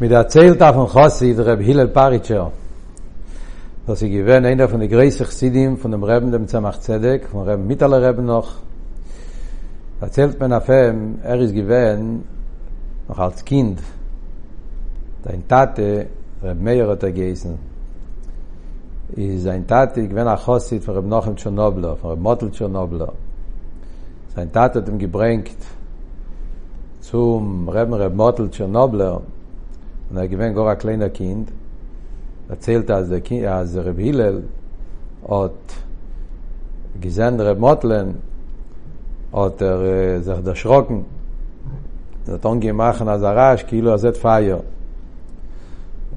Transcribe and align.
mit 0.00 0.10
der 0.12 0.28
Zelt 0.28 0.58
von 0.62 0.94
Hossi 0.94 1.34
der 1.34 1.44
Reb 1.46 1.60
Hillel 1.62 1.88
Paritcher 1.88 2.52
was 3.84 3.98
sie 4.00 4.08
gewen 4.10 4.44
einer 4.44 4.68
von 4.68 4.78
der 4.80 4.88
größte 4.88 5.24
Sidim 5.24 5.76
von 5.76 5.90
dem 5.90 6.04
Reben 6.04 6.30
dem 6.30 6.46
Zamach 6.46 6.78
Zedek 6.78 7.26
von 7.26 7.48
Reben 7.48 7.66
Mittal 7.66 7.92
Reben 7.94 8.26
noch 8.26 8.50
erzählt 10.00 10.38
man 10.38 10.52
auf 10.52 10.68
ihm 10.68 11.18
er 11.24 11.40
ist 11.40 11.52
gewen 11.52 12.22
noch 13.08 13.18
als 13.18 13.44
Kind 13.44 13.80
dein 15.24 15.48
Tate 15.48 16.06
Reb 16.44 16.60
Meir 16.60 16.86
hat 16.86 17.02
er 17.02 17.10
geißen 17.10 17.58
ist 19.16 19.42
sein 19.42 19.66
Tate 19.66 20.06
gewen 20.06 20.26
nach 20.26 20.46
Hossi 20.46 20.78
von 20.80 20.94
Reb 20.94 21.06
Nochem 21.06 21.34
Tschernobler 21.34 21.96
von 21.96 22.10
Reb 22.12 22.20
Mottel 22.20 22.52
sein 22.54 22.72
Tate 24.52 24.78
hat 24.78 24.86
zum 27.00 27.68
Reben 27.70 29.18
Und 30.10 30.16
er 30.16 30.28
gewinnt 30.28 30.56
gar 30.56 30.68
ein 30.68 30.78
kleiner 30.78 31.10
Kind, 31.10 31.50
erzählt 32.48 32.90
als 32.90 33.10
der, 33.10 33.20
kind, 33.20 33.44
als 33.46 33.74
der 33.74 33.84
Reb 33.84 33.98
Hillel, 33.98 34.44
und 35.22 35.60
gesehen 37.00 37.38
Reb 37.38 37.58
Motlen, 37.58 38.14
und 39.30 39.60
er 39.60 39.80
äh, 39.82 40.20
sich 40.20 40.46
erschrocken, 40.46 41.04
und 42.26 42.42
dann 42.44 42.60
gemacht 42.60 43.02
als 43.02 43.22
er 43.22 43.36
rasch, 43.36 43.62
כאילו 43.64 43.94
עשית 43.94 44.16
פייר. 44.16 44.58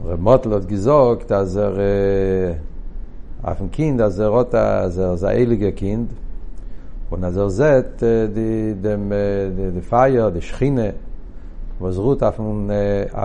Reb 0.10 0.20
Motlen 0.20 0.54
hat 0.56 0.68
gesagt, 0.70 1.32
als 1.32 1.56
er 1.56 1.78
äh, 1.78 2.56
auf 3.44 3.58
dem 3.58 3.72
Kind, 3.72 4.00
als 4.02 4.18
er, 4.20 4.32
als 4.32 4.98
er 4.98 5.08
das 5.12 5.24
eilige 5.26 5.74
Kind, 5.74 6.12
und 7.10 7.24
als 7.26 7.36
er 7.36 7.50
sieht, 7.50 8.02
äh, 8.04 8.28
die, 8.30 8.74
dem, 8.82 9.12
äh, 9.12 9.50
die, 9.50 9.72
die 9.76 9.82
Feier, 9.82 10.32
die 10.32 10.42
Schiene, 10.42 10.94
ובזרות 11.82 12.24
אף 12.24 12.40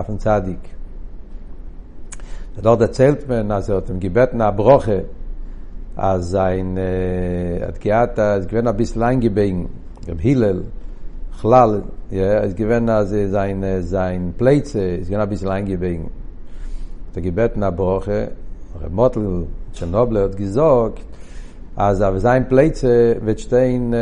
אה, 0.09 0.15
צדיק. 0.17 0.59
דור 2.61 2.75
דה 2.75 2.87
צלטמן, 2.87 3.51
אז 3.51 3.71
אתם 3.71 3.97
גיבטנה 3.97 4.47
הברוכה, 4.47 4.91
אז 5.97 6.35
אין, 6.35 6.77
אה, 7.61 7.69
את 7.69 7.77
גיאת, 7.79 8.19
אז 8.19 8.47
גיבנה 8.47 8.71
ביסליין 8.71 9.19
גיבין, 9.19 9.67
רב 10.07 10.17
הלל, 10.25 10.61
כלל, 11.41 11.81
אז 12.43 12.53
גיבנה 12.53 13.03
זה 13.03 13.27
זין, 13.31 13.63
אה, 13.63 13.81
זין 13.81 14.31
פלייצה, 14.37 14.97
אז 15.01 15.09
גיבנה 15.09 15.25
ביסליין 15.25 15.65
גיבין. 15.65 16.03
את 17.11 17.17
גיבטנה 17.17 17.67
הברוכה, 17.67 18.23
רב 18.81 18.93
מוטל, 18.93 19.43
צ'רנובלר, 19.73 20.27
גזוק, 20.35 20.95
אז 21.77 22.03
אבל 22.03 22.19
זין 22.19 22.43
פלייצה, 22.49 23.13
ושתיין, 23.25 23.93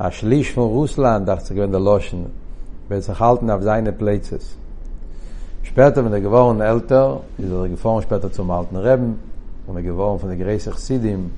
השליש 0.00 0.50
פון 0.52 0.68
רוסלנד, 0.68 1.26
דאַכט 1.26 1.44
זיי 1.44 1.56
געווען 1.56 2.24
bei 2.92 3.00
sich 3.00 3.18
halten 3.18 3.50
auf 3.50 3.62
seine 3.62 3.92
Plätze. 3.92 4.38
Später, 5.62 6.04
wenn 6.04 6.12
er 6.12 6.20
geworden 6.20 6.60
älter, 6.60 7.20
ist 7.38 7.50
er 7.50 7.68
geworden 7.68 8.02
später 8.02 8.30
zum 8.30 8.50
alten 8.50 8.76
Reben, 8.76 9.18
und 9.66 9.76
er 9.76 9.82
geworden 9.82 10.18
von 10.18 10.28
der 10.28 10.36
Gräser 10.38 10.72
Chsidim, 10.72 11.30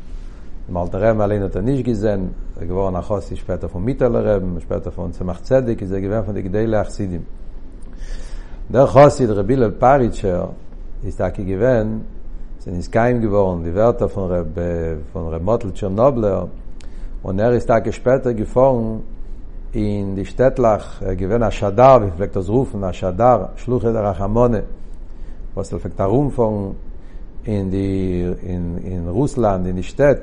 im 0.66 0.76
alten 0.76 0.96
Reben 0.96 1.20
allein 1.20 1.42
hat 1.44 1.54
er 1.54 1.62
nicht 1.62 1.84
gesehen, 1.84 2.34
er 2.58 2.66
geworden 2.66 2.94
nach 2.94 3.08
Hossi 3.08 3.36
später 3.36 3.68
vom 3.68 3.84
Mitteler 3.84 4.22
Reben, 4.24 4.60
später 4.60 4.90
von 4.90 5.12
Zemach 5.12 5.42
Zedek, 5.42 5.80
ist 5.82 5.92
er 5.92 6.00
geworden 6.00 6.24
von 6.24 6.34
der 6.34 6.42
Gdele 6.42 6.82
Chsidim. 6.86 7.24
Der 8.68 8.86
Hossi, 8.92 9.26
der 9.28 9.36
Rebbe 9.36 9.68
Paritscher, 9.70 10.48
ist 11.08 11.20
er 11.20 11.30
geworden, 11.30 12.04
sind 12.58 12.78
ist 12.80 12.90
kein 12.90 13.20
geworden, 13.20 13.62
die 13.64 13.72
Wörter 13.74 14.08
von 14.08 14.26
Reb, 14.32 15.74
Tschernobler, 15.74 16.48
und 17.22 17.38
er 17.38 17.52
ist 17.52 17.68
da 17.68 17.76
später 17.92 18.34
gefahren, 18.34 19.04
in 19.76 20.14
die 20.14 20.24
Stadtlach 20.24 21.02
äh, 21.02 21.16
gewinnt 21.16 21.42
ein 21.42 21.50
Schadar, 21.52 22.06
wie 22.06 22.10
vielleicht 22.16 22.36
das 22.36 22.48
Rufen, 22.48 22.84
ein 22.84 22.94
Schadar, 22.94 23.50
der 23.66 23.94
Rachamone, 23.94 24.62
was 25.54 25.68
vielleicht 25.68 25.86
er 25.86 25.90
der 25.90 26.06
Rumpfung 26.06 26.76
in, 27.44 27.70
die, 27.70 28.22
in, 28.42 28.78
in 28.84 29.08
Russland, 29.08 29.66
in 29.66 29.74
die 29.76 29.82
Stadt, 29.82 30.22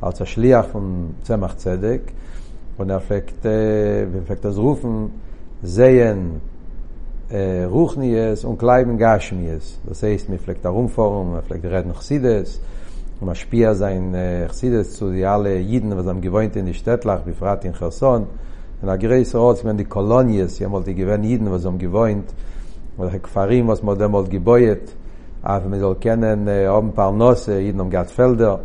als 0.00 0.18
der 0.18 0.26
Schliach 0.26 0.66
von 0.68 1.14
Zemach 1.22 1.56
Zedek, 1.56 2.12
und 2.78 2.90
Fekt, 2.90 2.92
er 2.92 3.00
fängt, 3.00 3.46
äh, 3.46 4.06
wie 4.12 4.24
vielleicht 4.26 4.44
das 4.44 4.56
Rufen, 4.58 5.10
sehen 5.62 6.40
äh, 7.30 7.64
Ruchnies 7.64 8.44
und 8.44 8.58
kleiben 8.58 8.96
Gashmies. 8.98 9.78
Das 9.84 10.02
heißt, 10.02 10.26
der 10.48 10.70
Rumpfung, 10.70 11.38
der 11.48 11.70
Red 11.72 11.86
noch 11.86 12.02
und 13.20 13.28
er 13.28 13.34
spielt 13.36 13.76
sein 13.76 14.12
äh, 14.14 14.48
zu 14.50 15.04
alle 15.26 15.58
Jiden, 15.58 15.96
was 15.96 16.06
am 16.08 16.20
gewohnt 16.20 16.54
in 16.56 16.66
die 16.66 16.74
Stadtlach, 16.74 17.20
wie 17.24 17.66
in 17.66 17.74
Cherson, 17.74 18.26
in 18.84 18.88
der 18.88 18.98
greise 18.98 19.38
rots 19.38 19.64
wenn 19.64 19.78
die 19.78 19.86
kolonies 19.86 20.58
ja 20.58 20.68
mal 20.68 20.82
die 20.82 20.94
gewen 20.94 21.22
jeden 21.22 21.50
was 21.50 21.64
um 21.64 21.78
gewohnt 21.78 22.28
oder 22.98 23.10
he 23.10 23.18
gefarim 23.18 23.66
was 23.68 23.82
mal 23.82 23.96
demol 23.96 24.24
geboyet 24.28 24.92
aber 25.42 25.68
mir 25.70 25.80
soll 25.80 25.94
kennen 25.94 26.46
äh, 26.48 26.66
am 26.66 26.92
paar 26.92 27.10
nose 27.12 27.62
in 27.62 27.78
dem 27.78 27.88
gatfelder 27.90 28.60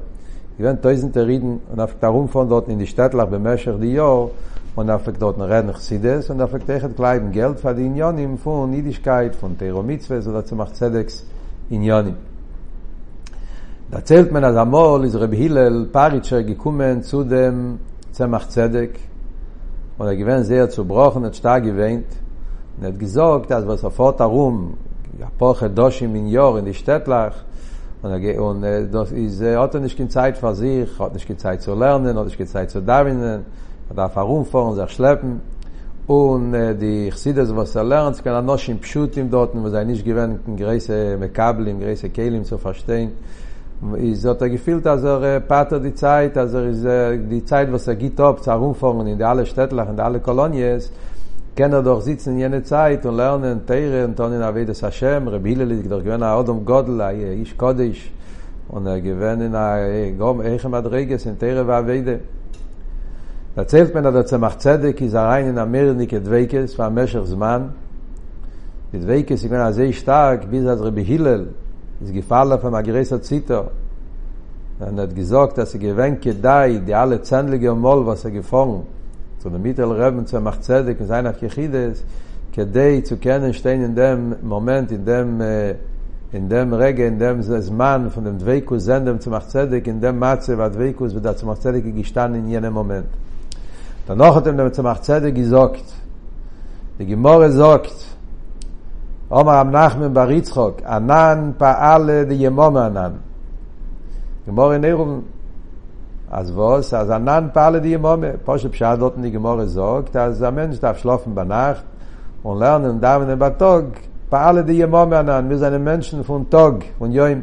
i 0.60 0.64
wenn 0.64 0.78
da 0.82 0.92
der 0.94 1.26
reden 1.28 1.62
und 1.72 1.80
auf 1.80 1.96
darum 2.02 2.28
von 2.28 2.50
dort 2.50 2.68
in 2.68 2.80
die 2.80 2.88
stadt 2.88 3.14
lag 3.14 3.30
beim 3.30 3.44
mercher 3.44 3.78
die 3.80 3.94
jo 3.94 4.32
und 4.76 4.90
auf 4.90 5.04
dort 5.22 5.38
ne 5.38 5.46
reden 5.50 5.72
gesiedes 5.74 6.30
und 6.30 6.42
auf 6.42 6.52
tegen 6.68 6.94
klein 6.98 7.32
geld 7.32 7.60
verdienen 7.62 7.96
ja 7.96 8.12
nim 8.12 8.38
von 8.38 8.70
niedigkeit 8.72 9.34
von 9.38 9.58
teromitzwe 9.58 10.22
so 10.22 10.34
dass 10.34 10.52
macht 10.52 10.76
zedex 10.76 11.24
in 11.70 11.82
jani 11.84 12.14
da 13.90 14.04
zelt 14.04 14.34
man 14.34 14.42
da 14.44 14.66
mol 14.66 15.06
is 15.06 15.16
rebhilel 15.16 15.86
paritsche 15.88 16.44
gekommen 16.44 17.04
zu 17.04 17.24
dem 17.24 17.80
zemach 18.12 18.48
zedek 18.50 19.00
und 20.00 20.08
er 20.08 20.16
gewinnt 20.16 20.46
sehr 20.46 20.70
zerbrochen 20.70 21.26
und 21.26 21.36
stark 21.36 21.64
gewinnt 21.66 22.08
und 22.78 22.84
er 22.86 22.90
hat 22.94 23.00
gesagt, 23.00 23.52
dass 23.52 23.68
was 23.68 23.84
er 23.84 23.92
fort 23.92 24.20
ja 24.20 24.28
gepoche 25.28 25.70
Doshi 25.70 26.08
min 26.08 26.30
Jor 26.30 26.58
in 26.60 26.66
die 26.66 26.74
Städtlach 26.74 27.34
und 28.02 28.10
er 28.12 28.20
geht 28.22 28.40
und 28.40 28.64
er 28.64 28.84
das 28.86 29.12
ist 29.12 29.42
äh, 29.42 29.52
er 29.54 29.60
hat 29.62 29.74
nicht 29.74 29.98
keine 29.98 30.08
Zeit 30.08 30.38
für 30.38 30.56
sich 30.56 30.88
hat 30.98 31.14
nicht 31.14 31.28
gezeit 31.28 31.62
zu 31.62 31.76
lernen 31.76 32.18
hat 32.18 32.26
nicht 32.26 32.38
gezeit 32.38 32.72
zu 32.72 32.82
darwinnen 32.82 33.42
er 33.90 33.96
darf 33.96 34.16
herum 34.16 34.46
vor 34.46 34.70
und 34.70 34.76
sich 34.78 34.90
schleppen 34.92 35.42
und 36.08 36.54
äh, 36.54 36.74
die 36.76 37.10
Chsides 37.12 37.54
was 37.54 37.76
er 37.76 37.84
lernt 37.84 38.24
kann 38.24 38.36
er 38.36 38.42
noch 38.42 38.66
in 38.70 38.80
Pschutim 38.80 39.30
dort 39.30 39.54
und 39.54 39.66
was 39.66 39.74
er 39.74 39.84
nicht 39.84 40.06
gewinnt 40.06 40.40
in 40.48 40.56
Gräse 40.56 41.18
mit 41.20 41.34
Kabel 41.34 41.68
in 41.68 41.82
Gräse 41.82 42.08
Kehlim 42.10 42.40
um 42.40 42.46
zu 42.46 42.58
verstehen 42.58 43.12
זאת 44.14 44.42
gefielt 44.44 44.86
also 44.88 45.20
Pater 45.48 45.80
die 45.80 45.94
Zeit, 45.96 46.38
also 46.38 46.60
is 46.60 46.82
die 47.30 47.46
Zeit 47.46 47.72
was 47.72 47.88
er 47.88 47.96
git 47.96 48.20
ob 48.20 48.42
zarum 48.44 48.76
von 48.76 49.08
in 49.08 49.24
alle 49.24 49.46
Städtlach 49.46 49.88
und 49.90 50.00
alle 50.02 50.20
Kolonies. 50.20 50.92
Kennt 51.56 51.74
er 51.74 51.82
doch 51.84 52.02
sitzen 52.02 52.34
in 52.34 52.40
jene 52.40 52.64
Zeit 52.64 53.06
und 53.06 53.16
lernen 53.16 53.66
Teire 53.66 54.06
und 54.06 54.20
dann 54.20 54.34
in 54.34 54.42
Avedes 54.42 54.82
Hashem, 54.82 55.28
Rebile 55.30 55.64
lit 55.66 55.90
doch 55.90 56.04
gewen 56.04 56.24
a 56.24 56.38
Adam 56.38 56.66
Godel, 56.66 57.02
איש 57.12 57.54
קודש 57.54 58.12
und 58.70 58.86
er 58.86 59.00
gewen 59.02 59.42
in 59.42 59.56
a 59.56 60.12
gom 60.18 60.42
echem 60.42 60.74
adreges 60.74 61.26
in 61.26 61.40
Teire 61.40 61.64
va 61.66 61.78
Avede. 61.80 62.20
erzählt 63.56 63.94
man 63.94 64.04
da 64.04 64.26
zum 64.26 64.44
Achtzedek 64.44 65.00
is 65.02 65.14
rein 65.14 65.48
in 65.48 65.58
Amerika 65.58 66.20
dweikes 66.20 66.78
war 66.78 66.90
mesher 66.90 67.24
zman. 67.26 67.72
Die 68.92 69.00
dweikes 69.00 69.42
ich 69.44 69.50
bin 69.50 69.74
sehr 69.74 69.94
stark 69.94 70.50
bis 70.52 70.66
als 70.66 70.84
Rebbe 70.84 71.02
Hillel 71.02 71.48
is 72.02 72.12
gefallen 72.12 72.60
von 72.60 72.74
a 72.74 72.82
gresa 72.82 73.18
zita 73.22 73.66
dann 74.80 75.00
hat 75.00 75.14
gesagt 75.16 75.58
dass 75.58 75.72
sie 75.72 75.78
er 75.80 75.90
gewenke 75.90 76.30
er 76.30 76.36
dai 76.36 76.80
die 76.88 76.96
alle 76.96 77.22
zändlige 77.22 77.74
mol 77.76 78.06
was 78.06 78.24
er 78.26 78.32
gefangen 78.32 78.84
zu 79.40 79.50
der 79.50 79.60
mittel 79.60 79.92
reben 79.92 80.26
zu 80.26 80.40
macht 80.40 80.64
zedig 80.64 80.98
sein 81.10 81.28
auf 81.28 81.40
gechide 81.40 81.80
ist 81.92 82.06
kedei 82.54 83.02
zu 83.02 83.18
kennen 83.18 83.54
stehen 83.54 83.82
in 83.84 83.96
dem 83.96 84.36
moment 84.42 84.92
in 84.92 85.04
dem 85.04 85.42
äh, 85.42 85.76
in 86.32 86.48
dem 86.48 86.72
regen 86.74 87.06
in 87.14 87.20
dem 87.20 87.42
zman 87.68 88.10
von 88.12 88.24
dem 88.24 88.40
zwei 88.40 88.62
kusen 88.62 89.20
zu 89.20 89.30
macht 89.30 89.50
zedig 89.52 89.86
in 89.88 90.00
dem 90.00 90.18
matze 90.20 90.58
wat 90.58 90.74
zwei 90.76 90.96
wird 91.24 91.38
zu 91.40 91.46
macht 91.46 91.62
zedig 91.64 91.84
gestanden 92.00 92.46
in 92.46 92.50
jenem 92.52 92.74
moment 92.74 93.10
danach 94.08 94.36
hat 94.36 94.48
er 94.48 94.54
dem 94.54 94.72
zu 94.72 94.84
macht 94.84 95.04
zedig 95.04 95.36
gesagt 95.36 95.86
die 96.98 97.06
gemore 97.06 97.50
sagt 97.52 97.98
עומר 99.30 99.54
רב 99.60 99.68
נחמן 99.68 100.14
בר 100.14 100.32
יצחוק, 100.32 100.82
ענן 100.82 101.52
פעל 101.58 102.24
דיימום 102.24 102.78
ענן. 102.78 103.12
גמור 104.48 104.78
נרום, 104.78 105.22
אז 106.32 106.52
ווס, 106.52 106.94
אז 106.94 107.10
ענן 107.12 107.48
פעל 107.54 107.80
דיימום, 107.80 108.22
פושט 108.46 108.72
פשט 108.72 108.96
דות 109.00 109.18
נגמור 109.18 109.66
זוגט, 109.66 110.16
אז 110.16 110.44
אמן 110.44 110.74
שטף 110.74 110.98
שלופן 110.98 111.36
בנאכט, 111.36 111.84
und 112.42 112.58
lernen 112.62 113.02
davon 113.02 113.30
in 113.30 113.38
Batog, 113.40 114.00
פעל 114.30 114.62
דיימום 114.62 115.14
ענן, 115.14 115.50
wir 115.52 115.58
sind 115.60 115.84
Menschen 115.84 116.24
von 116.28 116.50
Tog, 116.54 116.76
von 116.98 117.12
Joim. 117.12 117.42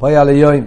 Poi 0.00 0.14
alle 0.16 0.32
Joim. 0.34 0.64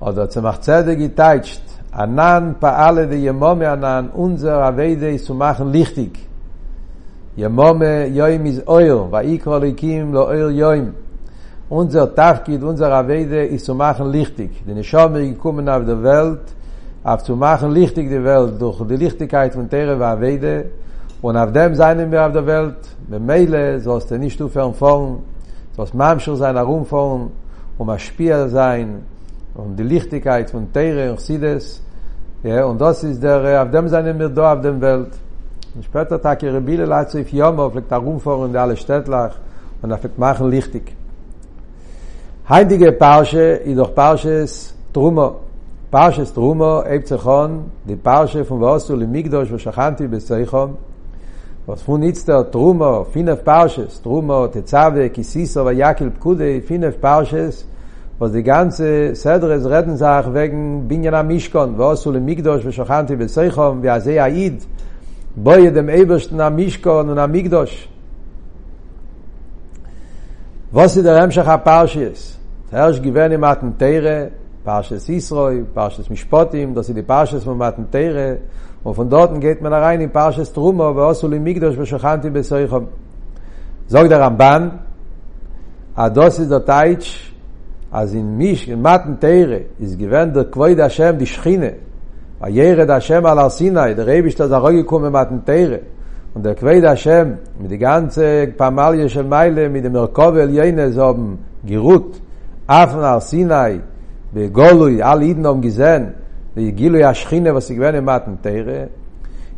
Oder 0.00 0.28
zum 0.30 0.46
Achzede 0.46 0.96
geteitscht, 0.96 1.62
ענן 1.94 2.52
פעל 2.58 3.04
דיימום 3.04 3.62
ענן, 3.62 4.06
unser 4.16 4.62
Avede 4.68 5.16
zu 5.18 5.34
machen 5.34 5.70
lichtig. 5.72 6.27
yemom 7.38 7.82
yoim 8.16 8.46
iz 8.50 8.58
oil 8.66 9.06
va 9.12 9.22
ikol 9.22 9.62
ikim 9.70 10.12
lo 10.14 10.26
oil 10.32 10.50
yoim 10.58 10.88
unser 11.70 12.08
tafkid 12.18 12.62
unser 12.62 12.90
weide 13.06 13.46
is 13.54 13.64
zu 13.64 13.74
machen 13.74 14.10
lichtig 14.12 14.50
denn 14.66 14.78
ich 14.78 14.92
habe 14.94 15.36
auf 15.44 15.84
der 15.86 16.02
welt 16.02 16.46
auf 17.04 17.22
zu 17.22 17.36
machen 17.36 17.70
lichtig 17.70 18.08
die 18.08 18.24
welt 18.24 18.60
durch 18.60 18.80
die 18.88 18.96
lichtigkeit 18.96 19.54
von 19.54 19.68
tere 19.68 19.94
va 20.00 20.20
weide 20.20 20.64
und 21.22 21.36
auf 21.36 21.52
dem 21.52 21.74
seine 21.74 22.10
wir 22.10 22.26
auf 22.26 22.32
der 22.32 22.46
welt 22.46 22.82
mit 23.08 23.24
meile 23.26 23.80
so 23.80 23.96
ist 23.98 24.10
er 24.10 24.18
nicht 24.18 24.38
zu 24.38 24.48
von 24.48 24.74
so 25.76 25.82
ist 25.82 25.94
man 25.94 26.18
schon 26.18 26.36
sein 26.36 26.56
herum 26.56 26.84
ein 27.86 27.98
spiel 27.98 28.48
sein 28.48 29.02
und 29.54 29.78
die 29.78 29.84
lichtigkeit 29.84 30.50
von 30.50 30.72
tere 30.72 31.12
und 31.12 31.30
ja 32.42 32.64
und 32.64 32.80
das 32.80 33.04
ist 33.04 33.22
der 33.22 33.62
auf 33.62 33.70
dem 33.70 33.88
seine 33.88 34.18
wir 34.18 34.30
auf 34.52 34.60
dem 34.60 34.80
welt 34.80 35.12
Und 35.74 35.84
später 35.84 36.20
tag 36.20 36.42
ihre 36.42 36.60
Bile 36.60 36.86
leit 36.86 37.10
sich 37.10 37.28
hier 37.28 37.46
auf 37.48 37.72
der 37.72 37.86
Tagung 37.86 38.18
vor 38.20 38.38
und 38.38 38.56
alle 38.56 38.76
Stettlach 38.76 39.34
und 39.82 39.90
dafür 39.90 40.10
er 40.16 40.20
machen 40.20 40.50
lichtig. 40.50 40.94
Heidige 42.48 42.92
Pausche, 42.92 43.60
i 43.66 43.74
doch 43.74 43.94
Pausche 43.94 44.30
ist 44.30 44.74
drumo. 44.94 45.36
Pausche 45.90 46.22
ist 46.22 46.36
drumo, 46.36 46.82
ebze 46.84 47.18
Pausche 48.02 48.44
von 48.44 48.60
was 48.60 48.86
soll 48.86 49.06
Migdosh 49.06 49.52
was 49.52 49.62
chanti 49.74 50.06
bis 50.08 50.26
sei 50.26 50.46
Was 51.66 51.82
fun 51.82 52.00
nit 52.00 52.26
der 52.26 52.44
drumo, 52.44 53.04
finne 53.04 53.36
Pausche, 53.36 53.86
drumo 54.02 54.46
de 54.48 54.64
Zawe 54.64 55.10
kisis 55.10 55.56
aber 55.58 55.72
Yakil, 55.72 56.12
kude 56.18 56.62
finne 56.62 56.92
Pausche. 56.92 57.50
was 58.18 58.32
die 58.32 58.42
ganze 58.42 59.14
Sedres 59.14 59.64
Redensach 59.64 60.32
wegen 60.34 60.88
Binyana 60.88 61.22
Mishkon, 61.22 61.74
was 61.78 62.02
soll 62.02 62.16
im 62.16 62.24
Mikdosh, 62.24 62.64
was 62.66 62.74
soll 62.74 62.88
im 62.88 63.00
Mikdosh, 63.12 63.36
was 63.36 64.04
soll 64.04 64.16
im 64.16 64.58
Boy 65.36 65.70
dem 65.70 65.88
Eibest 65.88 66.32
na 66.32 66.50
Mishka 66.50 67.00
und 67.00 67.14
na 67.14 67.26
Migdos. 67.26 67.70
Was 70.72 70.94
sie 70.94 71.02
daem 71.02 71.30
schach 71.30 71.62
paus 71.64 71.94
is. 71.96 72.38
Das 72.70 73.00
gewen 73.00 73.32
im 73.32 73.44
Atem 73.44 73.76
Tere, 73.78 74.30
paus 74.64 74.90
is 74.90 75.08
Israel, 75.08 75.64
paus 75.74 75.98
is 75.98 76.08
Mishpatim, 76.10 76.74
dass 76.74 76.86
sie 76.88 76.94
die 76.94 77.02
paus 77.02 77.32
is 77.32 77.44
vom 77.44 77.60
Atem 77.62 77.90
Tere 77.90 78.38
und 78.84 78.94
von 78.94 79.08
dorten 79.08 79.40
geht 79.40 79.60
man 79.62 79.72
rein 79.72 80.00
in 80.00 80.10
paus 80.10 80.52
drum 80.52 80.80
aber 80.80 81.06
was 81.08 81.20
soll 81.20 81.32
in 81.34 81.42
Migdos 81.42 81.76
was 81.78 81.88
schant 81.88 82.24
in 82.24 82.32
besoy 82.32 82.66
kham. 82.66 82.88
Sag 83.86 84.08
der 84.08 84.20
Ramban, 84.20 84.78
a 85.94 86.04
ah, 86.04 86.10
dos 86.10 86.38
is 86.38 86.48
da 86.48 86.60
Taitch. 86.60 87.26
Az 87.90 88.12
in 88.12 88.36
mish 88.36 88.68
in 88.68 88.82
matn 88.82 89.14
teire 89.18 89.60
iz 89.78 89.96
gevend 89.96 90.34
der 90.36 90.44
kvoyd 90.44 90.78
a 90.78 90.88
shem 90.90 91.16
di 91.18 91.24
shchine 91.24 91.70
וירד 92.42 92.90
השם 92.90 93.26
על 93.26 93.38
הר 93.38 93.48
סיני, 93.48 93.94
דרייבישט 93.94 94.40
אז 94.40 94.52
הרוגי 94.52 94.82
קום 94.82 95.02
ממתנתרא. 95.02 95.76
Und 96.36 96.44
der 96.44 96.54
Quell 96.54 96.82
der 96.82 96.90
Hashem, 96.90 97.38
mit 97.60 97.70
die 97.70 97.78
ganze 97.78 98.52
Pamalie 98.56 99.08
של 99.08 99.24
Meile, 99.26 99.68
mit 99.70 99.82
dem 99.82 99.92
Merkovel 99.94 100.50
jene, 100.54 100.92
so 100.92 101.04
am 101.08 101.38
Girut, 101.66 102.20
Afen 102.68 103.00
al 103.02 103.20
Sinai, 103.22 103.78
בגולוי, 104.34 105.02
על 105.02 105.22
אידן 105.22 105.46
אום 105.46 105.60
גזן, 105.60 106.04
וגילוי 106.56 107.04
השכינה 107.04 107.54
וסיגוון 107.56 107.94
אמתן 107.94 108.34
תרא, 108.40 108.84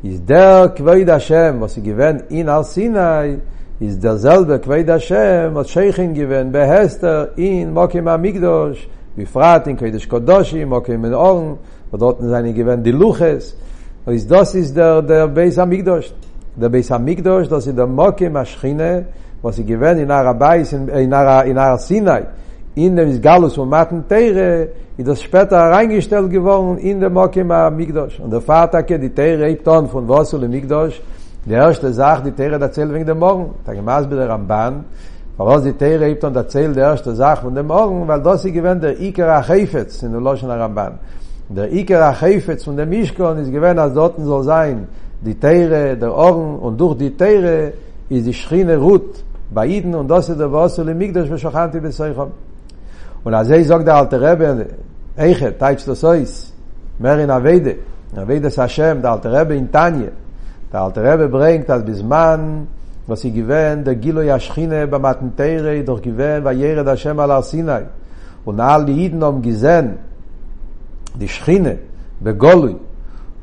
is 0.05 0.21
der 0.27 0.67
kveid 0.79 1.09
Hashem, 1.09 1.61
was 1.61 1.73
sie 1.75 1.83
gewen 1.83 2.21
in 2.31 2.49
al 2.49 2.65
Sinai, 2.65 3.37
is 3.81 3.97
der 3.99 4.17
selbe 4.17 4.59
kveid 4.61 4.89
Hashem, 4.89 5.55
was 5.55 5.69
Sheikhin 5.75 6.15
gewen 6.15 6.51
behester 6.53 7.27
in 7.37 7.75
Mokim 7.75 8.07
Amigdosh, 8.07 8.79
בפרט 9.19 9.67
in 9.67 9.77
Kodesh 9.77 10.07
Kodoshim, 10.09 10.69
Mokim 10.69 11.05
in 11.07 11.15
Orn, 11.15 11.57
wo 11.91 11.97
dort 11.97 12.21
in 12.21 12.29
seine 12.29 12.53
gewend 12.53 12.85
die 12.87 12.93
luches 12.93 13.55
und 14.07 14.15
ist 14.15 14.31
das 14.31 14.55
ist 14.55 14.75
der 14.77 15.03
der 15.03 15.27
beis 15.29 15.59
amigdos 15.59 16.15
der 16.57 16.69
beis 16.69 16.91
amigdos 16.91 17.49
das 17.49 17.67
ist 17.67 17.77
der 17.77 17.87
moke 17.87 18.31
maschine 18.31 19.07
was 19.43 19.57
sie 19.57 19.65
gewend 19.65 19.99
in 20.01 20.11
ara 20.11 20.33
beis 20.33 20.73
in 20.73 20.89
in 20.89 21.13
ara 21.13 21.41
in 21.51 21.59
ara 21.59 21.79
sinai 21.79 22.23
in 22.77 22.95
dem 22.97 23.21
galus 23.21 23.55
von 23.57 23.69
maten 23.69 24.05
teire 24.09 24.69
i 24.99 25.03
das 25.03 25.21
später 25.23 25.59
reingestellt 25.75 26.31
geworden 26.31 26.79
in 26.79 27.01
der 27.01 27.11
moke 27.11 27.41
amigdos 27.43 28.19
und 28.21 28.31
der 28.33 28.41
vater 28.41 28.83
ke 28.85 28.95
die 29.05 29.11
teire 29.19 29.49
ton 29.67 29.89
von 29.93 30.05
wasule 30.13 30.47
amigdos 30.51 30.95
Die 31.47 31.55
erste 31.57 31.91
Sache, 32.01 32.21
die 32.27 32.33
Teire 32.39 32.59
erzählt 32.67 32.93
wegen 32.95 33.07
dem 33.11 33.19
Morgen. 33.27 33.47
Da 33.67 33.73
gemaß 33.79 34.03
bei 34.11 34.17
der 34.21 34.29
Ramban, 34.33 34.75
Aber 35.39 35.57
die 35.67 35.73
Teire 35.83 36.07
gibt 36.11 36.23
und 36.29 36.37
erzählt 36.43 36.75
die 36.77 36.81
erste 36.93 37.13
Sache 37.23 37.41
von 37.45 37.55
dem 37.59 37.67
Morgen, 37.77 37.99
weil 38.11 38.23
das 38.29 38.39
sie 38.45 38.53
gewinnt 38.59 38.83
der 38.87 38.95
Iker 39.07 39.27
Achefetz 39.41 39.95
in 40.05 40.11
der 40.15 40.21
Loschen 40.27 40.51
Ramban. 40.63 40.95
der 41.57 41.71
Iker 41.73 42.13
khayfet 42.15 42.63
fun 42.65 42.77
der 42.77 42.87
mishkan 42.87 43.39
iz 43.41 43.51
gewen 43.51 43.79
as 43.79 43.93
dorten 43.93 44.25
soll 44.25 44.45
sein 44.45 44.87
die 45.25 45.35
teire 45.35 45.97
der 45.97 46.13
orgen 46.13 46.57
und 46.67 46.79
durch 46.81 46.97
die 46.99 47.11
teire 47.17 47.73
iz 48.09 48.25
die 48.25 48.33
schine 48.33 48.77
rut 48.77 49.13
bei 49.53 49.67
beiden 49.67 49.95
und 50.01 50.07
das 50.13 50.27
der 50.29 50.49
was 50.53 50.77
soll 50.77 50.95
mig 51.01 51.11
das 51.17 51.29
beschachte 51.29 51.81
be 51.81 51.91
sai 51.91 52.11
und 53.25 53.35
az 53.35 53.51
ei 53.51 53.63
zog 53.65 53.85
der 53.85 53.95
alte 54.01 54.17
rebe 54.25 54.49
eiche 55.17 55.49
tayts 55.61 55.85
das 55.87 56.01
sois 56.05 56.33
mer 57.03 57.19
in 57.25 57.31
aveide 57.31 57.73
aveide 58.23 58.49
sa 58.51 58.67
schem 58.69 59.03
der 59.03 59.11
alte 59.15 59.29
rebe 59.37 59.55
in 59.57 59.69
tanje 59.75 60.11
der 60.73 60.81
alte 60.85 61.03
rebe 61.03 61.27
bringt 61.29 61.69
das 61.69 61.83
bis 61.85 62.03
man 62.05 62.69
was 63.09 63.23
sie 63.23 63.33
gewen 63.33 63.83
der 63.85 63.97
gilo 63.97 64.21
ja 64.21 64.39
schine 64.39 64.87
be 64.87 65.01
teire 65.37 65.83
durch 65.83 66.03
gewen 66.03 66.45
va 66.45 66.53
yere 66.53 66.85
da 66.85 66.97
schem 66.97 67.19
ala 67.19 67.43
sinai 67.43 67.83
und 68.45 68.61
all 68.61 68.85
die 68.87 68.95
hiden 69.03 69.21
haben 69.25 69.43
gesehen 69.43 69.97
die 71.19 71.29
Schchine, 71.29 71.77
בגולוי, 72.23 72.73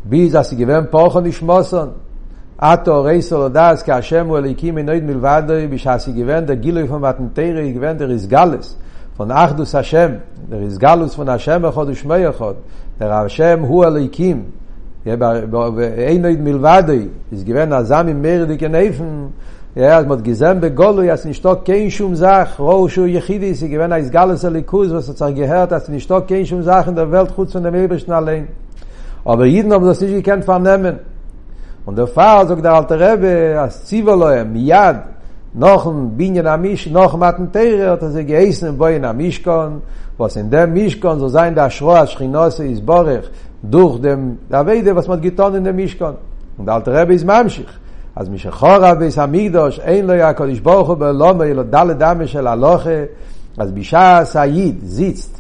ביז 0.06 0.36
אס 0.40 0.54
גווען 0.54 0.84
פאך 0.90 1.16
נשמאסן, 1.24 1.88
אַטו 2.62 3.04
רייסל 3.04 3.48
דאס 3.48 3.84
קא 3.84 3.92
השם 3.92 4.25
וועל 4.28 4.46
איך 4.46 4.58
קים 4.58 4.78
נэт 4.78 5.02
מיל 5.04 5.18
וואדוי 5.18 5.68
ביש 5.68 5.88
אס 5.88 6.10
גווען 6.10 6.46
דער 6.46 6.56
גילוי 6.56 6.88
פון 6.88 7.02
וואטן 7.02 7.28
טייער 7.28 7.69
גווען 7.74 7.98
דער 7.98 8.12
איז 8.12 8.28
גאלס 8.28 8.75
פון 9.18 9.31
אחדוס 9.31 9.75
השם 9.75 10.12
דער 10.50 10.62
איז 10.62 10.78
גאלוס 10.78 11.16
פון 11.16 11.30
השם 11.30 11.66
אחד 11.66 11.94
שמע 11.94 12.30
אחד 12.30 12.54
דער 13.00 13.25
השם 13.25 13.60
הו 13.62 13.84
אלייקים 13.84 14.44
יא 15.06 15.14
אין 15.98 16.25
נэт 16.25 16.40
מיל 16.40 16.58
וואדוי 16.58 17.08
איז 17.31 17.44
גווען 17.44 17.74
אזאם 17.74 18.22
מער 18.22 18.46
ja 19.75 19.98
als 19.98 20.08
mod 20.08 20.24
gesehen 20.24 20.60
be 20.60 20.69
golu 20.72 21.04
ja 21.04 21.18
sin 21.18 21.34
stock 21.34 21.66
kein 21.66 21.92
shum 21.92 22.16
zach 22.16 22.60
ro 22.60 22.88
shu 22.88 23.06
yachidi 23.06 23.54
sie 23.54 23.69
gewen 23.69 23.92
als 23.92 24.10
galas 24.10 24.44
likuz 24.44 24.92
was 24.92 25.08
hat 25.08 25.36
gehört 25.36 25.72
dass 25.72 25.86
sin 25.86 26.00
stock 26.00 26.28
kein 26.28 26.46
shum 26.46 26.64
zach 26.64 26.88
in 26.88 26.96
der 26.96 27.12
welt 27.12 27.36
gut 27.36 27.50
zu 27.50 27.60
der 27.60 27.72
lebensn 27.72 28.12
allein 28.12 28.48
aber 29.25 29.46
jeden 29.46 29.72
ob 29.74 29.84
das 29.84 30.02
nicht 30.02 30.14
gekannt 30.14 30.48
Nehmen. 30.48 31.00
und 31.86 31.98
der 31.98 32.08
fahr 32.08 32.48
sagt 32.48 32.64
der 32.64 32.74
alte 32.74 32.96
rebe 33.00 33.60
as 33.60 33.86
zivoloem 33.86 34.56
yad 34.56 35.00
noch 35.54 35.86
ein 35.86 36.12
binen 36.18 36.48
amish 36.48 36.88
noch 36.88 37.18
matn 37.18 37.52
teire 37.52 37.90
hat 37.92 38.02
er 38.02 38.24
geisen 38.24 38.78
bei 38.78 38.98
na 39.00 39.14
mishkon 39.14 39.81
was 40.18 40.38
in 40.38 40.50
dem 40.50 40.74
mishkon 40.74 41.19
so 41.19 41.28
sein 41.28 41.54
da 41.54 41.69
shroa 41.69 42.08
shchinose 42.08 42.64
is 42.66 42.81
borach 42.81 43.28
durch 43.62 44.02
dem 44.02 44.40
da 44.50 44.66
weide 44.66 44.96
was 44.96 45.08
mat 45.08 45.22
getan 45.22 45.56
in 45.56 45.64
dem 45.66 45.75
mishkon 45.75 46.16
und 46.58 46.66
der 46.66 46.74
alte 46.75 46.92
rebe 46.92 47.14
is 47.14 47.25
mamshich 47.25 47.68
אז 48.19 48.30
מי 48.30 48.38
שחור 48.38 48.92
אביס 48.92 49.18
המקדוש, 49.19 49.80
אין 49.80 50.08
לו 50.08 50.14
הקדוש 50.14 50.60
ברוך 50.60 50.88
הוא 50.88 50.98
בלומו, 50.98 51.44
אלא 51.44 51.64
דלת 51.64 51.98
דמה 51.98 52.28
של 52.28 52.47
הלוכה, 52.47 52.90
אז 53.57 53.71
בישה 53.71 54.19
סעיד, 54.24 54.76
זיצט, 54.83 55.38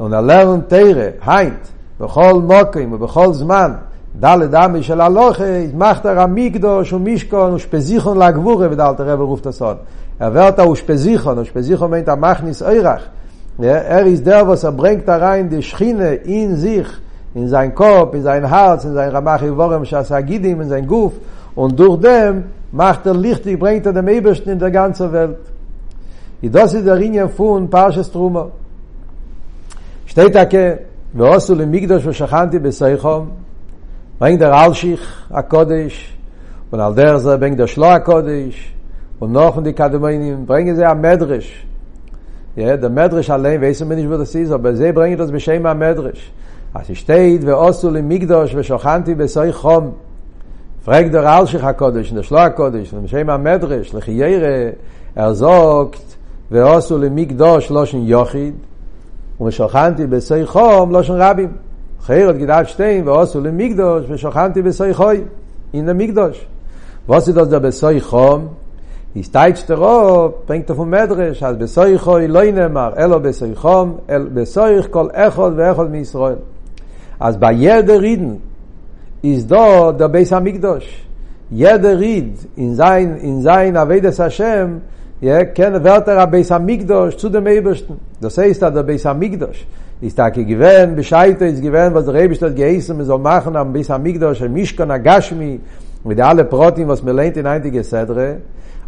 ונלרן 0.00 0.60
תרא, 0.66 1.04
היינט, 1.26 1.66
בכל 2.00 2.40
מוקים 2.48 2.92
ובכל 2.92 3.32
זמן, 3.32 3.72
דלת 4.20 4.50
דמה 4.50 4.82
של 4.82 5.00
הלוכה, 5.00 5.56
התמכתר 5.56 6.20
המקדוש 6.20 6.92
ומישכון 6.92 7.52
ושפזיכון 7.52 8.18
לגבורה 8.22 8.66
ודלת 8.70 9.00
רב 9.00 9.20
רוף 9.20 9.40
תסון. 9.40 9.74
עברת 10.20 10.58
ושפזיכון, 10.60 11.38
ושפזיכון 11.38 11.90
מיינט 11.90 12.08
המכניס 12.08 12.62
אירח, 12.62 13.02
er 13.60 14.04
is 14.06 14.20
der 14.28 14.44
was 14.50 14.64
er 14.68 14.72
bringt 14.80 15.06
da 15.08 15.16
rein 15.16 15.48
die 15.48 15.62
schine 15.62 16.10
in 16.38 16.56
sich 16.56 16.90
in 17.34 17.48
sein 17.48 17.74
korb 17.74 18.14
in 18.14 18.22
sein 18.22 18.44
herz 18.54 18.84
in 18.84 18.92
sein 18.92 19.08
ramach 19.16 19.42
worem 19.60 19.86
shasagidim 19.90 20.60
in 20.62 20.68
sein 20.72 20.86
guf 20.86 21.14
Und 21.56 21.80
durch 21.80 22.00
dem 22.00 22.44
macht 22.70 23.06
er 23.06 23.14
lichtig, 23.14 23.58
bringt 23.58 23.86
er 23.86 23.92
dem 23.94 24.06
Ebersten 24.08 24.50
in 24.52 24.58
der 24.58 24.70
ganzen 24.70 25.10
Welt. 25.10 25.38
Und 26.42 26.54
das 26.54 26.74
ist 26.74 26.86
der 26.86 26.96
Ingen 26.98 27.28
von 27.30 27.68
Parshas 27.68 28.12
Truma. 28.12 28.46
steht 30.06 30.32
da 30.34 30.44
ke, 30.44 30.76
ועושו 31.14 31.54
למקדוש 31.54 32.06
ושכנתי 32.06 32.58
בסייחום, 32.58 33.28
bringt 34.18 34.40
der 34.40 34.54
Alschich 34.54 35.00
הקודש, 35.30 36.16
und 36.70 36.80
al 36.80 36.94
der 36.94 37.18
ze 37.18 37.38
bringt 37.38 37.58
der 37.58 37.66
Schlo 37.66 37.86
הקודש, 37.88 38.54
und 39.20 39.32
noch 39.32 39.56
in 39.58 39.64
die 39.64 39.72
Kademoinim, 39.72 40.44
bringen 40.46 40.76
sie 40.76 40.84
am 40.84 41.00
Medrash. 41.00 41.66
Ja, 42.56 42.76
der 42.76 42.90
Medrash 42.90 43.30
allein, 43.30 43.62
weiß 43.62 43.84
man 43.86 43.96
nicht, 43.96 44.10
wo 44.10 44.16
das 44.18 44.34
ist, 44.34 44.50
aber 44.52 44.74
sie 44.74 44.92
bringen 44.92 45.16
das 45.18 45.30
Beschema 45.32 45.74
Medrash. 45.74 46.20
אז 46.74 46.86
שטייט 46.92 47.44
ועושו 47.44 47.90
למקדוש 47.90 48.54
ושוכנתי 48.54 49.14
בסוי 49.14 49.52
חום 49.52 49.92
פרק 50.86 51.06
דר 51.06 51.38
אלשיך 51.38 51.64
הקודש, 51.64 52.12
נשלו 52.12 52.38
הקודש, 52.38 52.94
למשם 52.94 53.30
המדרש, 53.30 53.94
לחיירה, 53.94 54.68
ארזוקת, 55.18 55.98
ועושו 56.50 56.98
למקדוש 56.98 57.70
לושן 57.70 57.98
לא 57.98 58.04
יוחיד, 58.04 58.54
ומשוכנתי 59.40 60.06
בסי 60.06 60.46
חום 60.46 60.90
לושן 60.92 61.14
לא 61.14 61.24
רבים. 61.24 61.48
חיירת 62.02 62.38
גדעת 62.38 62.68
שתיים, 62.68 63.06
ועושו 63.06 63.40
למקדוש, 63.40 64.04
ושוכנתי 64.08 64.62
בסי 64.62 64.94
חוי, 64.94 65.20
אין 65.74 65.88
המקדוש. 65.88 66.46
ועושו 67.08 67.32
דוס 67.32 67.48
דר 67.48 67.58
בסי 67.58 68.00
חום, 68.00 68.48
הסתייג 69.16 69.54
שטרו, 69.54 70.30
פרק 70.46 70.62
תפו 70.64 70.84
מדרש, 70.84 71.42
אז 71.42 71.56
בסי 71.56 71.98
חוי 71.98 72.28
לא 72.28 72.44
נאמר, 72.52 72.92
אלו 72.98 73.20
בסי 73.20 73.54
חום, 73.54 73.96
אל 74.10 74.28
בסי 74.34 74.60
כל 74.90 75.08
אחד 75.14 75.50
ואחד 75.56 75.90
מישראל. 75.90 76.34
אז 77.20 77.36
בידר 77.36 77.98
רידן, 77.98 78.34
is 79.22 79.44
do 79.44 79.92
the 79.92 80.08
base 80.08 80.30
amigdosh 80.30 80.88
yed 81.50 81.82
read 81.84 82.50
in 82.56 82.76
sein 82.76 83.16
in 83.18 83.42
sein 83.42 83.74
avedes 83.74 84.18
hashem 84.18 84.82
ja 85.20 85.44
ken 85.54 85.72
werter 85.82 86.18
a 86.20 86.26
base 86.26 86.50
amigdosh 86.50 87.16
zu 87.16 87.28
dem 87.28 87.46
ebersten 87.46 87.98
das 88.20 88.36
heißt 88.36 88.60
da 88.62 88.70
base 88.82 89.06
amigdosh 89.08 89.64
ist 90.00 90.18
da 90.18 90.28
gewen 90.28 90.94
bescheid 90.96 91.40
ist 91.42 91.62
gewen 91.62 91.94
was 91.94 92.04
der 92.04 92.14
rebstadt 92.14 92.56
geisen 92.56 93.02
soll 93.04 93.18
machen 93.18 93.56
am 93.56 93.72
base 93.72 93.90
amigdosh 93.94 94.40
mishkan 94.48 94.90
agashmi 94.90 95.60
mit 96.04 96.20
alle 96.20 96.44
protein 96.44 96.88
was 96.88 97.02
mir 97.02 97.14
lehnt 97.14 97.36
in 97.36 97.46
einige 97.46 97.82
sedre 97.82 98.38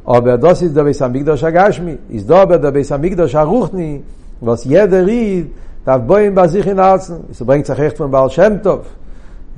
aber 0.05 0.37
das 0.37 0.61
ist 0.63 0.77
der 0.77 0.85
base 0.85 1.05
amigdosh 1.05 1.43
agashmi 1.45 1.97
ist 2.11 2.29
da 2.29 2.43
aber 2.43 2.59
der 2.59 2.71
base 2.73 2.95
amigdosh 2.95 3.35
aruchni 3.35 4.03
was 4.41 4.65
jeder 4.65 5.07
read 5.07 5.47
darf 5.87 6.03
boim 6.07 6.35
bei 6.35 6.47
sich 6.49 6.67
in 6.67 6.79
Herzen. 6.79 7.25
Es 7.31 7.39
bringt 7.39 7.65
sich 7.65 7.79
echt 7.79 7.97
von 7.97 8.11
Baal 8.11 8.31
Shem 8.31 8.63
Tov. 8.63 8.85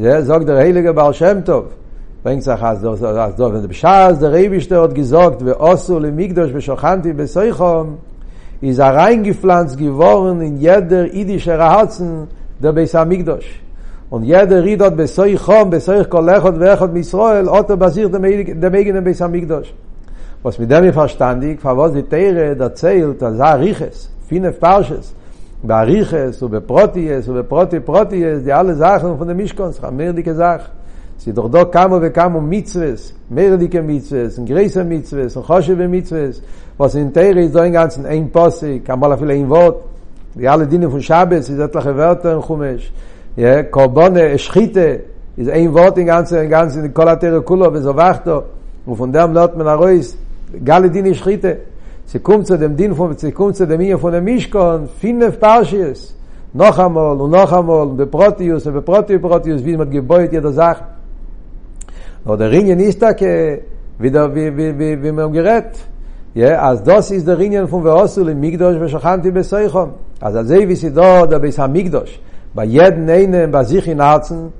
Ja, 0.00 0.22
sagt 0.22 0.48
der 0.48 0.56
heilige 0.56 0.94
Baal 0.94 1.12
Shem 1.12 1.44
Tov. 1.44 1.64
Bringt 2.22 2.42
sag 2.42 2.58
has 2.58 2.80
do 2.80 2.88
as 2.92 3.36
do 3.36 3.46
in 3.48 3.60
der 3.68 3.74
Schas 3.74 4.18
der 4.18 4.32
Rebi 4.32 4.58
steht 4.62 4.94
gesagt, 4.94 5.44
wir 5.44 5.60
osul 5.60 6.06
im 6.06 6.16
Migdosh 6.16 6.52
be 6.54 6.58
shochanti 6.62 7.10
Is 8.62 8.78
a 8.80 8.86
er 8.86 8.96
rein 8.96 9.22
gepflanzt 9.22 9.76
geworden 9.76 10.40
in 10.40 10.56
jeder 10.58 11.04
idische 11.12 11.52
Herzen 11.58 12.28
der 12.62 12.72
be 12.72 12.86
Samigdosh. 12.86 13.60
Und 14.08 14.24
jeder 14.24 14.64
ridot 14.64 14.96
be 14.96 15.06
soichom 15.06 15.68
be 15.68 15.78
soich 15.80 16.08
kolach 16.08 16.44
und 16.46 16.58
be 16.58 16.72
achot 16.72 16.92
Misrael 16.94 17.46
ot 17.46 17.68
be 17.78 17.90
zir 17.92 18.08
dem 18.10 18.22
dem 18.58 18.72
gegen 18.72 19.04
be 19.04 19.62
Was 20.42 20.58
mit 20.58 20.70
dem 20.70 20.94
verstandig, 20.94 21.58
was 21.62 21.92
die 21.92 22.02
Tage 22.04 22.56
da 22.56 22.74
zählt, 22.74 23.20
da 23.20 23.34
sag 23.34 23.60
ich 23.60 23.82
es. 23.82 24.10
Finne 24.26 24.50
falsches. 24.54 25.14
באריכס 25.64 26.42
ובפרוטיס 26.42 27.28
ובפרוטי 27.28 27.80
פרוטיס, 27.80 28.42
די 28.44 28.52
alle 28.52 28.74
Sachen 28.74 29.18
von 29.18 29.26
der 29.28 29.34
Mischkons, 29.36 29.80
mehr 29.96 30.12
dicke 30.12 30.34
Sach. 30.34 30.62
Sie 31.18 31.32
doch 31.32 31.50
do 31.50 31.66
kamo 31.66 32.00
ve 32.00 32.10
kamo 32.10 32.40
mitzwes, 32.40 33.12
mehr 33.28 33.56
dicke 33.58 33.82
mitzwes, 33.82 34.38
ein 34.38 34.46
greiser 34.46 34.84
mitzwes, 34.84 35.36
ein 35.36 35.42
choshe 35.48 35.74
ve 35.78 35.86
mitzwes, 35.88 36.40
was 36.78 36.94
in 36.94 37.12
Teire 37.12 37.40
ist 37.44 37.52
so 37.52 37.58
ein 37.58 37.72
ganzen 37.72 38.06
ein 38.06 38.30
Posse, 38.30 38.80
kann 38.80 38.98
mal 39.00 39.16
viel 39.18 39.30
ein 39.30 39.48
Wort, 39.50 39.76
die 40.34 40.48
alle 40.48 40.66
Dinge 40.66 40.88
von 40.90 41.02
Shabbos, 41.08 41.50
ist 41.50 41.58
etliche 41.58 41.94
Wörter 41.96 42.32
in 42.36 42.42
Chumash, 42.46 42.86
ja, 43.36 43.62
Korbone, 43.64 44.22
Eschchite, 44.36 44.90
ist 45.36 45.50
ein 45.50 45.74
Wort 45.74 45.98
in 45.98 46.06
ganzen, 46.06 46.38
in 46.42 46.48
ganzen, 46.48 46.84
in 46.86 46.94
kolatere 46.94 47.42
Kulo, 47.42 47.66
ve 47.74 47.80
so 47.82 47.94
wachto, 47.94 48.36
und 48.86 48.96
von 48.96 49.12
dem 49.12 49.34
lot 49.34 49.54
man 49.58 49.66
arois, 49.68 50.16
gale 50.64 50.88
Dinge 50.90 51.10
Eschchite, 51.10 51.52
Zikkumtze 52.10 52.56
dem 52.58 52.74
Din 52.76 52.92
von 52.94 53.16
Zikkumtze 53.18 53.66
dem 53.66 53.80
Inja 53.80 53.96
von 53.98 54.12
dem 54.12 54.24
Mishkon, 54.24 54.88
finnef 54.98 55.38
Parshis, 55.38 56.16
noch 56.52 56.78
einmal 56.78 57.20
und 57.20 57.30
noch 57.30 57.52
einmal, 57.52 57.86
und 57.88 57.96
beprotius 57.96 58.66
und 58.66 58.72
beprotius, 58.72 59.20
beprotius, 59.22 59.64
wie 59.64 59.76
man 59.76 59.90
gebeut 59.90 60.32
jeder 60.32 60.52
Sache. 60.52 60.84
Aber 62.24 62.36
der 62.36 62.50
Ringen 62.50 62.80
ist 62.80 63.00
da, 63.00 63.10
wie, 63.20 63.62
wie, 64.00 64.56
wie, 64.56 64.78
wie, 64.78 65.02
wie 65.02 65.12
man 65.12 65.32
gerät. 65.32 65.72
Ja, 66.34 66.62
אז 66.70 66.82
das 66.84 67.10
ist 67.10 67.26
der 67.26 67.38
Ringen 67.38 67.66
von 67.68 67.82
Veosul 67.84 68.28
im 68.28 68.40
Migdosh 68.40 68.76
und 68.80 68.88
Shachanti 68.90 69.30
Beseichon. 69.30 69.90
Also, 70.20 70.38
also, 70.38 70.54
wie 70.68 70.76
sie 70.76 70.92
da, 70.92 71.26
da 71.26 71.38
bis 71.38 71.58
am 71.58 71.72
Migdosh. 71.72 72.20
Bei 72.54 72.64
jedem 72.64 73.08
einen, 73.08 73.50
bei 73.50 73.64
sich 73.64 73.86
in 73.88 74.00
Herzen, 74.00 74.52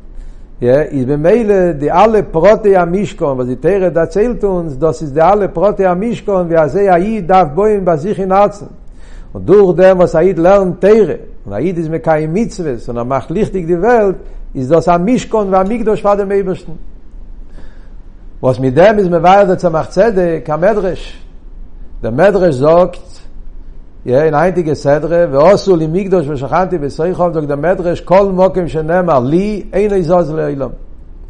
is 0.61 1.05
be 1.07 1.17
mele 1.17 1.73
de 1.75 1.90
alle 1.93 2.23
prote 2.23 2.76
a 2.76 2.85
mishkon 2.85 3.37
was 3.37 3.49
it 3.49 3.64
er 3.64 3.90
da 3.90 4.07
zelt 4.11 4.43
uns 4.45 4.76
das 4.79 5.00
is 5.02 5.12
de 5.12 5.21
alle 5.23 5.49
prote 5.49 5.87
a 5.87 5.95
mishkon 5.95 6.49
wir 6.49 6.69
ze 6.69 6.88
a 6.88 6.99
i 6.99 7.23
dav 7.23 7.55
boim 7.55 7.85
ba 7.85 7.97
sich 7.97 8.19
in 8.19 8.31
arzen 8.33 8.69
und 9.33 9.49
durch 9.49 9.75
dem 9.76 9.99
was 9.99 10.14
aid 10.14 10.37
lernt 10.38 10.81
teire 10.81 11.19
und 11.47 11.55
aid 11.55 11.79
is 11.79 11.88
me 11.88 11.99
kein 12.00 12.31
mitzwes 12.33 12.88
und 12.88 12.97
er 12.99 13.05
macht 13.07 13.31
lichtig 13.31 13.67
die 13.67 13.81
welt 13.81 14.17
is 14.52 14.69
das 14.69 14.87
a 14.88 14.99
mishkon 14.99 15.50
va 15.50 15.64
migdosh 15.64 16.05
va 16.05 16.14
dem 16.17 16.31
ebersten 16.31 16.79
was 18.43 18.59
mit 18.61 18.76
dem 18.76 18.99
is 18.99 19.09
me 19.09 19.23
weil 19.23 19.47
der 19.57 19.71
macht 19.71 19.95
zede 19.95 20.43
der 22.02 22.12
medrash 22.12 22.57
sagt 22.59 23.00
עניינתי 24.07 24.62
גסדרה, 24.62 25.25
ועושו 25.30 25.76
לי 25.76 25.87
מקדוש 25.92 26.28
ושכנתי 26.28 26.78
בסויחוב 26.78 27.33
דוקדמטרש, 27.33 28.00
כל 28.00 28.30
מוקם 28.33 28.69
שנאמר 28.69 29.19
לי, 29.19 29.62
אין 29.73 29.90
לי 29.90 30.02
זוז 30.02 30.30
לאילום. 30.30 30.73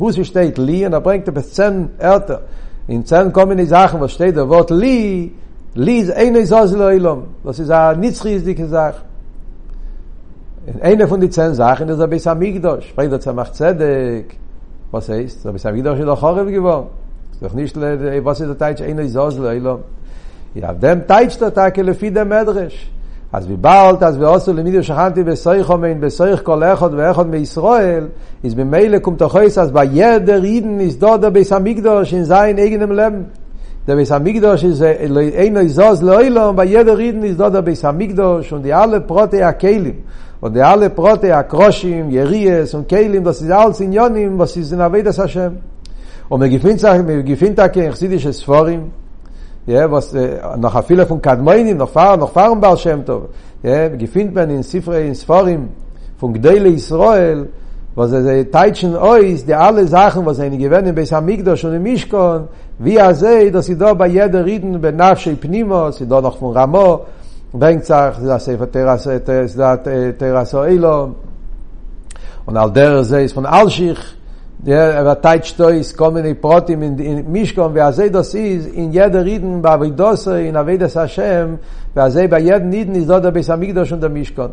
Wo 0.02 0.10
sie 0.10 0.24
steht 0.24 0.56
li 0.56 0.86
und 0.86 0.94
er 0.94 1.02
bringt 1.02 1.26
bis 1.34 1.52
zehn 1.54 1.90
älter. 1.98 2.40
In 2.88 3.04
zehn 3.04 3.34
kommen 3.34 3.58
die 3.58 3.66
Sachen, 3.66 4.00
was 4.00 4.12
steht 4.12 4.34
da 4.34 4.48
Wort 4.48 4.70
li, 4.70 5.30
li 5.74 5.96
ist 5.98 6.12
eine 6.12 6.46
Sose 6.46 6.78
leilom. 6.78 7.18
Das 7.44 7.58
ist 7.58 7.70
eine 7.70 7.98
nitzriesdike 8.00 8.66
Sache. 8.66 9.02
In 10.64 10.80
eine 10.80 11.06
von 11.06 11.20
die 11.20 11.28
zehn 11.28 11.52
Sachen 11.52 11.86
ist 11.90 12.00
der 12.00 12.06
Besamigdosh. 12.06 12.86
Spricht 12.88 13.12
der 13.12 13.20
Zamach 13.20 13.52
Zedek. 13.52 14.38
Was 14.90 15.10
heißt? 15.10 15.44
Der 15.44 15.52
Besamigdosh 15.52 15.98
ist 15.98 16.08
doch 16.08 16.18
Chorev 16.20 16.48
geworden. 16.50 16.86
Ist 17.32 17.42
doch 17.42 17.52
nicht, 17.52 17.76
was 17.78 18.40
ist 18.40 18.48
der 18.52 18.56
Teitsch 18.56 18.80
eine 18.80 19.06
Sose 19.06 19.42
leilom. 19.48 19.80
יעבדם 20.56 21.00
טייצט 21.00 21.42
אותה 21.42 21.70
כלפי 21.70 22.10
דה 22.10 22.24
מדרש. 22.24 22.90
אז 23.32 23.46
ביבלת, 23.46 24.02
אז 24.02 24.16
ועושו 24.18 24.52
למידיו 24.52 24.82
שכנתי 24.84 25.22
בסריך 25.24 25.70
אומן, 25.70 26.00
בסריך 26.00 26.42
כל 26.42 26.62
אחד 26.64 26.90
ואחד 26.92 27.26
מישראל, 27.26 28.06
אז 28.44 28.54
במילא 28.54 28.98
קומתוכויס, 28.98 29.58
אז 29.58 29.70
בידר 29.72 30.42
עידן 30.42 30.80
יסדודה 30.80 31.30
ביס 31.30 31.52
המקדוש, 31.52 32.14
אין 32.14 32.24
זין 32.24 32.58
איגנם 32.58 32.92
לב. 32.92 33.12
der 33.88 33.96
bis 33.96 34.12
amigdosh 34.12 34.62
is 34.62 34.82
ein 34.82 35.56
izos 35.56 36.02
loilo 36.02 36.52
bei 36.52 36.66
jeder 36.74 36.96
reden 36.98 37.24
is 37.24 37.36
dort 37.38 37.54
der 37.54 37.62
bis 37.62 37.82
amigdosh 37.82 38.52
und 38.54 38.62
die 38.66 38.74
alle 38.82 38.98
prote 39.00 39.38
akelim 39.52 39.96
und 40.42 40.52
die 40.54 40.64
alle 40.72 40.88
prote 40.90 41.34
akroshim 41.34 42.04
yeries 42.16 42.74
und 42.76 42.84
kelim 42.90 43.24
das 43.24 43.40
is 43.42 43.50
alles 43.50 43.80
in 43.80 43.92
yonim 43.98 44.32
was 44.40 44.52
is 44.60 44.70
in 44.74 44.80
avodas 44.86 45.16
hashem 45.18 45.52
und 46.28 46.38
mir 46.42 46.50
gefindt 46.56 46.80
sagen 46.86 47.06
mir 47.06 47.22
gefindt 47.32 47.58
da 47.58 47.66
ke 47.74 47.82
chsidische 47.94 48.32
sforim 48.40 48.82
noch 49.66 50.74
a 50.74 50.82
viele 50.82 51.06
von 51.06 51.20
Kadmoinim, 51.20 51.76
noch 51.76 51.90
fahren, 51.90 52.20
noch 52.20 52.32
fahren 52.32 52.60
Baal 52.60 52.76
Shem 52.76 53.04
Tov. 53.04 53.28
Ja, 53.62 53.88
gefindt 53.88 54.34
man 54.34 54.50
in 54.50 54.62
Sifre, 54.62 55.00
in 55.02 55.14
Sforim, 55.14 55.68
von 56.18 56.32
Gdeile 56.32 56.70
Israel, 56.70 57.48
was 57.94 58.10
ze 58.10 58.50
teitschen 58.50 58.94
ois 58.96 59.44
de 59.44 59.52
alle 59.54 59.86
sachen 59.86 60.24
was 60.24 60.38
eine 60.38 60.56
gewerne 60.56 60.92
bis 60.92 61.12
amigdos 61.12 61.64
und 61.64 61.82
mishkon 61.82 62.46
wie 62.78 62.96
er 62.96 63.12
sei 63.16 63.50
dass 63.50 63.66
sie 63.66 63.76
da 63.76 63.94
bei 63.94 64.06
jeder 64.06 64.44
reden 64.46 64.80
benafshe 64.80 65.34
pnimos 65.34 65.98
sie 65.98 66.06
da 66.06 66.20
noch 66.20 66.38
von 66.38 66.52
ramo 66.54 67.04
bringt 67.52 67.84
sag 67.84 68.24
das 68.24 68.44
sefer 68.44 68.70
teras 68.70 69.08
das 69.26 69.54
teras 70.18 70.54
elo 70.54 71.16
und 72.46 72.56
al 72.56 72.72
der 72.72 73.02
ze 73.02 73.22
ist 73.24 73.34
von 73.34 73.44
alshich 73.44 73.98
ותית 75.12 75.44
שטויס, 75.44 75.92
כל 75.92 76.10
מיני 76.10 76.34
פרוטים, 76.34 76.82
מישכון, 77.26 77.70
ועזי 77.74 78.08
דוסיס, 78.08 78.66
אין 78.74 78.90
ידע 78.92 79.20
רידן 79.20 79.62
בעבידוסו, 79.62 80.34
אין 80.36 80.56
עבידס 80.56 80.96
השם, 80.96 81.54
ועזי 81.96 82.26
ביד 82.26 82.62
נידן 82.62 82.94
איז 82.94 83.06
דודה 83.06 83.30
ביס 83.30 83.50
המקדוש 83.50 83.92
und 83.92 83.96
der 84.02 84.10
Mischkon. 84.10 84.50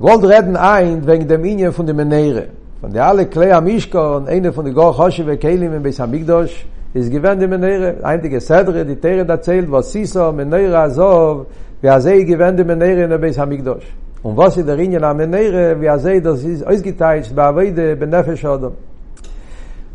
Gold 0.00 0.24
reden 0.24 0.56
ein 0.56 1.06
wegen 1.06 1.26
dem 1.28 1.44
Ingen 1.44 1.72
von 1.72 1.86
dem 1.86 1.96
Menere. 1.96 2.44
Von 2.80 2.92
der 2.92 3.04
alle 3.06 3.26
Klei 3.26 3.52
am 3.54 3.64
Mischkon, 3.64 4.28
eine 4.28 4.52
von 4.52 4.64
der 4.64 4.74
Gor 4.74 4.92
Hoshi 4.98 5.24
ve 5.26 5.36
Keilim 5.38 5.72
im 5.74 5.82
Beis 5.82 5.98
Hamikdosh, 6.00 6.54
ist 6.94 7.10
gewähnt 7.10 7.42
dem 7.42 7.50
Menere. 7.50 7.88
Einige 8.02 8.40
Sedre, 8.40 8.84
die 8.90 8.96
Tere 9.04 9.24
erzählt, 9.36 9.68
was 9.72 9.92
Siso, 9.92 10.32
Menere 10.32 10.78
Azov, 10.86 11.46
ועזי 11.82 12.24
gewähnt 12.24 12.58
dem 12.58 12.66
Menere 12.66 13.02
in 13.06 13.10
der 13.10 13.18
Beis 13.18 13.38
Hamikdosh. 13.38 13.86
und 14.22 14.36
was 14.36 14.56
in 14.56 14.66
der 14.66 14.76
Linie 14.76 14.98
namen 15.00 15.30
nere 15.30 15.80
wie 15.80 15.86
er 15.86 15.98
sei 15.98 16.20
das 16.20 16.42
ist 16.42 16.64
euch 16.66 16.82
geteilt 16.82 17.32
bei 17.36 17.50
weide 17.56 17.96
benefisch 18.02 18.44
oder 18.44 18.72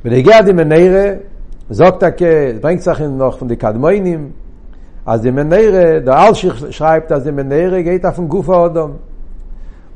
mit 0.03 0.13
der 0.13 0.23
gade 0.23 0.53
menere 0.53 1.03
sagt 1.69 2.01
er 2.03 2.11
ke 2.19 2.33
bringt 2.61 2.83
sachen 2.83 3.17
noch 3.17 3.37
von 3.39 3.47
die 3.49 3.57
kadmoinim 3.57 4.33
als 5.05 5.21
die 5.23 5.31
menere 5.31 6.01
der 6.01 6.15
als 6.17 6.39
schreibt 6.77 7.11
dass 7.11 7.23
die 7.25 7.33
menere 7.33 7.83
geht 7.83 8.05
auf 8.05 8.15
den 8.15 8.29
gufa 8.29 8.57
oder 8.65 8.89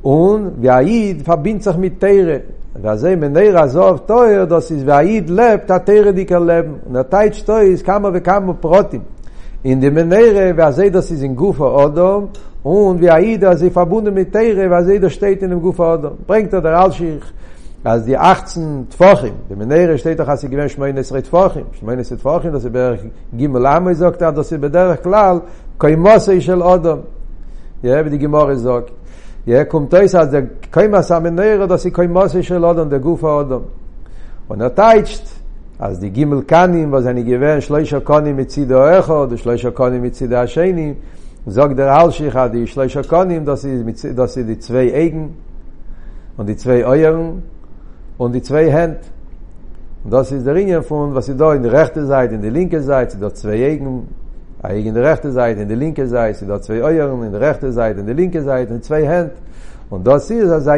und 0.01 0.61
wie 0.61 0.67
er 0.67 0.81
id 0.81 1.23
verbindt 1.23 1.63
sich 1.63 1.77
mit 1.77 1.95
teire 2.01 2.41
da 2.83 2.95
ze 2.97 3.09
menere 3.15 3.63
zov 3.73 3.99
toer 4.09 4.45
dass 4.45 4.69
is 4.71 4.83
wie 4.85 4.89
er 4.99 5.03
id 5.15 5.27
lebt 5.39 5.69
der 5.69 5.81
teire 5.87 6.11
dikel 6.17 6.43
leben 6.49 6.73
und 6.85 6.93
der 6.97 7.09
teit 7.13 7.33
stoi 7.41 7.65
ist 7.73 7.85
kammer 7.85 8.09
we 8.13 8.19
kammer 8.29 8.53
protim 8.63 9.03
in 9.67 9.81
dem 9.81 9.93
meire 10.07 10.53
va 10.55 10.71
ze 10.71 10.89
das 10.89 11.11
is 11.11 11.21
in 11.21 11.35
guf 11.35 11.59
odom 11.59 12.29
und 12.63 13.01
wir 13.01 13.19
i 13.19 13.37
da 13.37 13.55
ze 13.57 13.69
verbunden 13.69 14.13
mit 14.13 14.31
teire 14.31 14.69
va 14.69 14.81
ze 14.83 14.97
da 14.97 15.09
steht 15.09 15.41
in 15.41 15.49
dem 15.49 15.61
guf 15.61 15.79
odom 15.79 16.13
bringt 16.25 16.51
der 16.51 16.65
alshich 16.77 17.23
אז 17.85 18.05
די 18.05 18.17
18 18.17 18.63
טפחים, 18.89 19.33
במנהר 19.49 19.95
שתי 19.97 20.15
תחס 20.15 20.45
גבן 20.45 20.67
18 20.67 21.21
טפחים, 21.21 21.63
18 21.73 22.15
טפחים, 22.17 22.53
das 22.53 22.67
berg 22.69 22.99
gimel 23.37 23.65
am 23.65 23.93
sagt 23.95 24.19
da 24.21 24.31
das 24.31 24.53
בדרך 24.53 25.03
כלל 25.03 25.39
קיימוסי 25.77 26.41
של 26.41 26.63
אדם. 26.63 26.97
יא 27.83 28.01
בדי 28.01 28.17
גמור 28.17 28.55
זאג. 28.55 28.81
יא 29.47 29.63
kommt 29.69 29.93
es 29.93 30.15
אז 30.17 30.31
der 30.33 30.67
קיימס 30.71 31.11
am 31.11 31.27
נהר 31.31 31.67
das 31.67 31.87
קיימוסי 31.93 32.43
של 32.43 32.65
אדם 32.65 32.89
der 32.93 32.97
גוף 32.97 33.23
אדם. 33.23 33.61
Und 34.49 34.61
er 34.61 34.73
teitscht, 34.75 35.27
אז 35.79 35.99
די 35.99 36.09
גימל 36.09 36.41
קאנים 36.41 36.91
וואס 36.93 37.05
אני 37.05 37.23
געווען 37.23 37.61
שלוישע 37.61 37.99
קאנים 38.03 38.35
מיט 38.35 38.49
זיי 38.49 38.65
דאָ 38.65 38.89
איך 38.97 39.09
און 39.09 39.37
שלוישע 39.37 39.69
קאנים 39.71 40.01
מיט 40.01 40.13
זיי 40.15 40.47
שייני 40.47 40.93
זאג 41.47 41.73
דער 41.73 42.01
אל 42.05 42.11
שיח 42.11 42.37
די 42.37 42.67
שלוישע 42.67 43.01
קאנים 43.09 43.45
דאס 43.45 43.65
איז 43.65 43.83
מיט 43.83 43.97
זיי 43.97 44.11
דאס 44.13 44.37
די 44.37 44.55
צוויי 44.55 44.93
אייגן 44.93 45.25
און 46.39 46.45
די 46.47 46.55
צוויי 46.55 46.83
אייערן 46.85 47.31
און 48.19 48.31
די 48.31 48.39
צוויי 48.39 48.71
הנד 48.71 48.93
און 50.05 50.11
דאס 50.11 50.33
איז 50.33 50.43
דער 50.43 50.57
ינגער 50.57 50.81
פון 50.81 51.11
וואס 51.13 51.25
זיי 51.27 51.35
דאָ 51.37 51.53
אין 51.53 51.61
די 51.63 51.69
רעכטע 51.69 52.01
זייט 52.03 52.31
און 52.31 52.41
די 52.41 52.49
לינקער 52.51 52.81
זייט 52.81 53.15
דאָ 53.15 53.29
צוויי 53.29 53.63
אייגן 53.65 53.99
אייגן 54.65 54.93
די 54.93 54.99
רעכטע 55.01 55.29
זייט 55.29 55.57
און 55.57 55.67
די 55.67 55.75
לינקער 55.75 56.05
זייט 56.05 56.43
דאָ 56.43 56.57
צוויי 56.57 56.81
אייערן 56.81 57.23
אין 57.23 57.31
די 57.31 57.37
רעכטע 57.37 57.69
זייט 57.69 57.97
און 57.97 58.05
די 58.05 58.13
לינקער 58.13 58.43
זייט 58.43 58.71
און 58.71 58.79
צוויי 58.79 59.07
הנד 59.07 59.29
און 59.91 60.03
דאס 60.03 60.31
איז 60.31 60.71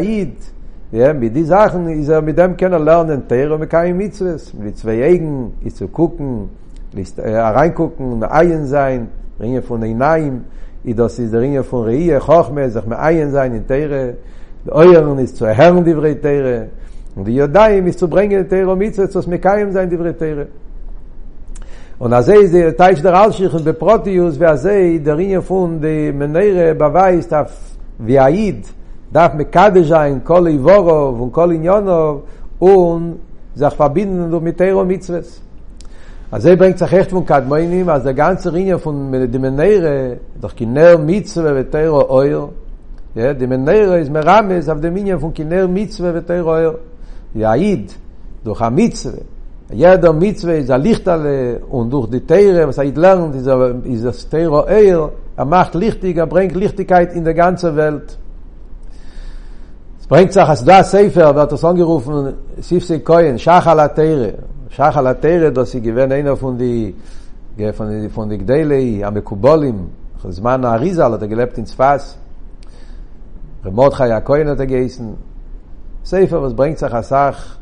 Ja, 0.91 1.13
mit 1.13 1.35
die 1.35 1.43
Sachen, 1.45 1.87
is 1.89 2.07
er 2.07 2.21
mit 2.23 2.35
dem 2.35 2.57
kenner 2.57 2.79
lernen 2.79 3.27
Tere 3.27 3.53
und 3.53 3.69
kein 3.69 3.95
Mitzwes, 3.95 4.51
mit 4.55 4.75
zwei 4.75 5.05
Augen 5.07 5.51
is 5.63 5.75
zu 5.75 5.87
gucken, 5.87 6.49
list 6.93 7.19
äh, 7.19 7.37
reingucken 7.37 8.13
und 8.13 8.23
ein 8.23 8.65
sein, 8.65 9.07
Ringe 9.39 9.61
von 9.61 9.81
den 9.81 9.99
Naim, 9.99 10.45
i 10.83 10.95
das 10.95 11.19
is 11.19 11.29
der 11.29 11.41
Ringe 11.41 11.63
von 11.63 11.83
Reihe, 11.85 12.19
hoch 12.19 12.49
mehr 12.51 12.71
sich 12.71 12.83
mit 12.87 12.97
ein 12.97 13.29
sein 13.31 13.53
in 13.53 13.67
Tere, 13.67 14.15
der 14.65 14.73
Euren 14.73 15.19
is 15.19 15.35
zu 15.35 15.45
Herren 15.45 15.83
die 15.85 15.93
Brei 15.93 16.15
Tere 16.15 16.69
und 17.15 17.27
die 17.27 17.35
Judai 17.35 17.77
is 17.87 17.95
zu 17.95 18.07
bringen 18.09 18.49
Tere 18.49 18.75
Mitzwes, 18.75 19.11
das 19.11 19.27
mit 19.27 19.43
kein 19.43 19.71
sein 19.71 19.91
die 19.91 19.97
Brei 19.97 20.13
Tere. 20.13 20.47
Und 21.99 22.13
as 22.13 22.29
ei 22.29 22.33
er 22.45 22.49
der 22.49 22.77
Teich 22.77 22.99
der 23.03 23.27
Ausschich 23.27 23.53
und 23.53 23.63
der 23.63 23.73
Protius, 23.73 24.39
wer 24.39 24.57
sei 24.57 24.99
der 25.05 25.15
Ringe 25.17 25.43
von 25.43 25.79
de 25.79 26.11
Menere 26.11 26.73
beweist 26.73 27.31
auf 27.31 27.51
wie 27.99 28.17
aid 28.17 28.65
darf 29.11 29.33
me 29.33 29.45
kadish 29.45 29.91
ein 29.91 30.23
kol 30.23 30.47
ivorov 30.47 31.21
und 31.21 31.31
kol 31.31 31.53
inionov 31.53 32.23
und 32.59 33.19
sich 33.55 33.73
verbinden 33.73 34.33
und 34.33 34.43
mit 34.43 34.57
Tero 34.57 34.83
Mitzvahs. 34.85 35.41
אז 36.31 36.43
זה 36.43 36.55
ברנגט 36.55 36.77
זך 36.77 36.93
echt 36.93 37.11
von 37.11 37.25
Kadmoinim, 37.25 37.89
אז 37.89 38.03
der 38.03 38.13
ganze 38.13 38.53
Ringe 38.53 38.77
von 38.77 39.11
dem 39.11 39.55
Neire, 39.55 40.17
doch 40.41 40.55
Kiner 40.55 40.97
Mitzwe 40.99 41.55
und 41.57 41.71
Tero 41.71 42.05
Oil. 42.11 42.49
Ja, 43.15 43.33
dem 43.33 43.63
Neire 43.63 43.99
ist 43.99 44.11
Merames 44.11 44.69
auf 44.69 44.79
dem 44.79 44.93
Ringe 44.93 45.19
von 45.19 45.33
Kiner 45.33 45.67
Mitzwe 45.67 46.13
und 46.13 46.27
Tero 46.27 46.51
Oil. 46.51 46.75
Jaid, 47.33 47.95
durch 48.43 48.61
a 48.61 48.69
Mitzwe. 48.69 49.21
Ja, 49.73 49.97
der 49.97 50.13
Mitzwe 50.13 50.57
ist 50.57 50.69
a 50.69 50.75
Lichtale 50.75 51.61
und 51.67 51.89
durch 51.91 52.09
die 52.11 52.21
Teire, 52.23 52.67
was 52.67 52.77
er 52.77 52.85
lernt, 52.95 53.33
ist 53.85 54.05
das 54.05 54.29
Tero 54.29 54.65
Oil, 54.67 55.09
er 55.35 55.45
macht 55.45 55.73
Lichtig, 55.73 56.15
er 56.17 56.27
bringt 56.27 56.55
Lichtigkeit 56.55 57.11
in 57.15 57.23
der 57.23 57.33
ganze 57.33 57.75
Welt. 57.75 58.19
ברנק 60.09 60.29
צח 60.29 60.49
הסדה 60.49 60.83
ספר 60.83 61.31
והתוסון 61.35 61.75
גירוף 61.75 62.07
סיפסי 62.61 62.97
כהן 63.05 63.37
שחל 63.37 63.79
התרא 63.79 64.27
שחל 64.69 65.07
התרא 65.07 65.49
דוסי 65.49 65.79
גיוון 65.79 66.11
אינו 66.11 66.35
פונדי 66.35 66.91
גפון 67.57 68.07
פונדי 68.13 68.37
גדלי 68.37 69.01
המקובולים 69.03 69.87
זמן 70.29 70.65
האריזה 70.65 71.05
על 71.05 71.13
התגלפטין 71.13 71.63
צפס 71.65 72.17
רמות 73.65 73.93
חי 73.93 74.11
הכהן 74.11 74.51
את 74.51 74.59
הגייסן 74.59 75.09
ספר 76.05 76.45
אז 76.45 76.53
ברנק 76.53 76.77
צח 76.77 76.93
הסך 76.93 77.55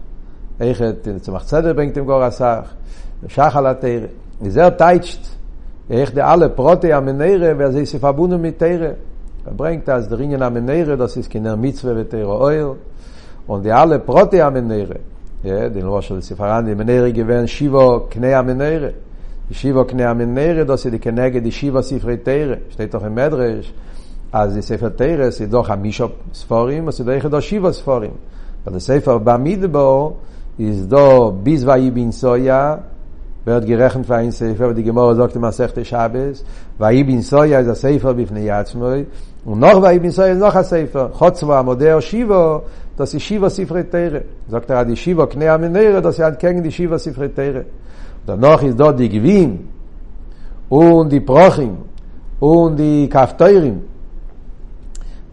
איך 0.60 0.82
את 0.82 1.08
צמח 1.22 1.44
צדר 1.44 1.74
ברנק 1.74 1.94
תמגור 1.96 2.24
הסך 2.24 2.74
שחל 3.27 3.68
התרא 3.68 4.06
וזהו 4.42 4.70
טייצ'ט 4.72 5.27
איך 5.89 6.13
דאלה 6.13 6.50
פרוטי 6.50 6.94
המנרה 6.94 7.51
ואז 7.58 7.75
יסף 7.75 8.04
אבונו 8.04 8.38
מתרא 8.38 8.88
Er 9.48 9.54
bringt 9.54 9.88
das 9.88 10.10
der 10.10 10.20
Ingen 10.20 10.42
Amenere, 10.42 10.98
das 10.98 11.16
ist 11.16 11.30
kein 11.32 11.60
Mitzwe 11.60 11.94
mit 11.94 12.12
der 12.12 12.27
Oil 12.27 12.75
und 13.48 13.63
die 13.66 13.72
alle 13.72 14.00
Prote 14.00 14.44
Amenere. 14.44 15.00
Ja, 15.42 15.70
den 15.70 15.84
Losch 15.86 16.10
der 16.10 16.22
Sefaran, 16.22 16.66
die 16.66 16.74
Amenere 16.74 17.13
gewern 17.13 17.48
Shiva 17.48 18.04
Knei 18.10 18.36
Amenere. 18.36 18.94
Die 19.50 19.54
Shiva 19.54 19.86
Knei 19.86 20.06
Amenere, 20.06 20.66
das 20.66 20.84
ist 20.84 20.92
die 20.94 21.00
Knege 21.00 21.42
die 21.42 21.51
Shiva 21.54 21.82
Sifre 21.82 22.18
Tere. 22.22 22.58
Steht 22.72 22.94
doch 22.94 23.06
im 23.06 23.13
Medrash. 23.13 23.74
אז 24.32 24.54
די 24.54 24.62
ספר 24.62 24.89
תרס 24.89 25.39
ידו 25.39 25.63
חמישה 25.63 26.06
ספורים, 26.34 26.88
אז 26.88 27.00
ידו 27.01 27.12
יחדו 27.12 27.42
שבע 27.42 27.72
ספורים. 27.72 28.12
אבל 28.68 28.75
הספר 28.77 29.18
במדבור 29.18 30.18
יזדו 30.60 31.32
ביזוואי 31.44 31.92
בן 31.92 32.12
סויה, 32.12 32.75
ועוד 33.48 33.66
גרחן 33.66 34.04
פיין 34.04 34.32
ספר, 34.32 34.68
ודי 34.70 34.82
גמור 34.82 35.13
זוקת 35.13 35.36
מסכת 35.38 35.86
שבס, 35.86 36.44
ואי 36.80 37.04
בן 37.04 37.22
סויה 37.22 37.63
זה 37.63 37.74
ספר 37.74 38.13
בפני 38.13 38.51
עצמו, 38.51 38.88
Und 39.48 39.60
noch 39.62 39.80
bei 39.80 39.95
Ibn 39.95 40.12
Soil 40.12 40.36
noch 40.36 40.54
ein 40.56 40.63
Sefer, 40.65 41.10
Chotzwo 41.17 41.54
Amodeo 41.54 42.02
Shivo, 42.02 42.63
das 42.98 43.13
ist 43.13 43.24
Shiva 43.24 43.50
Sifre 43.50 43.89
Teire. 43.89 44.21
Sagt 44.50 44.69
er, 44.69 44.84
die 44.84 44.98
Shiva 44.98 45.26
Knei 45.26 45.50
Amenere, 45.50 46.02
das 46.02 46.15
ist 46.15 46.19
ja 46.19 46.30
gegen 46.32 46.62
die 46.62 46.69
Shiva 46.71 47.00
Sifre 47.00 47.34
Teire. 47.34 47.63
Danach 48.26 48.62
ist 48.63 48.78
dort 48.78 49.00
die 49.00 49.08
Gewinn 49.08 49.69
und 50.67 51.10
die 51.13 51.21
Prochim 51.21 51.78
und 52.41 52.76
die 52.78 53.08
Kafteirim. 53.08 53.84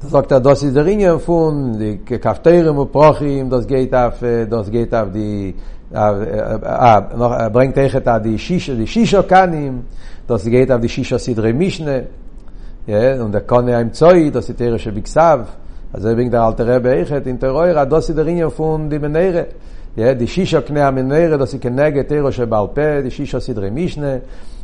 Da 0.01 0.07
sagt 0.07 0.31
er, 0.31 0.39
das 0.41 0.63
ist 0.63 0.77
der 0.77 0.87
Ingen 0.87 1.19
von 1.19 1.77
die 1.81 1.99
Kafteirim 2.25 2.79
und 2.79 2.93
Prochim, 2.93 3.51
das 3.51 3.67
geht 3.67 3.93
auf, 3.93 4.21
das 4.21 4.71
geht 4.71 4.95
auf 4.95 5.11
die 5.11 5.57
noch 5.91 7.53
bringt 7.53 7.77
echt 7.79 8.07
da 8.07 8.21
die 8.21 8.39
Shisha, 8.39 8.75
die 8.75 8.87
Shisha 8.87 9.23
Kanim, 9.25 9.87
das 10.29 10.45
geht 10.45 10.71
auf 10.71 10.81
die 10.81 10.89
Shisha 10.89 11.19
Sidre 11.19 11.53
Mishne, 11.53 12.05
und 12.87 13.33
der 13.33 13.43
konne 13.47 13.81
im 13.81 13.93
zoi 13.93 14.31
das 14.31 14.49
ist 14.49 14.59
der 14.61 14.79
שבקסב 14.79 15.41
אז 15.95 16.05
wegen 16.17 16.31
der 16.31 16.43
alte 16.43 16.67
rebe 16.67 16.97
ich 17.01 17.11
in 17.27 17.39
der 17.39 17.51
reure 17.51 17.87
das 17.89 18.09
ist 18.09 18.17
der 18.17 18.27
in 18.27 18.51
von 18.51 18.91
die 18.91 18.99
menere 18.99 19.47
ja 19.97 20.13
die 20.15 20.27
shisha 20.29 20.61
kne 20.61 20.85
am 20.87 20.95
menere 20.95 21.39
das 21.39 21.55
ist 21.55 21.61
kenege 21.63 22.05
der 22.05 22.31
שבעל 22.33 22.67
פה 22.75 23.03
die 23.03 23.11
shisha 23.11 23.41
sidre 23.41 23.71
mishne 23.71 24.21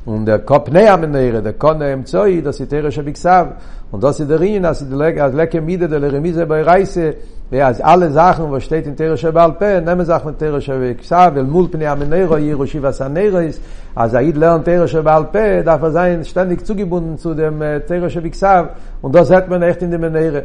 und 0.06 0.24
der 0.26 0.38
Kopne 0.40 0.90
am 0.90 1.02
Neire, 1.10 1.42
der 1.42 1.54
Konne 1.54 1.92
im 1.92 2.06
Zoi, 2.06 2.40
das 2.42 2.58
ist 2.58 2.72
der 2.72 2.90
Schabiksav, 2.90 3.48
und 3.90 4.02
das 4.02 4.20
ist 4.20 4.30
der 4.30 4.40
Rien, 4.40 4.62
das 4.62 4.80
ist 4.80 4.90
der 4.92 5.28
Lecke 5.28 5.60
Mide, 5.60 5.88
der 5.88 6.00
Remise 6.02 6.46
bei 6.46 6.62
Reise, 6.62 7.14
ja, 7.50 7.66
als 7.66 7.80
alle 7.80 8.10
Sachen, 8.12 8.50
was 8.50 8.64
steht 8.64 8.86
in 8.86 8.96
Tere 8.96 9.16
Shabal 9.18 9.52
Pe, 9.54 9.82
nehmen 9.84 10.06
Sachen 10.06 10.38
Tere 10.38 10.60
Shabiksav, 10.60 11.36
el 11.36 11.44
mul 11.44 11.68
Pne 11.68 11.86
am 11.90 11.98
Neire, 12.08 12.38
Yerushi 12.38 12.80
was 12.82 13.00
an 13.00 13.12
Neire 13.12 13.44
ist, 13.44 13.60
als 13.94 14.14
Aid 14.14 14.36
lernt 14.36 14.64
Tere 14.64 14.86
Shabal 14.88 15.24
Pe, 15.32 15.62
darf 15.62 15.82
er 15.82 16.24
ständig 16.24 16.64
zugebunden 16.64 17.18
zu 17.18 17.34
dem 17.34 17.58
Tere 17.86 18.08
Shabiksav, 18.08 18.68
und 19.02 19.14
das 19.14 19.30
hat 19.30 19.48
man 19.50 19.60
echt 19.62 19.82
in 19.82 19.90
dem 19.90 20.00
Neire. 20.10 20.44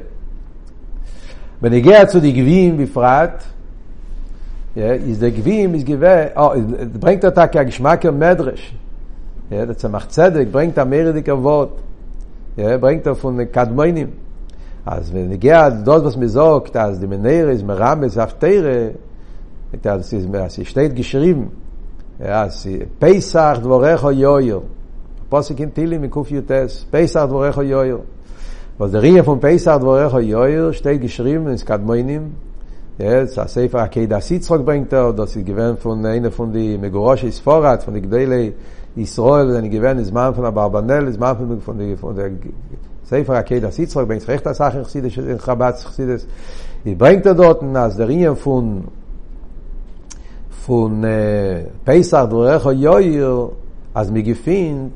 Wenn 1.62 1.72
ich 1.74 1.84
gehe 1.84 2.06
zu 2.08 2.20
die 2.20 2.36
wie 2.46 2.72
befragt, 2.72 3.46
ja, 4.76 4.92
ist 4.94 5.22
der 5.22 5.32
Gewinn, 5.32 5.74
ist 5.76 5.86
gewäh, 5.86 6.32
oh, 6.36 6.52
bringt 7.00 7.24
der 7.24 7.34
Tag 7.34 7.56
ja 7.56 7.64
Geschmack 7.64 8.04
im 8.04 8.18
Medrash, 8.18 8.74
Ja, 9.50 9.64
der 9.66 9.78
Zemach 9.78 10.08
Zedek 10.08 10.52
bringt 10.52 10.78
am 10.80 10.92
Eredike 10.92 11.44
Wort. 11.44 11.72
Ja, 12.58 12.78
bringt 12.80 13.06
er 13.06 13.16
von 13.16 13.38
Kadmoinim. 13.52 14.10
אז 14.88 15.12
ונגיע 15.14 15.70
דוד 15.70 16.06
וס 16.06 16.16
מזוקט, 16.18 16.76
אז 16.76 17.00
דמנרס, 17.00 17.62
מרמס, 17.62 18.18
אף 18.18 18.34
תרא, 18.34 19.92
אז 19.92 20.10
שתי 20.64 20.88
גשרים, 20.88 21.48
אז 22.20 22.68
פסח 23.00 23.58
דבורך 23.64 24.06
יויר. 24.14 24.60
פוסק 25.30 25.62
אין 25.62 25.70
טילים 25.70 26.02
מקופיוטס, 26.02 26.86
פסח 26.92 27.20
דבורך 27.22 27.58
יויר. 27.58 27.98
was 28.80 28.92
der 28.92 29.02
Rie 29.02 29.22
von 29.22 29.40
Pesach 29.40 29.78
dvorech 29.80 30.12
hoyoyer 30.12 30.74
steht 30.74 31.00
geschrieben 31.00 31.48
in 31.48 31.58
Skadmoinim 31.58 32.36
jetzt 32.98 33.38
a 33.40 33.48
Sefer 33.48 33.80
Akedah 33.84 34.20
Sitzrog 34.20 34.66
bringt 34.66 34.92
er 34.92 35.14
das 35.14 35.34
ist 35.34 35.46
gewähnt 35.46 35.80
von 35.80 36.06
einer 36.06 36.30
von 36.30 36.52
die 36.52 36.78
Megorosh 36.78 37.24
Isforat 37.24 37.84
von 37.86 37.94
die 37.94 38.02
Gdele 38.02 38.52
Israel, 38.98 39.52
denn 39.52 39.70
gewähren 39.70 40.00
ist 40.00 40.14
man 40.14 40.34
von 40.34 40.46
Abarbanel, 40.46 41.08
ist 41.08 41.20
man 41.20 41.36
von, 41.36 41.60
von, 41.62 41.78
der, 41.78 41.98
von 41.98 42.16
der 42.16 42.32
Sefer 43.04 43.34
Akedas 43.36 43.78
Yitzchak, 43.78 44.08
bei 44.08 44.16
Yitzchak 44.16 44.42
das 44.44 44.58
Sache 44.58 44.82
Chsides, 44.84 45.18
in 45.18 45.38
Chabad 45.38 45.76
Chsides, 45.76 46.26
ich 46.86 46.98
bringt 46.98 47.26
er 47.26 47.36
dort, 47.36 47.62
als 47.76 47.98
der 47.98 48.08
Rien 48.08 48.36
von 48.36 48.86
von 50.66 51.04
äh, 51.04 51.66
Pesach 51.84 52.26
דורך 52.30 52.66
יויר, 52.74 53.48
אז 53.96 54.12
מגיפיnd, 54.12 54.90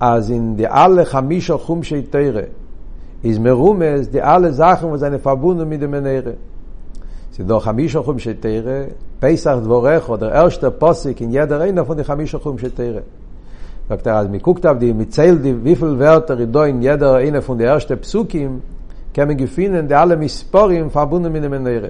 אז 0.00 0.30
in 0.30 0.56
de 0.56 0.66
alle 0.68 1.04
חמישה 1.04 1.56
חום 1.58 1.82
שייטרה, 1.82 2.42
is 3.24 3.38
מרומז 3.38 4.08
de 4.10 4.20
alle 4.22 4.52
Sachen, 4.52 4.90
was 4.90 5.02
eine 5.02 5.18
verbunden 5.18 5.66
mit 5.68 5.80
dem 5.80 5.90
Menere. 5.92 6.34
Sie 7.32 7.42
doch 7.44 7.64
חמישה 7.64 8.02
חום 8.02 8.18
שייטרה, 8.18 8.84
Pesach 9.20 9.58
דורך, 9.62 10.08
oder 10.10 10.30
erste 10.32 10.70
Posik 10.70 11.20
in 11.22 11.30
jeder 11.30 11.58
einer 11.60 11.86
von 11.86 11.96
de 11.96 12.04
חמישה 12.04 12.38
חום 12.38 12.58
שייטרה. 12.58 13.00
וכתר 13.90 14.10
אז 14.14 14.26
מקוקטב 14.30 14.76
די, 14.78 14.92
מצייל 14.92 15.34
די, 15.34 15.52
ויפל 15.62 15.94
ורטר 15.98 16.40
ידוין 16.40 16.78
ידר 16.82 17.18
אינה 17.18 17.40
פון 17.40 17.58
די 17.58 17.68
ארשטה 17.68 17.96
פסוקים, 17.96 18.58
כמגיפינן 19.14 19.86
די 19.86 19.94
אלה 19.94 20.16
מספורים 20.16 20.88
פרבונן 20.88 21.32
מן 21.32 21.44
המנהירה. 21.44 21.88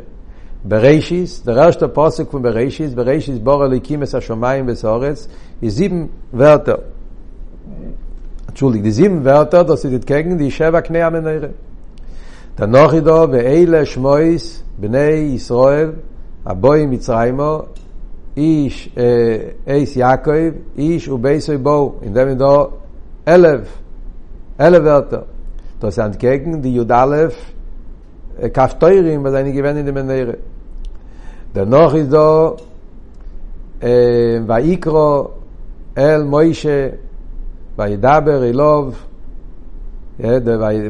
בראשיס, 0.65 1.47
der 1.49 1.57
erste 1.57 1.89
Posuk 1.97 2.33
von 2.33 2.43
Bereishis, 2.43 2.93
Bereishis 2.97 3.39
bor 3.45 3.63
elikim 3.65 4.03
es 4.03 4.13
ha-shomayim 4.13 4.67
ves 4.67 5.29
is 5.63 5.77
sieben 5.77 6.09
Wörter. 6.33 6.79
Entschuldig, 8.49 8.83
die 8.83 8.91
sieben 8.91 9.25
Wörter, 9.25 9.63
das 9.63 9.83
sind 9.83 9.95
entgegen 9.95 10.37
die 10.37 10.51
Sheva 10.51 10.81
Knei 10.83 11.05
Amenere. 11.05 11.51
Danach 12.57 12.93
ido, 12.93 13.19
ve'ele 13.33 13.87
shmois, 13.87 14.45
bnei 14.81 15.15
Yisroel, 15.33 15.91
aboi 16.45 16.89
Mitzraymo, 16.89 17.67
איש 18.39 18.89
אה, 18.99 19.37
אייס 19.67 19.97
יעקב, 19.97 20.51
איש 20.79 21.09
ובייסוי 21.09 21.57
בו, 21.57 21.95
in 22.03 22.07
dem 22.07 22.39
do 22.41 22.45
11 23.25 23.71
11 24.59 24.85
Wörter. 24.85 25.23
Das 25.81 25.99
entgegen 25.99 26.63
die 26.63 26.75
Judalef 26.75 27.35
Kafteurim, 28.53 29.25
was 29.25 29.35
eine 29.35 29.53
gewähne 29.53 29.81
in 29.81 29.87
der 29.87 29.95
Menere. 29.95 30.37
Danach 31.55 31.95
ist 31.95 32.13
da 32.13 32.51
ויקרו 34.47 35.29
אל 35.99 36.23
מוישה 36.23 36.89
וידבר 37.79 38.45
אילוב 38.45 38.95
אה, 40.25 40.39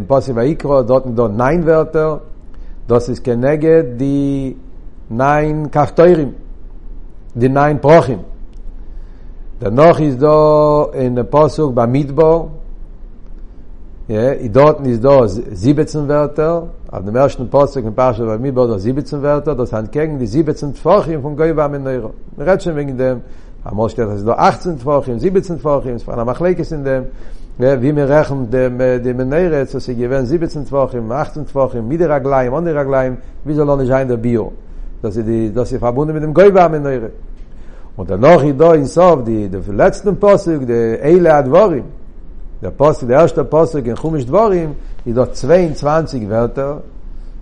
פוסק 0.07 0.33
ויקרו 0.35 0.83
דות 0.83 1.07
דות 1.15 1.31
ניין 1.37 1.63
ורטר 1.65 2.17
דוס 2.87 3.09
איז 3.09 3.21
כנגד 3.21 3.83
די 3.97 4.55
ניין 5.11 5.67
קפטוירים 5.71 6.33
die 7.33 7.49
nein 7.49 7.79
brochim 7.81 8.21
der 9.61 9.71
noch 9.73 9.99
is 10.01 10.17
do 10.19 10.89
in 10.95 11.15
der 11.15 11.25
pasuk 11.25 11.75
ba 11.75 11.87
mitbo 11.87 12.51
ja 14.09 14.33
i 14.35 14.49
dort 14.49 14.87
is 14.87 15.01
do 15.01 15.27
17 15.27 16.09
werter 16.09 16.69
auf 16.91 17.05
dem 17.05 17.17
ersten 17.17 17.49
pasuk 17.49 17.85
in 17.85 17.95
pasuk 17.95 18.27
ba 18.27 18.39
mitbo 18.39 18.67
do 18.67 18.79
17 18.79 19.21
werter 19.23 19.55
das 19.57 19.73
han 19.73 19.91
gegen 19.91 20.19
die 20.19 20.27
17 20.27 20.75
vorchim 20.75 21.21
von 21.23 21.37
goy 21.37 21.53
ba 21.55 21.69
mit 21.69 21.83
neuer 21.83 22.11
redt 22.39 22.63
schon 22.63 22.77
wegen 22.77 22.97
dem 22.97 23.21
a 23.65 23.75
mos 23.75 23.95
18 23.99 24.79
vorchim 24.79 25.19
17 25.19 25.59
vorchim 25.59 25.99
von 25.99 26.19
am 26.19 26.29
achleke 26.29 26.65
sind 26.65 26.85
dem 26.87 27.07
ja 27.59 27.83
wie 27.83 27.93
mir 27.93 28.09
rechnen 28.09 28.51
dem 28.51 28.81
äh, 28.81 29.01
dem 29.01 29.29
neuer 29.29 29.67
so 29.67 29.79
sie 29.81 29.97
gewen 29.97 30.25
17 30.25 30.67
vorchim 30.67 31.11
18 31.13 31.47
vorchim 31.47 31.89
mit 31.89 32.01
der 32.01 32.21
gleim 32.21 32.53
und 32.55 32.65
wie 33.45 33.55
soll 33.55 33.69
er 33.69 33.85
sein 33.87 34.09
der 34.09 34.17
bio 34.19 34.53
das 35.03 35.15
sie 35.15 35.23
die 35.23 35.53
dass 35.55 35.69
sie 35.71 35.79
verbunden 35.79 36.15
mit 36.15 36.23
dem 36.23 36.35
Goyva 36.35 36.69
mit 36.69 36.83
neure 36.83 37.11
und 37.97 38.11
danach 38.11 38.43
i 38.45 38.53
da 38.57 38.75
in 38.75 38.87
sauf 38.87 39.23
die 39.25 39.49
der 39.49 39.61
letzten 39.75 40.17
Posuk 40.17 40.67
der 40.67 41.03
Eile 41.03 41.33
Advarim 41.35 41.85
der 42.63 42.71
Posuk 42.71 43.09
der 43.09 43.21
erste 43.21 43.45
Posuk 43.45 43.87
in 43.87 43.97
Chumish 43.97 44.27
Dvarim 44.27 44.75
i 45.07 45.13
da 45.13 45.33
22 45.33 46.29
Wörter 46.29 46.83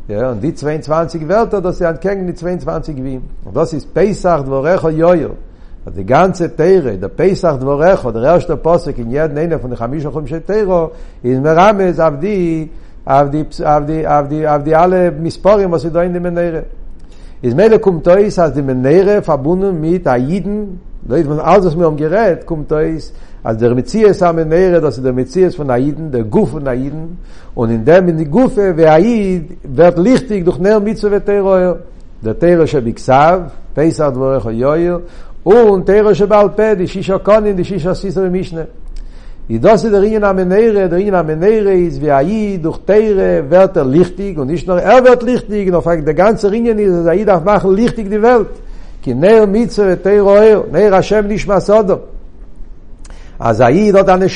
ja 0.08 0.30
und 0.32 0.42
die 0.42 0.54
22 0.54 1.26
Wörter 1.28 1.60
dass 1.62 1.78
sie 1.78 1.86
ankengen 1.88 2.26
die 2.26 2.34
22 2.34 3.02
wie 3.02 3.20
und 3.44 3.56
das 3.56 3.72
ist 3.72 3.92
Pesach 3.92 4.42
Dvorecho 4.42 4.90
Yoyo 4.90 5.32
אז 5.86 5.94
die 5.94 6.04
ganze 6.04 6.48
Teire, 6.56 6.98
der 6.98 7.06
Pesach 7.08 7.60
Dvorech, 7.60 8.02
der 8.12 8.22
erste 8.24 8.56
Posek 8.56 8.98
in 8.98 9.08
jeden 9.12 9.38
einer 9.38 9.60
von 9.60 9.70
den 9.70 9.78
Chamisha 9.78 10.10
Chumshe 10.10 10.44
Teiro, 10.44 10.90
in 11.22 11.40
Merames 11.42 12.00
auf 12.00 12.18
die, 12.18 12.68
auf 13.04 13.30
die, 13.30 13.44
auf 13.64 13.86
die, 13.86 14.04
auf 14.04 14.28
die, 14.28 14.48
auf 14.48 14.64
die 14.64 14.74
alle 14.74 15.12
Misporim, 15.12 15.70
was 15.70 15.82
sie 15.82 15.92
da 15.92 16.02
in 16.02 16.12
dem 16.12 16.24
Neire. 16.34 16.64
Is 17.42 17.52
mele 17.54 17.78
kumt 17.78 18.08
euch 18.08 18.40
aus 18.40 18.54
dem 18.54 18.66
Nähre 18.80 19.22
verbunden 19.22 19.78
mit 19.78 20.06
a 20.06 20.16
jeden, 20.16 20.80
da 21.06 21.16
is 21.16 21.26
man 21.28 21.38
aus 21.38 21.76
mir 21.76 21.86
um 21.86 21.94
gerät 21.96 22.46
kumt 22.46 22.72
euch 22.72 23.12
als 23.42 23.58
der 23.58 23.74
mit 23.74 23.90
sie 23.90 24.10
sam 24.14 24.36
Nähre, 24.36 24.80
dass 24.80 25.02
der 25.02 25.12
mit 25.12 25.28
von 25.54 25.68
a 25.68 25.76
jeden, 25.76 26.10
der 26.10 26.24
guf 26.24 26.52
von 26.52 26.66
a 26.66 26.72
und 27.54 27.70
in 27.70 27.84
dem 27.84 28.08
in 28.08 28.16
die 28.16 28.24
gufe 28.24 28.74
we 28.74 28.90
aid 28.90 29.04
jed 29.04 29.48
wird 29.64 29.98
lichtig 29.98 30.44
durch 30.46 30.58
nähr 30.58 30.80
mit 30.80 30.96
so 30.96 31.10
vetero 31.10 31.76
der 32.24 32.38
tero 32.38 32.64
sche 32.64 32.80
bixav, 32.80 33.50
peisad 33.74 34.14
vor 34.16 34.50
yoyo 34.50 35.02
und 35.44 35.84
tero 35.84 36.14
sche 36.14 36.26
balped, 36.26 36.88
shi 36.88 37.02
shokan 37.02 37.44
in 37.44 37.62
shi 37.62 37.78
shasi 37.78 38.10
so 38.12 38.22
mischnen 38.30 38.66
i 39.48 39.58
dos 39.58 39.82
der 39.82 40.00
ringe 40.00 40.18
na 40.18 40.32
menere 40.32 40.88
der 40.88 40.98
ringe 40.98 41.12
na 41.12 41.22
menere 41.22 41.74
is 41.78 42.00
wie 42.00 42.10
ai 42.10 42.58
durch 42.62 42.78
teire 42.86 43.48
werter 43.48 43.84
lichtig 43.84 44.38
und 44.38 44.48
nicht 44.48 44.66
nur 44.66 44.80
er 44.82 45.04
wird 45.04 45.22
lichtig 45.22 45.70
noch 45.70 45.84
fang 45.84 46.04
der 46.04 46.14
ganze 46.14 46.50
ringe 46.50 46.74
ni 46.74 46.84
der 46.84 47.06
ai 47.06 47.24
darf 47.24 47.44
machen 47.44 47.70
lichtig 47.72 48.10
die 48.10 48.20
welt 48.22 48.50
ki 49.02 49.14
neu 49.14 49.46
mitze 49.46 50.02
teiro 50.02 50.34
er 50.34 50.64
neir 50.72 50.92
ashem 50.94 51.30
az 53.38 53.60
ai 53.60 53.92
dot 53.92 54.08
an 54.08 54.28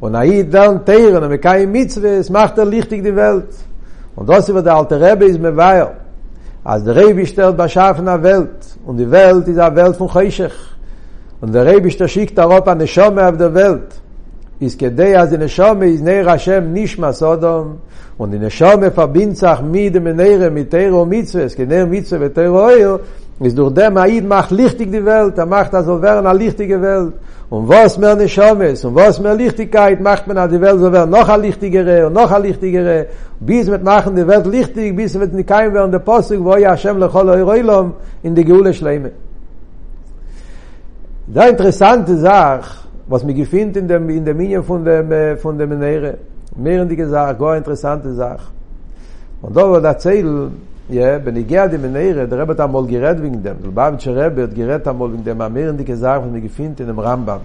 und 0.00 0.14
ai 0.16 0.42
dann 0.50 0.84
teire 0.84 1.20
na 1.20 1.36
kai 1.36 1.66
mitze 1.66 2.24
macht 2.32 2.58
er 2.58 2.64
lichtig 2.64 3.04
die 3.04 3.14
welt 3.14 3.52
und 4.16 4.28
das 4.28 4.48
über 4.48 4.62
der 4.62 4.74
alte 4.74 5.00
rebe 5.00 5.24
is 5.26 5.38
me 5.38 5.56
weil 5.56 5.90
az 6.64 6.82
der 6.82 6.96
rebe 6.96 7.24
stellt 7.26 7.56
ba 7.56 7.66
welt 8.22 8.76
und 8.86 8.96
die 8.98 9.08
welt 9.08 9.46
is 9.46 9.56
welt 9.56 9.94
von 9.96 10.10
und 11.40 11.54
der 11.54 11.64
rebe 11.64 11.90
stellt 11.92 12.10
schickt 12.10 12.36
da 12.36 12.44
rot 12.46 12.66
an 12.66 12.84
sham 12.88 13.18
auf 13.18 13.36
der 13.36 13.54
welt 13.54 14.02
ist 14.58 14.78
gedei 14.78 15.14
az 15.14 15.32
in 15.32 15.46
shome 15.48 15.86
iz 15.86 16.00
nei 16.00 16.22
rashem 16.22 16.72
nishma 16.72 17.12
sodom 17.12 17.78
und 18.16 18.32
in 18.34 18.48
shome 18.50 18.90
verbindt 18.90 19.36
sich 19.36 19.60
mit 19.70 19.94
dem 19.94 20.16
neire 20.16 20.50
mit 20.50 20.72
der 20.72 20.92
und 20.94 21.08
mit 21.10 21.34
es 21.34 21.54
gener 21.54 21.86
mit 21.86 22.06
zu 22.08 22.18
der 22.18 22.52
oil 22.52 23.00
is 23.40 23.54
durch 23.54 23.74
dem 23.74 23.96
aid 23.98 24.26
mach 24.26 24.50
lichtig 24.50 24.90
die 24.90 25.04
welt 25.04 25.36
er 25.36 25.46
macht 25.46 25.74
also 25.74 26.00
werden 26.00 26.26
a 26.26 26.32
lichtige 26.32 26.80
welt 26.80 27.12
und 27.50 27.68
was 27.68 27.98
mer 27.98 28.14
ne 28.16 28.26
shome 28.26 28.70
und 28.84 28.94
was 28.94 29.20
mer 29.20 29.34
lichtigkeit 29.34 30.00
macht 30.00 30.26
man 30.26 30.48
die 30.48 30.60
welt 30.60 30.80
so 30.80 30.90
werden 30.90 31.10
noch 31.10 31.28
a 31.28 31.36
lichtigere 31.36 32.06
und 32.06 32.14
noch 32.14 32.30
a 32.32 32.38
lichtigere 32.38 33.06
bis 33.40 33.68
mit 33.68 33.84
machen 33.84 34.16
die 34.16 34.26
welt 34.26 34.46
lichtig 34.46 34.96
bis 34.96 35.18
mit 35.18 35.34
ne 35.34 35.44
kein 35.44 35.74
werden 35.74 35.92
der 35.92 35.98
posig 35.98 36.42
wo 36.42 36.56
ja 36.56 36.74
shem 36.78 36.98
le 36.98 37.10
chol 37.10 37.28
oilom 37.28 37.92
in 38.22 38.34
de 38.34 38.42
geule 38.44 38.72
shleime 38.72 39.10
da 41.26 41.46
interessante 41.48 42.16
sach 42.16 42.85
was 43.08 43.24
mir 43.24 43.34
gefind 43.34 43.76
in 43.76 43.88
dem 43.88 44.08
in 44.10 44.24
der 44.24 44.34
minie 44.34 44.62
von 44.62 44.84
der 44.84 45.08
äh, 45.10 45.36
von 45.36 45.58
der 45.58 45.66
menere 45.66 46.18
mehrere 46.56 46.86
die 46.86 47.04
sag 47.04 47.38
go 47.38 47.52
interessante 47.54 48.12
sag 48.14 48.40
und 49.42 49.56
da 49.56 49.70
war 49.70 49.80
da 49.80 49.96
zeil 49.98 50.50
je 50.88 51.18
bin 51.20 51.36
ich 51.36 51.46
gerade 51.48 51.76
in 51.76 51.82
menere 51.82 52.26
der 52.28 52.38
rabbe 52.38 52.54
da 52.54 52.66
mol 52.66 52.86
gerad 52.86 53.22
wegen 53.22 53.40
dem 53.42 53.56
da 53.62 53.70
bam 53.78 53.98
chere 53.98 54.34
wird 54.36 54.54
gerad 54.54 54.84
da 54.86 54.92
mol 54.92 55.12
wegen 55.12 55.24
dem 55.24 55.38
mehrere 55.38 55.74
die 55.74 55.94
sag 55.94 56.22
was 56.22 56.30
mir 56.32 56.40
gefind 56.40 56.80
in 56.80 56.86
dem 56.88 56.98
rambam 56.98 57.40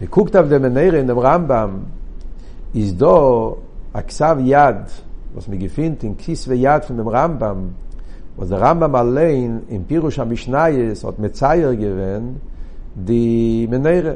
mir 0.00 0.06
guckt 0.08 0.34
auf 0.36 0.48
der 0.48 0.60
menere 0.60 0.96
in 0.98 1.06
dem 1.08 1.18
rambam 1.18 1.72
is 2.72 2.96
do 2.96 3.58
aksav 3.92 4.40
yad 4.40 4.88
was 5.34 5.46
mir 5.48 5.58
gefind 5.58 6.02
in 6.04 6.16
kis 6.16 6.48
we 6.48 6.54
yad 6.54 6.84
von 6.86 6.96
dem 6.96 7.08
rambam 7.08 7.58
was 8.38 8.48
der 8.48 8.60
rambam 8.62 8.94
allein 8.94 9.60
in 9.68 9.84
pirusha 9.84 10.24
mishnayes 10.24 11.04
hat 11.04 11.18
mit 11.18 11.36
zeier 11.36 11.74
gewen 11.76 12.40
די 12.98 13.66
מנהר 13.70 14.14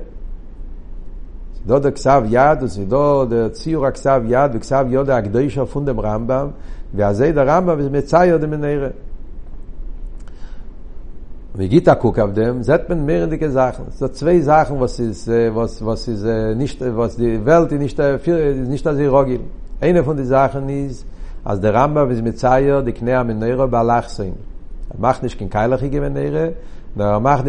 דאָ 1.66 1.78
דאָ 1.78 1.90
קסאב 1.90 2.22
יאד 2.32 2.58
דאָ 2.58 2.84
דאָ 2.84 3.24
דאָ 3.24 3.48
ציור 3.48 3.90
קסאב 3.90 4.22
יאד 4.30 4.50
דאָ 4.52 4.58
קסאב 4.60 4.92
יאד 4.92 5.10
אַ 5.10 5.20
גדוישע 5.24 5.64
פון 5.64 5.84
דעם 5.84 6.00
רמבם 6.00 6.46
ואזוי 6.94 7.32
דער 7.32 7.48
רמבם 7.48 7.78
איז 7.78 7.88
מיט 7.88 8.04
צייער 8.04 8.36
דעם 8.40 8.50
מנהר 8.50 8.82
ווי 11.56 11.68
גיט 11.68 11.88
אַ 11.88 11.94
קוק 11.94 12.18
אב 12.18 12.30
זאת 12.60 12.90
מן 12.90 13.00
מיר 13.00 13.24
די 13.24 13.36
געזאַכן 13.36 13.82
דאָ 14.00 14.08
צוויי 14.08 14.42
זאַכן 14.42 14.74
וואס 14.76 15.00
איז 15.00 15.32
וואס 15.52 15.82
וואס 15.82 16.08
איז 16.08 16.26
נישט 16.56 16.82
וואס 16.82 17.16
די 17.16 17.36
וועלט 17.36 17.72
איז 17.72 17.80
נישט 17.80 18.00
פיר 18.22 18.36
איז 18.38 18.68
נישט 18.68 18.86
אַזוי 18.86 19.08
רוגל 19.08 19.40
איינער 19.82 20.02
פון 20.04 20.16
די 20.16 20.24
זאַכן 20.24 20.68
איז 20.68 21.04
אַז 21.44 21.58
דער 21.60 21.74
רמבם 21.76 22.10
איז 22.10 22.20
מיט 22.20 22.34
צייער 22.34 22.80
די 22.84 22.92
קנער 22.92 23.22
מנהר 23.24 23.66
באלאַכסן 23.66 24.32
Er 24.88 24.98
macht 25.00 25.24
nicht 25.24 25.36
kein 25.38 25.50
keilige 25.50 26.00
Menere, 26.00 26.52
da 26.96 27.18
macht 27.18 27.44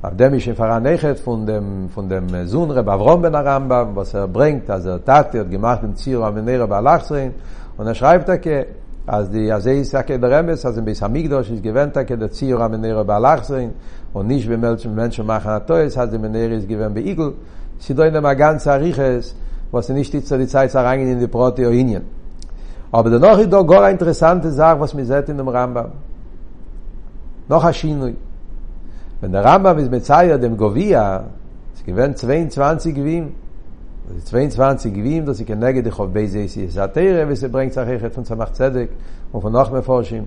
auf 0.00 0.14
dem 0.16 0.34
ich 0.34 0.52
fahre 0.54 0.80
nachet 0.80 1.18
von 1.18 1.44
dem 1.44 1.88
von 1.90 2.08
dem 2.08 2.46
Sohn 2.46 2.70
Reb 2.70 2.88
Avrom 2.88 3.20
ben 3.20 3.34
Rambam 3.34 3.96
was 3.96 4.14
er 4.14 4.28
bringt 4.28 4.70
also 4.70 4.90
er 4.90 5.04
tat 5.04 5.34
er 5.34 5.44
gemacht 5.44 5.82
im 5.82 5.96
Zier 5.96 6.20
am 6.20 6.36
Nere 6.44 6.68
bei 6.68 6.80
Lachsrein 6.80 7.34
und 7.76 7.86
er 7.86 7.96
schreibt 7.96 8.28
er 8.28 8.38
ke 8.38 8.66
als 9.06 9.28
die 9.30 9.50
also 9.50 9.70
ich 9.70 9.90
der 9.90 10.22
Rambam 10.22 10.50
also 10.62 10.70
im 10.80 10.94
am 11.02 11.12
Migdos 11.12 11.50
ist 11.50 11.60
gewendet 11.64 12.06
ke 12.06 12.16
der 12.16 12.30
Zier 12.30 12.60
am 12.60 12.80
Nere 12.80 13.04
bei 13.04 13.18
Lachsrein 13.18 13.72
und 14.12 14.28
nicht 14.28 14.48
wenn 14.48 14.62
welche 14.62 14.88
Menschen 14.88 15.26
machen 15.26 15.50
hat 15.50 15.68
es 15.70 15.96
hat 15.96 16.12
die 16.12 16.18
Nere 16.18 16.54
ist 16.54 16.68
gewend 16.68 16.94
bei 16.94 17.00
Igel 17.00 17.34
sie 17.78 17.92
da 17.92 18.04
in 18.04 18.12
der 18.12 18.36
ganze 18.36 18.72
Riches 18.80 19.34
was 19.72 19.88
sie 19.88 19.94
nicht 19.94 20.12
zu 20.28 20.38
die 20.38 20.46
Zeit 20.46 20.72
rein 20.76 21.00
in 21.08 21.18
die 21.18 21.26
Proteinien 21.26 22.02
aber 22.92 23.10
der 23.10 23.18
noch 23.18 23.44
doch 23.46 23.64
gar 23.66 23.90
interessante 23.90 24.52
Sache 24.52 24.78
was 24.78 24.94
mir 24.94 25.04
seit 25.04 25.28
in 25.28 25.38
dem 25.38 25.48
Ramba. 25.48 25.90
noch 27.48 27.64
erschienen 27.64 28.16
wenn 29.20 29.32
der 29.32 29.44
Rambam 29.44 29.76
mit 29.76 29.90
Mezayer 29.90 30.38
dem 30.38 30.56
Govia 30.56 31.24
es 31.74 31.84
gewen 31.84 32.14
22 32.14 32.94
gewim 32.94 33.32
und 34.08 34.26
22 34.26 34.94
gewim 34.94 35.26
dass 35.26 35.40
ich 35.40 35.50
eine 35.52 35.74
gedich 35.74 35.98
auf 35.98 36.08
beze 36.10 36.46
sie 36.48 36.68
zatere 36.68 37.18
er 37.20 37.28
wie 37.28 37.34
sie 37.36 37.48
bringt 37.48 37.72
sag 37.72 37.88
ich 37.88 38.12
von 38.12 38.24
samach 38.24 38.52
zedek 38.52 38.90
und 39.32 39.40
von 39.40 39.52
nach 39.52 39.70
mir 39.72 39.82
forschen 39.82 40.26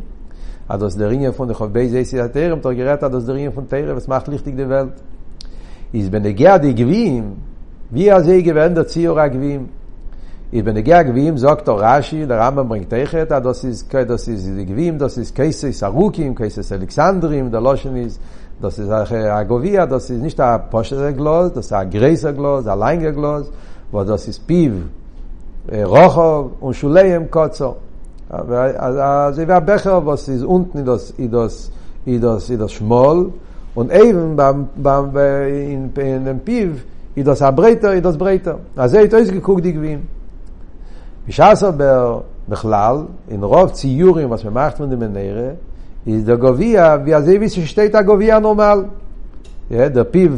also 0.67 0.85
das 0.85 0.97
deringe 0.97 1.31
von 1.31 1.47
der 1.47 1.55
gove 1.57 1.69
beze 1.69 2.03
sie 2.03 2.17
zatere 2.17 2.53
und 2.53 2.63
gerät 2.75 3.01
das 3.01 3.25
deringe 3.25 3.51
von 3.51 3.67
tere 3.67 3.95
was 3.95 4.07
macht 4.07 4.27
lichtig 4.27 4.57
der 4.57 4.67
welt 4.69 4.93
ist 5.93 6.11
wenn 6.11 6.23
der 6.23 6.33
gerde 6.33 6.73
gewim 6.73 7.37
wie 7.91 8.07
er 8.07 8.21
sie 8.23 8.43
gewend 8.43 8.75
der 8.75 8.87
ziora 8.87 9.29
gewim 9.29 9.69
ich 10.51 10.63
bin 10.65 10.75
der 10.75 11.03
gewim 11.05 11.37
sagt 11.37 11.65
der 11.65 11.75
rashi 11.79 12.27
der 12.27 12.37
rambam 12.39 12.67
bringt 12.67 12.91
euch 12.93 13.11
da 13.27 13.39
das 13.39 13.63
ist 13.63 13.89
kein 13.89 14.05
das 14.05 14.27
ist 14.27 14.45
gewim 14.67 14.97
das 14.99 15.17
ist 15.17 15.33
keise 15.33 15.71
sarukim 15.71 16.35
keise 16.35 16.61
alexandrim 16.75 17.49
der 17.49 17.61
loschen 17.61 17.95
ist 17.95 18.19
das 18.61 18.77
ist 18.77 18.89
a 18.91 19.43
govia 19.43 19.85
das 19.85 20.09
ist 20.09 20.21
nicht 20.21 20.39
a 20.39 20.57
posher 20.59 21.13
glos 21.13 21.51
das 21.53 21.71
a 21.71 21.83
greiser 21.83 22.31
glos 22.33 22.67
a 22.67 22.75
langer 22.75 23.11
glos 23.11 23.49
wo 23.91 24.03
das 24.03 24.27
ist 24.27 24.45
piv 24.45 24.73
rocho 25.67 26.51
und 26.61 26.73
shuleim 26.75 27.29
kotzo 27.29 27.75
אז 28.31 28.95
אז 29.39 29.41
wer 29.47 29.61
becher 29.61 30.05
was 30.05 30.27
ist 30.27 30.43
unten 30.43 30.85
das 30.85 31.13
i 31.19 31.27
das 31.27 31.71
i 32.05 32.19
das 32.19 32.49
i 32.49 32.57
das 32.57 32.71
schmol 32.71 33.33
und 33.75 33.91
eben 33.91 34.35
beim 34.35 34.67
beim 34.77 35.09
in 35.17 35.91
in 35.95 36.25
dem 36.25 36.39
piv 36.41 36.85
i 37.15 37.23
das 37.23 37.39
breiter 37.39 37.95
i 37.95 38.01
das 38.01 38.17
breiter 38.17 38.55
אז 38.77 38.91
זיי 38.91 39.05
איז 39.13 39.31
geguckt 39.31 39.65
die 39.65 39.73
gewin 39.73 40.07
bis 41.25 41.39
also 41.39 41.71
בכלל 42.49 43.05
in 43.29 43.43
rov 43.43 43.71
ציורים 43.71 44.29
was 44.29 44.43
wir 44.43 44.51
macht 44.51 44.77
von 44.77 44.89
dem 44.89 45.11
nere 45.13 45.57
is 46.05 46.25
der 46.25 46.35
govia 46.37 47.05
wie 47.05 47.15
as 47.15 47.27
evis 47.27 47.53
steht 47.65 47.93
der 47.93 48.03
govia 48.03 48.39
normal 48.39 48.85
ja 49.69 49.77
yeah, 49.77 49.93
der 49.95 50.03
piv 50.03 50.31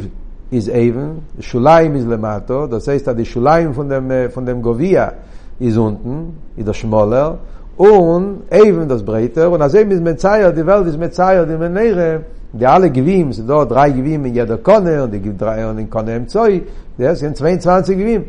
is 0.52 0.68
even 0.68 1.22
der 1.38 1.44
shulaim 1.44 1.96
is 1.96 2.06
lemato 2.06 2.68
das 2.68 2.88
heißt 2.88 3.06
der 3.08 3.26
shulaim 3.26 3.74
von 3.74 3.90
dem 3.90 4.12
von 4.32 4.44
uh, 4.44 4.48
dem 4.48 4.62
govia 4.62 5.12
is 5.60 5.78
unten 5.78 6.34
is 6.58 6.66
der 6.66 6.74
schmoller 6.74 7.38
und 7.78 8.38
even 8.52 8.88
das 8.90 9.04
breiter 9.04 9.50
und 9.52 9.62
as 9.62 9.74
evis 9.74 10.02
mit 10.02 10.20
zayer 10.22 10.52
die 10.52 10.66
welt 10.68 10.88
is 10.88 10.98
mit 10.98 11.16
zayer 11.16 11.46
die 11.46 11.58
menere 11.58 12.22
die 12.54 12.68
alle 12.68 12.90
gewim 12.92 13.32
sind 13.34 13.48
dort 13.50 13.70
drei 13.72 13.90
gewim 13.92 14.26
in 14.26 14.36
jeder 14.36 14.58
konne 14.58 15.04
und 15.04 15.14
die 15.14 15.20
gibt 15.20 15.42
drei 15.42 15.70
und 15.70 15.80
in 15.80 15.90
konne 15.90 16.16
im 16.16 16.28
zoi 16.28 16.62
der 17.00 17.16
sind 17.16 17.38
22 17.38 17.98
gewim 17.98 18.26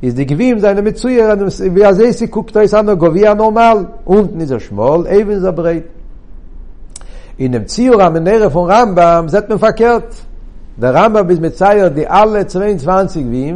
is 0.00 0.14
de 0.14 0.24
gewim 0.24 0.58
seine 0.60 0.80
mit 0.82 0.96
zu 0.98 1.08
ihren 1.08 1.38
wie 1.74 1.84
as 1.84 1.98
er 1.98 2.08
es 2.08 2.30
guckt 2.30 2.56
da 2.56 2.60
is 2.62 2.72
ander 2.74 2.96
der 2.96 3.08
govia 3.10 3.34
normal 3.34 3.86
unten 4.06 4.40
is 4.40 4.50
er 4.50 4.60
schmal 4.60 5.06
even 5.06 5.40
so 5.42 5.52
breiter 5.52 5.97
in 7.38 7.52
dem 7.52 7.66
Ziora 7.68 8.10
menere 8.10 8.50
von 8.50 8.68
Rambam, 8.68 9.28
seit 9.28 9.48
mir 9.48 9.58
verkehrt 9.58 10.04
der 10.76 10.92
Rambam 10.94 11.26
bis 11.26 11.40
mit 11.40 11.56
Zeit 11.56 11.96
die 11.96 12.06
alle 12.06 12.46
22 12.46 13.30
wie 13.30 13.54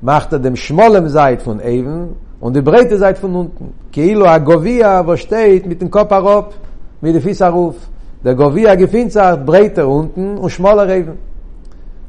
macht 0.00 0.32
er 0.32 0.40
dem 0.40 0.56
schmollen 0.56 1.08
seit 1.08 1.42
von 1.42 1.60
Eben 1.60 2.16
und 2.40 2.56
die 2.56 2.60
breite 2.62 2.98
seit 2.98 3.18
von 3.18 3.34
unten 3.36 3.74
Kilo 3.92 4.26
Govia, 4.40 5.06
wo 5.06 5.16
steht 5.16 5.66
mit 5.66 5.80
dem 5.80 5.88
Koparop 5.90 6.52
mit 7.00 7.14
dem 7.14 7.22
Fisaruf 7.22 7.76
der 8.24 8.34
Govia 8.34 8.74
gefindt 8.74 9.12
sagt 9.12 9.46
breiter 9.46 9.86
unten 9.88 10.36
und 10.38 10.50
schmaler 10.50 10.88
Eben 10.88 11.16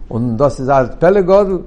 und 0.10 0.36
das 0.38 0.60
ist 0.60 0.70
als 0.70 0.96
Pellegod 0.96 1.64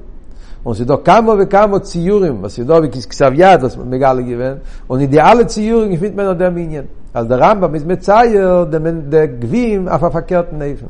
und 0.67 0.75
sie 0.75 0.85
doch 0.85 1.03
kamo 1.05 1.37
ve 1.37 1.47
kamo 1.47 1.79
tsiurim 1.79 2.43
was 2.43 2.55
sie 2.55 2.65
doch 2.65 2.83
wie 2.83 2.91
ksav 2.91 3.33
yad 3.39 3.61
das 3.63 3.77
megal 3.77 4.19
gewen 4.29 4.57
und 4.89 4.99
die 5.09 5.21
alle 5.21 5.47
tsiurim 5.47 5.93
ich 5.93 6.01
mit 6.01 6.17
man 6.17 6.37
der 6.39 6.51
minien 6.51 6.89
als 7.15 7.29
der 7.29 7.39
ramba 7.41 7.69
mit 7.69 7.87
mit 7.87 8.01
tsayr 8.03 8.67
dem 8.67 9.09
de 9.11 9.27
gvim 9.41 9.87
af 9.89 10.03
afakert 10.03 10.53
neifen 10.53 10.89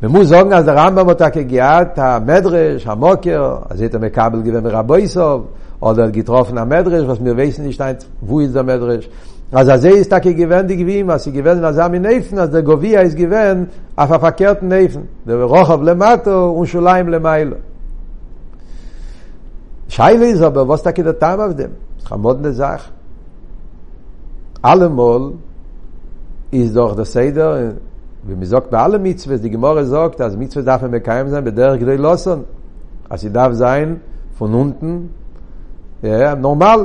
we 0.00 0.08
mu 0.08 0.24
zogen 0.24 0.52
als 0.54 0.64
der 0.64 0.74
ramba 0.74 1.04
mot 1.04 1.20
ak 1.20 1.34
geat 1.52 1.98
a 1.98 2.18
medresh 2.20 2.86
a 2.86 2.94
moker 2.96 3.40
az 3.70 3.82
et 3.82 3.98
mekabel 4.04 4.40
gewen 4.42 4.64
raboisov 4.66 5.40
oder 5.80 6.10
getroffen 6.10 6.56
a 6.58 6.64
medresh 6.64 7.04
was 7.06 7.20
mir 7.20 7.36
weisen 7.36 7.64
nicht 7.66 7.80
ein 7.82 7.96
wo 8.26 8.40
ist 8.40 8.54
der 8.54 8.64
medresh 8.64 9.06
אז 9.54 9.70
אז 9.70 9.86
איז 9.86 10.08
טאק 10.08 10.26
געווען 10.26 10.66
די 10.66 10.76
גווים, 10.76 11.10
אז 11.10 11.24
זיי 11.24 11.32
געווען 11.32 11.64
אז 11.64 11.78
אמ 11.80 11.94
נייפן, 11.94 12.38
אז 12.38 12.48
דער 12.50 12.60
גוויה 12.60 13.00
איז 13.00 13.14
געווען 13.14 13.64
der 13.98 14.02
פאַרקערט 14.22 14.62
נייפן, 14.62 15.00
דער 15.26 15.42
רוחב 15.42 15.82
למאטו 15.82 16.52
און 16.56 16.66
שוליים 16.66 17.08
למייל. 17.08 17.52
Scheile 19.92 20.30
ist 20.30 20.40
aber, 20.40 20.66
was 20.66 20.82
da 20.82 20.90
geht 20.92 21.04
der 21.04 21.18
Tam 21.22 21.38
auf 21.38 21.54
dem? 21.54 21.72
Das 21.96 22.04
ist 22.04 22.12
eine 22.12 22.22
moderne 22.26 22.52
Sache. 22.64 22.90
Allemal 24.70 25.24
ist 26.60 26.74
doch 26.78 26.92
der 27.00 27.04
Seder, 27.04 27.74
wie 28.26 28.34
man 28.40 28.46
sagt, 28.52 28.68
bei 28.70 28.78
allen 28.84 29.02
Mitzvahs, 29.02 29.42
die 29.44 29.50
Gemorre 29.56 29.84
sagt, 29.84 30.16
dass 30.20 30.34
Mitzvahs 30.34 30.64
darf 30.64 30.80
man 30.82 30.92
mit 30.92 31.04
sein, 31.04 31.44
bei 31.44 31.50
der 31.50 31.76
Gdei 31.76 31.92
er 31.92 31.98
Lossern. 32.08 32.44
Also 33.10 33.26
sie 33.26 33.32
darf 33.38 33.52
sein, 33.52 34.00
von 34.38 34.54
unten, 34.54 34.90
ja, 36.00 36.34
normal, 36.36 36.80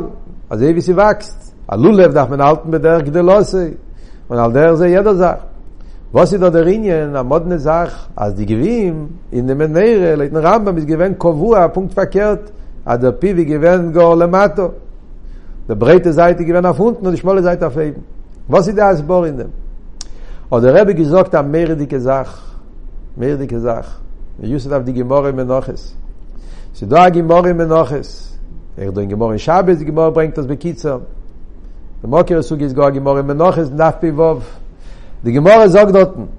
also 0.50 0.66
eh, 0.66 0.76
wie 0.76 0.82
sie 0.88 0.98
wächst. 1.04 1.40
A 1.66 1.76
Lulev 1.76 2.14
darf 2.14 2.30
man 2.30 2.42
halten, 2.44 2.70
bei 2.72 2.80
der 2.80 2.98
Gdei 3.04 3.20
er 3.20 3.24
Lossern. 3.32 3.76
Und 4.28 4.38
all 4.38 4.52
der 4.52 4.74
ist 4.74 4.84
jeder 4.84 5.16
Sache. 5.16 5.44
Was 6.12 6.34
ist 6.34 6.42
da 6.44 6.50
der 6.50 6.66
Linie, 6.66 6.98
eine 7.08 7.24
moderne 7.24 7.58
Sache, 7.60 7.98
als 8.18 8.36
die 8.36 8.46
Gewinn, 8.52 9.20
in 9.32 9.48
dem 9.48 9.60
Meere, 9.72 10.26
in 10.26 10.34
dem 10.34 10.44
Rambam, 10.46 10.76
ist 10.78 10.88
gewinn, 10.88 11.18
kovua, 11.18 11.70
punkt 11.70 11.94
verkehrt, 11.94 12.52
ad 12.90 13.18
pi 13.20 13.34
vi 13.34 13.44
gewen 13.46 13.92
go 13.94 14.14
le 14.16 14.28
mato. 14.28 14.74
De 15.66 15.76
breite 15.78 16.12
zeite 16.14 16.44
gewen 16.46 16.66
auf 16.66 16.80
unten 16.80 17.06
und 17.06 17.10
die 17.12 17.18
schmale 17.18 17.42
zeite 17.42 17.66
auf 17.68 17.76
oben. 17.76 18.02
Was 18.48 18.66
sie 18.66 18.74
da 18.74 18.92
is 18.92 19.02
bor 19.06 19.28
in 19.28 19.36
dem. 19.38 19.52
der 20.50 20.74
rab 20.76 20.88
gezogt 20.96 21.36
am 21.36 21.50
mer 21.52 21.76
di 21.76 21.86
ke 21.86 22.00
zach. 22.00 22.32
Mer 23.18 23.36
di 23.38 23.46
ke 23.46 23.60
zach. 23.60 24.00
Mir 24.38 24.48
jusd 24.50 24.72
auf 24.72 24.84
di 24.86 24.94
ge 24.94 25.04
morgen 25.04 25.36
mit 25.36 25.48
nachis. 25.48 25.94
Si 26.72 26.86
do 26.88 26.96
Er 26.96 28.92
do 28.94 29.06
ge 29.08 29.16
morgen 29.16 29.38
shabe 29.40 29.76
ge 29.76 29.92
morgen 29.92 30.14
bringt 30.14 30.38
das 30.38 30.46
bekitzer. 30.48 31.02
Der 32.02 32.10
Mokker 32.10 32.42
sugt 32.44 32.62
is 32.62 32.74
gog 32.74 32.96
imorgen 32.96 33.26
mit 33.28 33.38
nachis 33.38 33.70
nach 33.70 34.00
pivov 34.00 34.46
De 35.22 35.32
ge 35.34 35.42
morgen 35.42 35.94
dorten. 35.94 36.30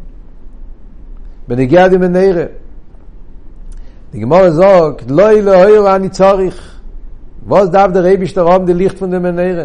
Wenn 1.46 1.58
ich 1.58 1.68
gerd 1.70 1.92
im 1.92 2.12
neire, 2.12 2.50
די 4.12 4.18
גמאר 4.18 4.50
זאג 4.50 4.92
לוי 5.08 5.42
לוי 5.42 5.96
אני 5.96 6.08
צריך 6.08 6.78
וואס 7.46 7.68
דאב 7.68 7.92
דער 7.92 8.02
רייב 8.02 8.24
שטער 8.24 8.48
האבן 8.52 8.64
די 8.64 8.74
ליכט 8.74 8.98
פון 8.98 9.10
דעם 9.10 9.26
נייער 9.26 9.64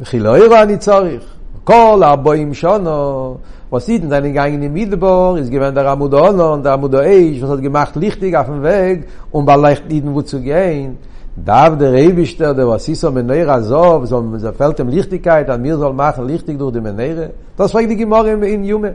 איך 0.00 0.14
לוי 0.14 0.46
רע 0.48 0.62
אני 0.62 0.76
צריך 0.76 1.22
קול 1.64 2.04
אבאים 2.04 2.54
שאנו 2.54 3.36
וואס 3.72 3.86
זיט 3.86 4.02
דאן 4.04 4.24
אין 4.24 4.32
גאנג 4.32 4.62
אין 4.62 4.72
מידלבורג 4.72 5.38
איז 5.38 5.50
געווען 5.50 5.74
דער 5.74 5.86
רמודאן 5.86 6.40
און 6.40 6.62
דער 6.62 6.72
רמודאי 6.72 7.38
וואס 7.40 7.50
האט 7.50 7.60
געמאכט 7.60 7.96
ליכט 7.96 8.22
איך 8.24 8.34
אויפן 8.34 8.58
וועג 8.60 9.00
און 9.34 9.46
באלייכט 9.46 9.82
אין 9.90 10.08
וואו 10.08 10.22
צו 10.22 10.38
גיין 10.40 10.94
דאב 11.38 11.78
דער 11.78 11.90
רייב 11.92 12.24
שטער 12.24 12.52
דאס 12.52 12.64
וואס 12.64 12.88
איז 12.88 13.04
א 13.04 13.10
מנייער 13.10 13.60
זאב 13.60 14.04
זאל 14.04 14.20
מיר 14.22 14.38
זאלט 14.38 14.80
ליכטיקייט 14.80 15.50
און 15.50 15.62
מיר 15.62 15.90
מאכן 15.92 16.24
ליכט 16.24 16.50
דור 16.50 16.70
די 16.72 16.80
מנייער 16.80 17.18
דאס 17.58 17.72
פראג 17.72 17.84
די 17.84 17.94
גמאר 17.94 18.28
אין 18.28 18.64
יומע 18.64 18.88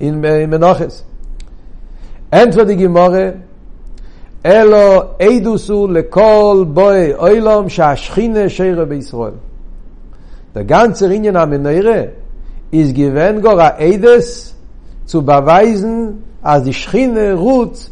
אין 0.00 0.24
מנאחס 0.50 1.02
אנטוודיגע 2.32 2.88
מארע 2.88 3.30
אלו 4.46 5.02
אידוסו 5.20 5.88
לכל 5.88 6.64
בוי 6.72 7.14
אוילום 7.14 7.68
שהשכינה 7.68 8.48
שירה 8.48 8.84
בישראל. 8.84 9.30
דה 10.54 10.62
גנצר 10.62 11.06
המנהירה, 11.34 12.02
איז 12.72 12.92
גיוון 12.92 13.40
גור 13.40 13.60
האידס 13.60 14.54
צו 15.06 15.22
בווייזן 15.22 16.06
אז 16.42 16.62
די 16.62 16.72
שכינה 16.72 17.32
רוץ 17.34 17.90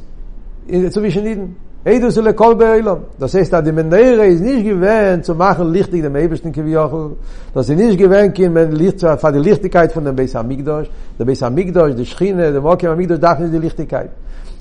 צו 0.89 1.01
בישנידן. 1.01 1.45
אידוסו 1.87 2.23
לכל 2.23 2.55
בוי 2.55 2.69
אוילום. 2.69 2.99
דה 3.21 3.29
סייסטה 3.29 3.61
די 3.61 3.71
מנהירה 3.71 4.25
איז 4.25 4.41
ניש 4.41 4.63
גיוון 4.63 5.21
צו 5.21 5.35
מחן 5.35 5.67
ליכטיק 5.73 6.05
דם 6.05 6.17
איבשטן 6.17 6.53
כביוכל. 6.53 7.07
דה 7.55 7.63
סי 7.63 7.75
ניש 7.75 7.97
גיוון 7.97 8.31
כי 8.31 8.49
מן 8.49 8.73
ליכט 8.73 8.97
צו 8.97 9.09
הפעד 9.09 9.33
די 9.33 9.41
ליכטיקאית 9.41 9.93
פון 9.93 10.05
דם 10.05 10.17
בייס 10.17 10.37
המיקדוש. 10.37 10.89
דה 11.19 11.25
בייס 11.25 11.43
המיקדוש, 11.43 11.93
די 11.93 12.05
שכינה, 12.05 12.51
דה 12.51 12.61
מוקם 12.61 12.89
המיקדוש 12.91 13.19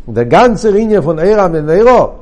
Der 0.08 0.26
ganze 0.26 0.72
Linie 0.72 1.02
von 1.04 1.18
Era 1.20 1.48
mit 1.48 1.66
Nero 1.66 2.14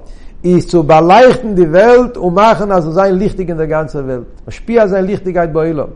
ist 0.42 0.70
zu 0.70 0.84
beleuchten 0.86 1.56
die 1.56 1.72
Welt 1.72 2.18
und 2.18 2.34
machen 2.34 2.72
also 2.72 2.92
sein 2.92 3.16
Lichtig 3.16 3.50
in 3.50 3.58
der 3.58 3.68
ganzen 3.68 4.08
Welt. 4.08 4.26
Man 4.46 4.52
spielt 4.52 4.90
sein 4.90 5.06
Lichtigkeit 5.06 5.52
bei 5.54 5.70
Olam. 5.72 5.90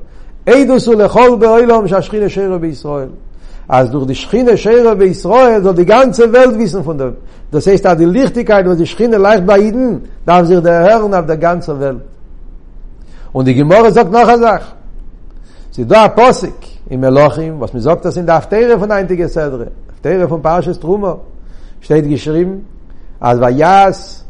Eidus 0.45 0.87
u 0.87 0.93
lechol 0.93 1.37
bei 1.37 1.47
Olam, 1.47 1.87
שהשכינה 1.87 2.29
שירה 2.29 2.57
בישראל. 2.59 3.07
als 3.67 3.91
durch 3.91 4.05
die 4.07 4.15
Schchine 4.15 4.57
Schere 4.57 4.93
bei 4.97 5.05
Israel 5.05 5.63
soll 5.63 5.73
die 5.75 5.85
ganze 5.85 6.31
Welt 6.33 6.57
wissen 6.59 6.83
von 6.83 6.97
dem. 6.97 7.15
Das 7.51 7.65
heißt, 7.65 7.85
die 7.99 8.03
Lichtigkeit, 8.05 8.67
was 8.67 8.75
die 8.77 8.85
Schchine 8.85 9.15
leicht 9.17 9.45
bei 9.45 9.57
Ihnen, 9.59 10.01
darf 10.25 10.47
sich 10.47 10.59
der 10.61 10.83
Herrn 10.83 11.13
auf 11.13 11.25
der 11.25 11.37
ganzen 11.37 11.79
Welt. 11.79 12.01
Und 13.31 13.47
die 13.47 13.55
Gemorre 13.55 13.89
sagt 13.93 14.11
noch 14.11 14.27
eine 14.27 14.37
Sache. 14.37 14.63
Sie 15.71 15.85
da 15.85 16.09
Posik 16.09 16.57
im 16.89 17.03
Elohim, 17.05 17.53
was 17.61 17.71
mir 17.73 17.79
sagt, 17.81 18.03
das 18.03 18.15
sind 18.15 18.27
der 18.27 18.35
Aftere 18.35 18.77
von 18.77 18.91
Eintige 18.91 19.29
Sedre, 19.29 19.67
Aftere 19.93 20.27
von 20.27 20.41
Parshas 20.41 20.77
Truma. 20.77 21.17
שטייט 21.83 22.05
געשריבן 22.05 22.59
אַז 23.21 23.39
ווען 23.39 23.57
יאס 23.57 24.23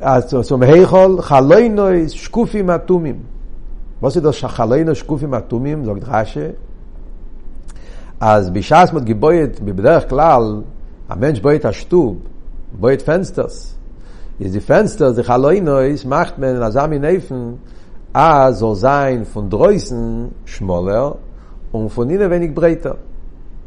אַז 0.00 0.26
צום 0.42 0.62
הייכול 0.62 1.20
חלוינו 1.22 1.86
שקופי 2.08 2.62
מתומים 2.62 3.18
וואס 4.02 4.16
איז 4.16 4.22
דאָ 4.24 4.32
שחלוינו 4.32 4.94
שקופי 4.94 5.26
מתומים 5.26 5.84
זאָגט 5.84 6.04
רשע 6.08 6.48
אַז 8.20 8.50
בישאס 8.50 8.92
מות 8.96 9.04
גבויט 9.04 9.60
בבדרך 9.64 10.04
קלאל 10.08 10.44
אַ 11.10 11.14
מענטש 11.20 11.40
בויט 11.40 11.66
אַ 11.66 11.72
שטוב 11.72 12.16
בויט 12.72 13.02
פענסטערס 13.02 13.74
איז 14.40 14.52
די 14.52 14.60
פענסטער 14.60 15.10
די 15.12 15.22
חלוינו 15.24 15.80
איז 15.80 16.04
מאכט 16.04 16.38
מען 16.38 16.62
אַ 16.62 16.70
זאַמי 16.76 16.98
נייפן 16.98 17.42
אַ 18.16 18.50
זאָל 18.50 18.74
זיין 18.74 19.24
פון 19.24 19.48
דרויסן 19.48 20.26
שמאלער 20.46 21.12
און 21.74 21.88
פון 21.88 22.06
ניידער 22.08 22.28
וויניק 22.28 22.50
ברייטער 22.54 22.94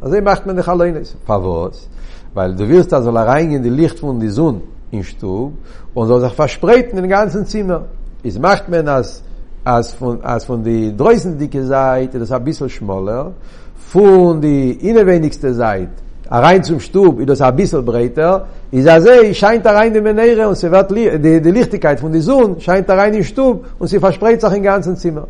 אַז 0.02 0.10
זיי 0.12 0.22
מאכט 0.22 0.46
מען 0.48 0.56
די 0.56 0.64
חלוינו 0.64 1.00
פאַוווס 1.26 1.88
weil 2.34 2.56
du 2.56 2.68
wirst 2.70 2.94
also 2.94 3.12
rein 3.12 3.52
in 3.52 3.62
die 3.64 3.70
licht 3.70 4.00
von 4.00 4.20
die 4.20 4.30
sonn 4.30 4.62
in 4.92 5.04
stub 5.04 5.52
und 5.94 6.08
so 6.08 6.20
sag 6.20 6.32
verspreiten 6.34 6.98
in 6.98 7.10
ganzen 7.10 7.46
zimmer 7.46 7.84
ich 8.24 8.40
macht 8.40 8.70
mir 8.70 8.84
das 8.84 9.22
als 9.64 9.92
von 9.92 10.22
als 10.24 10.46
von 10.46 10.64
die 10.64 10.96
dreisen 10.96 11.38
dicke 11.38 11.64
seite 11.64 12.20
das 12.20 12.32
ein 12.32 12.44
bissel 12.44 12.70
schmaler 12.70 13.34
von 13.76 14.40
die 14.42 14.72
inner 14.90 15.06
wenigste 15.06 15.54
seite 15.54 15.92
a 16.30 16.40
rein 16.40 16.64
zum 16.64 16.80
stub 16.80 17.20
i 17.20 17.26
das 17.26 17.42
a 17.42 17.52
bissel 17.52 17.82
breiter 17.82 18.48
i 18.72 18.82
sa 18.82 19.02
ze 19.02 19.34
scheint 19.34 19.66
da 19.66 19.72
rein 19.72 19.94
in 19.94 20.04
de 20.04 20.14
neire 20.14 20.48
und 20.48 20.56
se 20.58 20.72
wat 20.72 20.92
li 20.92 21.20
de 21.20 21.52
lichtigkeit 21.52 22.00
von 22.00 22.12
die 22.14 22.22
sonn 22.22 22.60
scheint 22.62 22.88
da 22.88 22.96
rein 22.96 23.14
in 23.14 23.24
stub 23.26 23.66
und 23.80 23.88
sie 23.88 24.00
verspreit 24.00 24.40
sich 24.42 24.54
in 24.54 24.64
ganzen 24.64 24.96
zimmer 24.96 25.28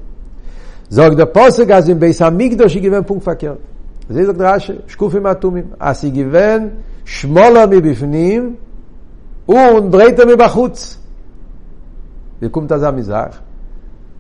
sagt 0.90 1.18
der 1.18 1.26
passe 1.26 1.66
gas 1.66 1.88
im 1.88 1.98
besamig 2.00 2.56
dosh 2.56 2.76
i 2.76 2.82
gewen 2.82 3.04
punkt 3.04 3.24
verkehrt 3.24 3.60
ze 4.08 4.26
sagt 4.26 4.40
rasche 4.40 4.84
schkuf 4.88 5.16
im 5.16 5.26
atomim 5.26 5.66
as 5.80 6.02
sie 6.02 6.12
gewen 6.12 6.72
שמולה 7.06 7.66
מבפנים 7.68 8.56
און 9.50 9.90
דרייטה 9.90 10.26
מבחוץ 10.26 10.98
וקום 12.42 12.66
תזה 12.68 12.92
מזרח 12.92 13.40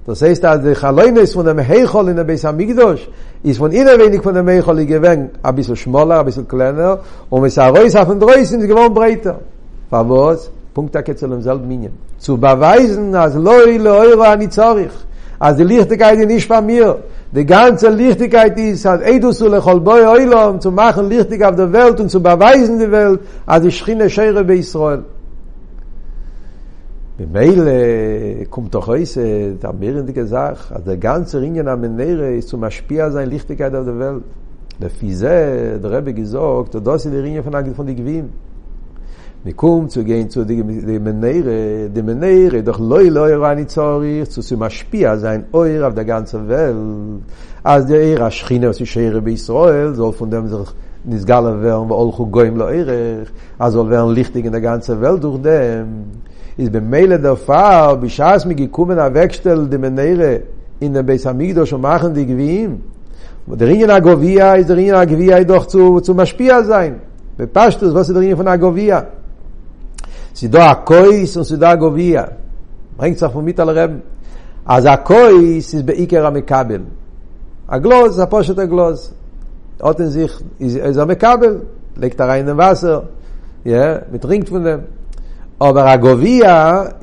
Du 0.06 0.16
seist 0.16 0.44
az 0.44 0.60
de 0.64 0.74
khaloyne 0.74 1.22
is 1.22 1.34
fun 1.36 1.46
dem 1.46 1.60
heykhol 1.60 2.10
in 2.10 2.16
der 2.16 2.24
besam 2.30 2.56
migdos 2.58 3.00
is 3.44 3.58
fun 3.60 3.72
ine 3.72 3.94
wenig 4.00 4.22
fun 4.24 4.34
dem 4.34 4.48
heykhol 4.50 4.80
geveng 4.92 5.22
a 5.48 5.50
bisl 5.54 5.76
schmaler 5.76 6.18
a 6.22 6.24
bisl 6.24 6.44
kleiner 6.52 6.96
um 7.30 7.44
es 7.46 7.58
aroy 7.66 7.86
is 7.86 7.96
afn 8.02 8.18
dreis 8.24 8.50
sind 8.50 8.64
gewon 8.72 8.92
breiter 8.98 9.36
far 9.92 10.04
vos 10.10 10.40
punkt 10.76 10.92
der 10.96 11.04
ketzel 11.08 11.32
im 11.36 11.42
selb 11.48 11.64
minen 11.72 11.94
zu 12.26 12.32
beweisen 12.44 13.08
az 13.26 13.34
loy 13.48 13.78
loy 13.88 14.10
war 14.22 14.36
ni 14.42 14.48
zarich 14.58 14.98
az 15.46 15.56
de 15.58 15.64
lichte 15.70 15.96
bei 16.52 16.62
mir 16.70 16.88
de 17.32 17.44
ganze 17.48 17.90
lichtigkeit 17.92 18.58
is 18.60 18.84
hat 18.84 19.02
edus 19.06 19.40
ul 19.42 19.56
chol 19.64 19.80
boy 19.82 20.04
oilom 20.06 20.60
zu 20.62 20.72
machen 20.72 21.08
lichtig 21.08 21.42
auf 21.44 21.56
der 21.56 21.72
welt 21.72 22.00
und 22.00 22.10
zu 22.12 22.20
beweisen 22.22 22.78
die 22.80 22.92
welt 22.92 23.20
als 23.46 23.64
die 23.64 23.72
schine 23.72 24.10
schere 24.10 24.44
bei 24.44 24.56
israel 24.56 25.02
Bemeil 27.18 28.46
kommt 28.50 28.72
doch 28.74 28.88
heus 28.88 29.14
da 29.60 29.72
mehrende 29.72 30.14
gesach, 30.14 30.72
also 30.72 30.86
der 30.86 30.98
ganze 30.98 31.40
Ringen 31.42 31.68
am 31.68 31.82
Nere 31.96 32.36
ist 32.36 32.48
zum 32.50 32.68
Spiel 32.72 33.12
sein 33.12 33.30
Lichtigkeit 33.30 33.76
auf 33.76 33.86
der 33.86 34.00
Welt. 34.00 34.24
Der 34.82 34.90
Fize, 34.90 35.80
der 35.84 35.92
Rebbe 35.92 36.14
gesagt, 36.14 36.74
das 36.88 37.06
ist 37.06 37.12
die 37.14 37.20
Ringe 37.20 37.44
von 37.44 37.54
von 37.76 37.86
die 37.86 37.96
Gewinn. 37.96 38.30
מקום 39.46 39.88
zu 39.90 40.04
gehen 40.06 40.30
zu 40.34 40.44
dem 40.46 41.04
Meneire, 41.04 41.90
dem 41.94 42.06
Meneire, 42.06 42.62
doch 42.64 42.80
loi 42.80 43.10
loi 43.10 43.36
war 43.40 43.56
nicht 43.56 43.72
zorich, 43.72 44.30
zu 44.30 44.42
zum 44.42 44.62
Aspia 44.62 45.18
sein 45.18 45.46
Oir 45.52 45.88
auf 45.88 45.96
der 45.96 46.06
ganzen 46.06 46.48
Welt. 46.48 46.76
Als 47.64 47.88
der 47.88 48.02
Eir 48.02 48.22
Aschchina, 48.22 48.70
was 48.70 48.80
ich 48.80 48.96
Eire 49.00 49.20
bei 49.22 49.32
Israel, 49.32 49.96
soll 49.96 50.14
von 50.14 50.30
dem 50.30 50.48
sich 50.48 50.70
נסגל 51.06 51.64
werden 51.64 51.90
und 51.90 51.92
all 51.92 52.12
goim 52.32 52.56
lo 52.58 52.68
erer 52.68 53.26
אז 53.60 53.74
soll 53.74 53.90
werden 53.90 54.12
lichtig 54.14 54.46
in 54.46 54.52
der 54.52 54.62
ganze 54.62 55.02
welt 55.02 55.24
durch 55.24 55.42
dem 55.42 55.86
ist 56.58 56.72
beim 56.72 56.88
mele 56.92 57.18
der 57.20 57.36
fahr 57.36 57.98
bischas 57.98 58.46
mi 58.46 58.54
gekommen 58.54 59.00
a 59.00 59.08
wegstell 59.12 59.66
de 59.68 59.80
menere 59.80 60.32
in 60.80 60.94
der 60.94 61.02
besamigdo 61.02 61.66
schon 61.66 61.82
machen 61.82 62.14
die 62.14 62.28
gewim 62.32 62.72
und 63.48 63.60
der 63.60 63.68
ringen 63.68 63.90
agovia 63.90 64.54
ist 64.62 64.70
der 64.70 64.76
ringen 64.78 64.94
agovia 64.94 65.44
doch 65.44 65.66
zu 65.66 66.00
zu 66.02 66.14
maspia 66.14 66.64
sein 66.64 66.94
bepasst 67.36 67.80
was 67.96 68.08
der 68.10 68.22
ringen 68.22 68.38
von 68.38 68.48
agovia 68.48 69.00
סידו 70.36 70.60
הקויס 70.60 71.36
הוא 71.38 71.44
סידו 71.44 71.66
הגוביע. 71.66 72.24
רינג 73.00 73.16
צרפומית 73.18 73.60
על 73.60 73.70
הרב. 73.70 73.92
אז 74.66 74.88
הקויס 74.92 75.72
זה 75.76 75.84
בעיקר 75.84 76.26
המקבל. 76.26 76.82
הגלוז, 77.70 78.20
הפושט 78.20 78.60
הגלוז. 78.60 79.14
אוטן 79.82 80.06
זיך, 80.06 80.42
זה 80.90 81.02
המקבל. 81.02 81.58
לקטריינם 81.98 82.60
וסר. 82.72 83.00
mit 84.14 84.26
ringt 84.26 84.50
von 84.50 84.64
dem 84.64 84.82
aber 85.60 85.86
a 85.96 85.96
govia 86.06 86.56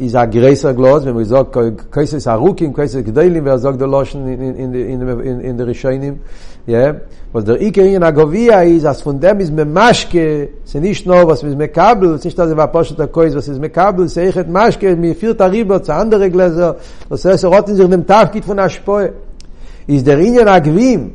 is 0.07 0.15
a 0.17 0.25
greiser 0.27 0.73
glos 0.79 1.01
wenn 1.07 1.17
wir 1.17 1.25
sagt 1.25 1.53
kaises 1.95 2.27
a 2.27 2.35
rukim 2.43 2.73
kaises 2.79 3.03
gdelim 3.09 3.45
wer 3.47 3.59
sagt 3.65 3.79
der 3.81 3.87
loschen 3.97 4.21
in 4.33 4.41
in 4.65 4.71
in 4.93 5.01
in 5.31 5.39
in 5.49 5.55
der 5.59 5.67
rishonim 5.73 6.15
Yeah? 6.69 7.01
Was 7.33 7.45
der 7.45 7.63
Ikeri 7.63 7.95
in 7.95 8.03
Agovia 8.03 8.63
ist, 8.63 8.85
als 8.85 9.01
von 9.01 9.19
dem 9.19 9.41
ist 9.41 9.51
Memaschke, 9.53 10.49
sie 10.65 10.81
nicht 10.81 11.07
nur, 11.07 11.27
was 11.27 11.43
ist 11.43 11.57
Mekabel, 11.57 12.15
es 12.15 12.25
nicht, 12.25 12.39
dass 12.39 12.51
es 12.51 12.57
war 12.57 12.69
Poshet 12.71 13.01
Akkois, 13.01 13.35
was 13.35 13.49
ist 13.49 13.59
Mekabel, 13.59 14.05
es 14.05 14.17
ist 14.19 14.37
echt 14.37 14.49
Maschke, 14.51 14.95
mir 14.97 15.15
viert 15.15 15.41
Arriba 15.41 15.83
zu 15.83 15.95
andere 15.95 16.31
Gläser, 16.31 16.77
was 17.09 17.25
es 17.25 17.43
rot 17.45 17.69
in 17.71 17.77
sich 17.77 17.89
dem 17.89 18.07
Tafkit 18.07 18.45
von 18.45 18.59
Aschpoe. 18.59 19.13
Ist 19.87 20.07
der 20.07 20.19
Ingen 20.19 20.49
Agwim, 20.49 21.13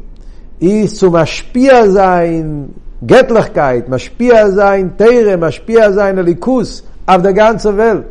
ist 0.60 0.98
zum 0.98 1.14
Aschpia 1.16 1.78
sein 1.90 2.74
Gettlichkeit, 3.12 3.88
Maschpia 3.90 4.50
sein 4.50 4.98
Teire, 4.98 5.38
Maschpia 5.38 5.92
sein 5.92 6.18
Elikus, 6.18 6.84
auf 7.06 7.22
der 7.22 7.34
ganzen 7.34 7.78
Welt. 7.78 8.06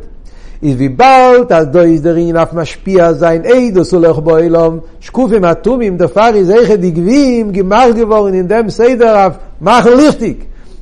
is 0.63 0.75
wie 0.77 0.89
bald 0.89 1.51
as 1.51 1.67
do 1.71 1.79
is 1.79 2.01
der 2.01 2.17
in 2.17 2.37
auf 2.37 2.53
ma 2.53 2.65
spier 2.65 3.13
sein 3.15 3.43
ey 3.43 3.71
do 3.73 3.83
soll 3.83 4.03
er 4.05 4.21
bei 4.21 4.47
lam 4.47 4.81
schkuf 5.01 5.31
im 5.33 5.43
atum 5.43 5.81
im 5.81 5.97
der 5.97 6.07
far 6.07 6.33
is 6.35 6.49
ech 6.49 6.79
di 6.79 6.91
gwim 6.93 7.51
gemar 7.51 7.91
geworden 7.93 8.33
in 8.39 8.47
dem 8.47 8.69
seider 8.69 9.27
auf 9.27 9.33
mach 9.59 9.85
lichtig 9.85 10.37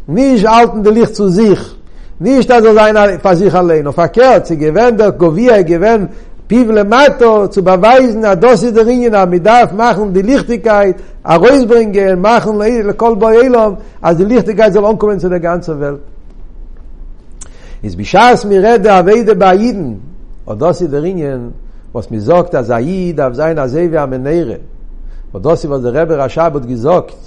nicht 0.07 0.45
alten 0.47 0.83
de 0.83 0.91
licht 0.93 1.15
zu 1.15 1.29
sich 1.29 1.59
nicht 2.19 2.49
dass 2.49 2.63
er 2.63 2.73
seiner 2.75 3.19
für 3.19 3.35
sich 3.35 3.53
allein 3.53 3.87
auf 3.87 3.95
verkehrt 3.95 4.45
sie 4.47 4.57
gewend 4.57 4.99
der 4.99 5.11
govia 5.13 5.63
gewend 5.63 6.09
pivle 6.47 6.83
mato 6.83 7.47
zu 7.47 7.63
beweisen 7.63 8.23
a 8.25 8.35
dosse 8.35 8.71
der 8.73 8.85
ringen 8.85 9.15
am 9.15 9.31
darf 9.43 9.71
machen 9.71 10.13
die 10.13 10.21
lichtigkeit 10.21 10.97
a 11.23 11.35
reus 11.37 11.65
bringen 11.65 12.21
machen 12.21 12.59
le 12.59 12.93
kol 12.93 13.15
boylom 13.15 13.77
az 14.07 14.15
die 14.17 14.25
lichtigkeit 14.25 14.73
soll 14.73 14.85
onkommen 14.85 15.19
zu 15.19 15.27
der 15.27 15.39
ganze 15.39 15.79
welt 15.79 16.01
is 17.83 17.95
bishas 17.95 18.45
mir 18.45 18.61
red 18.63 18.83
der 18.83 19.03
weide 19.07 19.35
bei 19.35 19.55
jeden 19.55 19.99
und 20.45 20.61
das 20.61 20.79
der 20.79 21.01
ringen 21.01 21.53
was 21.93 22.09
mir 22.09 22.21
sagt 22.21 22.53
der 22.53 22.63
said 22.63 23.19
auf 23.19 23.35
seiner 23.35 23.67
selbe 23.69 23.99
am 24.01 24.11
nere 24.11 24.59
und 25.33 25.45
das 25.45 25.67
was 25.69 25.81
der 25.81 25.93
Rasha 25.93 26.15
rashabot 26.23 26.67
gesagt 26.67 27.17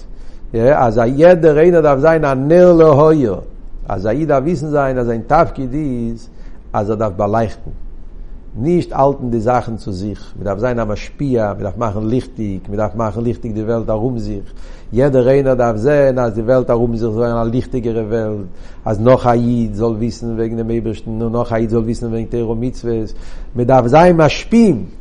ja 0.53 0.79
az 0.87 0.97
ayed 0.99 1.43
der 1.45 1.57
reine 1.57 1.79
auf 1.93 2.01
seiner 2.01 2.35
nerle 2.35 2.87
hoyo 3.01 3.37
az 3.89 4.07
ayda 4.07 4.45
wissen 4.45 4.71
sein 4.71 4.97
dass 4.97 5.09
ein 5.09 5.27
tafki 5.27 5.67
dies 5.67 6.31
az 6.73 6.89
er 6.91 6.97
darf 6.97 7.13
beleichten 7.15 7.73
nicht 8.57 8.93
alten 8.93 9.31
die 9.31 9.41
Sachen 9.41 9.79
zu 9.79 9.91
sich. 9.93 10.19
mit 10.37 10.47
darf 10.47 10.61
sein 10.61 10.79
am 10.79 10.89
mit 10.89 10.99
wir 11.19 11.75
machen 11.77 12.09
lichtig, 12.09 12.69
mit 12.69 12.79
darf 12.79 12.95
machen 12.95 13.25
lichtig 13.25 13.53
die 13.55 13.67
Welt 13.67 13.89
darum 13.89 14.19
sich. 14.19 14.45
Jeder 14.93 15.27
Reiner 15.27 15.57
darf 15.57 15.79
sehen, 15.79 16.19
als 16.19 16.35
die 16.37 16.47
Welt 16.47 16.69
darum 16.69 16.93
sich 16.95 17.01
so 17.13 17.21
eine 17.21 17.51
lichtigere 17.51 18.09
Welt. 18.09 18.47
Als 18.85 18.99
noch 19.01 19.25
Haid 19.25 19.75
soll 19.75 19.99
wissen 20.01 20.39
wegen 20.39 20.57
dem 20.57 20.71
Ebersten 20.71 21.21
und 21.21 21.33
noch 21.33 21.51
Haid 21.51 21.71
soll 21.71 21.85
wissen 21.87 22.13
wegen 22.13 22.31
der 22.31 22.45
Mitzwes. 22.55 23.15
Wir 23.55 23.67
darf 23.67 23.89
sein 23.89 24.21
am 24.21 24.29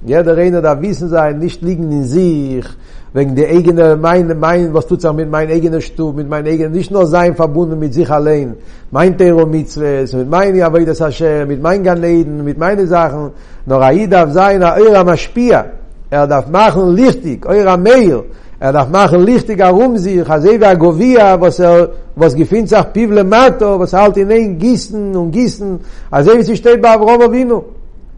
Jeder 0.06 0.36
Reiner 0.36 0.62
darf 0.63 0.82
wissen 0.82 1.10
sein, 1.10 1.38
nicht 1.38 1.62
liegen 1.62 1.92
in 1.92 2.06
sich, 2.06 2.66
wegen 3.13 3.36
der 3.36 3.49
eigene 3.49 3.95
mein 3.95 4.36
mein 4.39 4.73
was 4.73 4.88
tut 4.88 5.04
mit 5.15 5.30
mein 5.30 5.47
eigene 5.49 5.80
stu 5.82 6.12
mit 6.13 6.28
mein 6.28 6.47
eigene 6.47 6.71
nicht 6.71 6.89
nur 6.89 7.06
sein 7.06 7.36
verbunden 7.36 7.78
mit 7.78 7.93
sich 7.93 8.10
allein 8.10 8.56
mein 8.89 9.15
tero 9.17 9.45
mit 9.45 9.76
mit 9.78 10.30
mein 10.30 10.56
ja 10.56 10.73
weil 10.73 10.86
das 10.86 10.99
hashem 10.99 11.47
mit 11.47 11.62
mein 11.62 11.84
ganeden 11.84 12.43
mit 12.43 12.58
meine 12.58 12.88
sachen 12.88 13.32
noch 13.67 13.82
aida 13.82 14.28
sein 14.30 14.63
eurer 14.63 15.04
maspia 15.04 15.65
er 16.10 16.26
darf 16.26 16.47
machen 16.49 16.95
lichtig 16.95 17.45
eurer 17.45 17.78
meir 17.78 18.23
er 18.60 18.71
darf 18.73 18.89
machen 18.89 19.21
lichtig 19.23 19.60
herum 19.60 19.95
sich 19.97 20.28
hasei 20.28 20.58
govia 20.73 21.39
was 21.39 21.60
er 21.60 21.89
was 22.15 22.34
gefindt 22.34 22.69
sagt 22.69 22.93
piblemato 22.93 23.80
was 23.80 23.93
halt 23.93 24.17
in 24.17 24.32
ein 24.32 24.58
gießen 24.58 25.15
und 25.15 25.30
gießen 25.32 25.80
also 26.10 26.36
wie 26.36 26.41
sie 26.41 26.56
steht 26.56 26.82
bei 26.82 26.93
avrom 26.97 27.21
avinu 27.28 27.58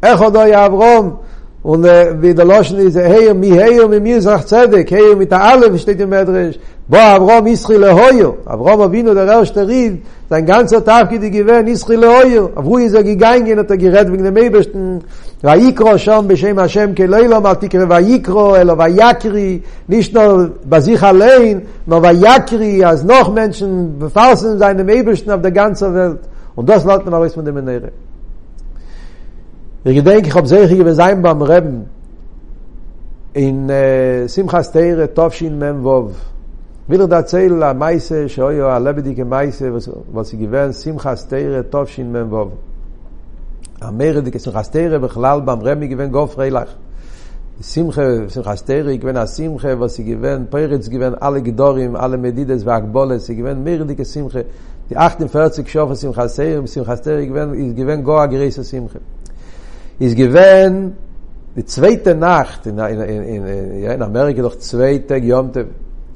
ech 0.10 0.22
odo 0.28 0.44
ja 0.46 0.70
Und 1.66 1.84
wie 1.84 2.32
der 2.36 2.46
Loschen 2.46 2.78
ist, 2.78 2.96
hey, 2.96 3.34
mi 3.34 3.50
hey, 3.50 3.82
mi 3.90 4.00
Mizrach 4.00 4.44
Zedek, 4.46 4.92
hey, 4.92 5.16
mit 5.18 5.32
der 5.32 5.42
Aleph 5.44 5.82
steht 5.82 6.00
im 6.00 6.10
Medrash, 6.10 6.60
bo 6.88 6.96
Avrom 6.96 7.48
Israel 7.48 7.80
lehoyo, 7.86 8.38
Avrom 8.46 8.82
Avinu 8.82 9.16
der 9.16 9.26
erste 9.26 9.68
Ried, 9.68 10.04
sein 10.30 10.46
ganzer 10.46 10.86
Tag 10.86 11.10
geht 11.10 11.24
gewesen 11.24 11.66
Israel 11.66 12.02
lehoyo, 12.02 12.52
avru 12.56 12.78
ist 12.78 12.94
er 12.94 13.04
gegangen 13.04 13.58
und 13.58 13.68
er 13.72 13.78
gerät 13.78 14.12
wegen 14.12 14.24
dem 14.24 14.38
Ebersten, 14.38 15.00
ויקרו 15.44 15.98
שם 15.98 16.24
בשם 16.28 16.60
השם 16.60 16.94
כלילה 16.96 17.40
מה 17.40 17.56
תקרא 17.56 17.86
ויקרו 17.90 18.56
אלא 18.56 18.74
ויקרי 18.78 19.60
nicht 19.90 20.14
nur 20.14 20.50
bei 20.70 20.82
sich 20.82 21.04
allein 21.04 21.62
nur 21.86 22.00
ויקרי 22.02 22.84
als 22.86 23.04
noch 23.04 23.32
Menschen 23.34 24.00
befallen 24.00 24.58
seinem 24.60 24.90
Ebersten 24.90 25.30
auf 25.32 25.42
der 25.42 25.52
ganzen 25.52 25.94
Welt 25.96 26.20
und 26.56 26.68
das 26.70 26.86
lernt 26.86 27.06
man 27.06 27.14
auch 27.14 27.20
aus 27.26 27.34
von 27.36 27.46
dem 27.46 27.64
Nere 27.66 27.92
Ich 29.88 29.94
gedenke, 29.96 30.30
ich 30.30 30.34
habe 30.34 30.48
sehr 30.48 30.68
viel 30.68 30.80
gewesen 30.80 31.22
beim 31.22 31.44
Reben. 31.44 31.86
In 33.34 33.70
äh, 33.70 34.28
Simcha 34.28 34.64
Steire, 34.64 35.14
Tovshin 35.14 35.60
Mem 35.60 35.84
Wov. 35.84 36.10
Ich 36.88 36.92
will 36.92 37.02
euch 37.04 37.12
er 37.12 37.18
erzählen, 37.18 37.60
die 37.60 37.78
Meise, 37.78 38.26
die 38.26 38.44
Meise, 38.44 39.02
die 39.14 39.24
Meise, 39.24 39.64
die 39.64 39.70
Meise, 39.72 39.94
die 40.12 40.24
sie 40.24 40.38
gewöhnen, 40.38 40.74
Simcha 40.74 41.16
Steire, 41.16 41.70
Tovshin 41.70 42.12
Mem 42.12 42.32
Wov. 42.32 42.54
Die 43.88 43.94
Meere, 43.94 44.24
die 44.24 44.40
Simcha 44.40 44.64
Steire, 44.64 45.00
die 45.00 45.08
Chlal, 45.08 45.42
beim 45.44 45.62
Reben, 45.62 45.82
die 45.82 45.90
gewöhnen, 45.90 46.12
Gof 46.12 46.36
Reilach. 46.36 46.74
Simcha, 47.60 48.28
Simcha 48.28 48.58
Steire, 48.58 48.90
die 48.92 48.98
gewöhnen, 48.98 49.22
die 49.24 49.32
Simcha, 49.32 49.76
die 49.76 49.90
sie 49.90 50.04
gewöhnen, 50.04 50.48
Peretz, 50.50 50.90
die 50.90 51.00
alle 51.04 51.44
Gedorim, 51.44 51.96
alle 51.96 52.18
Medides, 52.18 52.64
die 52.64 53.20
sie 53.20 53.36
gewöhnen, 53.36 53.64
die 53.64 53.86
Meere, 53.94 54.04
Simcha, 54.04 54.40
die 54.90 54.98
48 54.98 55.70
Schofa 55.72 55.94
Simcha 55.94 56.28
Steire, 56.28 56.66
Simcha 56.66 56.98
Steire, 56.98 57.22
die 57.22 57.28
gewöhnen, 57.28 57.54
die 57.76 57.76
gewöhnen, 57.76 58.04
die 58.32 58.52
gewöhnen, 58.52 58.90
is 60.00 60.14
given 60.14 60.98
de 61.54 61.64
zweite 61.66 62.14
nacht 62.14 62.66
in 62.66 62.80
in 62.80 63.00
in 63.26 63.44
in 63.46 63.80
ja 63.80 63.92
in 63.92 64.04
amerika 64.04 64.42
doch 64.42 64.56
zweite 64.60 65.20
jomte 65.20 65.68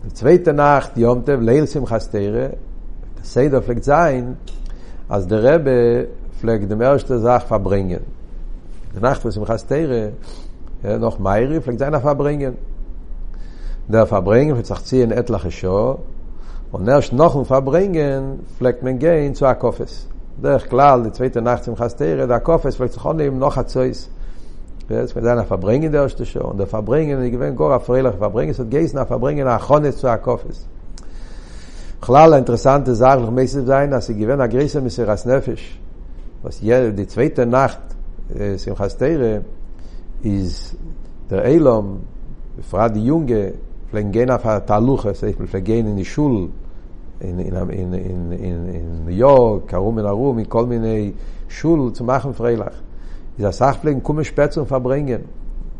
de 0.02 0.10
zweite 0.14 0.52
nacht 0.52 0.92
jomte 0.96 1.38
leil 1.38 1.66
sim 1.68 1.84
khastere 1.86 2.50
de 3.16 3.22
seid 3.22 3.54
of 3.54 3.68
lek 3.68 3.84
zain 3.84 4.38
as 5.08 5.26
de 5.28 5.40
rebe 5.40 6.08
flek 6.38 6.70
de 6.70 6.76
erste 6.76 7.20
zach 7.20 7.46
verbringen 7.46 8.04
de 8.94 9.00
nacht 9.00 9.24
was 9.24 9.36
im 9.36 9.44
khastere 9.44 10.12
ja 10.84 10.98
noch 10.98 11.20
meire 11.20 11.62
flek 11.62 11.78
seiner 11.80 12.02
verbringen 12.02 12.56
der 13.88 14.06
verbringen 14.08 14.56
für 14.58 14.66
sach 14.66 14.82
zehn 14.84 15.12
etlache 15.12 15.52
scho 15.52 16.00
und 16.72 16.84
nach 16.86 17.12
noch 17.12 17.46
verbringen 17.46 18.40
flek 18.58 18.82
men 18.82 19.00
gain 19.00 19.36
zu 19.36 19.46
a 19.46 19.56
דרך 20.42 20.70
כלל, 20.70 21.04
די 21.04 21.10
צווייטה 21.10 21.42
נחט 21.42 21.68
עם 21.68 21.76
חסטירה, 21.76 22.26
דה 22.26 22.40
קופס, 22.40 22.82
וצחון 22.82 23.20
עם 23.20 23.40
נוח 23.40 23.58
הצויס. 23.58 24.10
Jetzt 24.90 25.16
mit 25.16 25.24
einer 25.28 25.46
Verbringen 25.48 25.92
der 25.92 26.02
erste 26.02 26.26
Show. 26.26 26.48
Und 26.50 26.58
der 26.58 26.66
Verbringen, 26.66 27.22
ich 27.24 27.32
gewinne 27.32 27.54
Gora 27.54 27.78
Freilach, 27.80 28.16
Verbringen, 28.16 28.50
es 28.50 28.58
hat 28.58 28.72
geist 28.72 28.96
nach 28.96 29.06
Verbringen, 29.06 29.46
nach 29.46 29.62
Chonez 29.70 29.98
zu 29.98 30.08
Akofis. 30.08 30.66
Chlala, 32.02 32.40
interessante 32.40 32.96
Sache, 32.96 33.20
noch 33.22 33.30
mäßig 33.30 33.68
sein, 33.68 33.92
dass 33.92 34.10
ich 34.10 34.18
gewinne 34.18 34.42
Agrisse 34.42 34.82
mit 34.82 34.92
Siras 34.92 35.26
Nefesh. 35.28 35.80
Was 36.42 36.56
hier, 36.56 36.92
die 36.92 37.06
zweite 37.06 37.46
Nacht, 37.46 37.78
Simchas 38.58 38.96
äh, 38.96 38.98
Teire, 38.98 39.42
ist 40.24 40.74
der 41.30 41.46
Elom, 41.46 41.86
befrad 42.58 42.96
die 42.96 43.06
Junge, 43.06 43.54
flengen 43.92 44.32
auf 44.32 44.42
Taluche, 44.66 45.14
sag 45.14 45.30
ich 45.30 45.38
mal, 45.40 45.48
flengen 45.48 45.86
in 45.92 45.98
die 45.98 46.06
Schule, 46.16 46.50
in 47.22 47.39
in 47.39 47.70
in 47.70 47.93
in 47.93 48.32
in 48.34 48.70
in 48.70 49.05
New 49.05 49.15
York, 49.15 49.67
Karum 49.70 49.99
in 49.99 50.05
Arum, 50.05 50.39
in 50.39 50.45
kol 50.45 50.67
minei 50.67 51.13
shul 51.47 51.93
zu 51.93 52.03
machen 52.03 52.34
freilach. 52.34 52.74
Is 53.38 53.61
a 53.61 53.74
kumme 54.01 54.24
spetz 54.24 54.57
un 54.57 54.65
verbringen. 54.65 55.24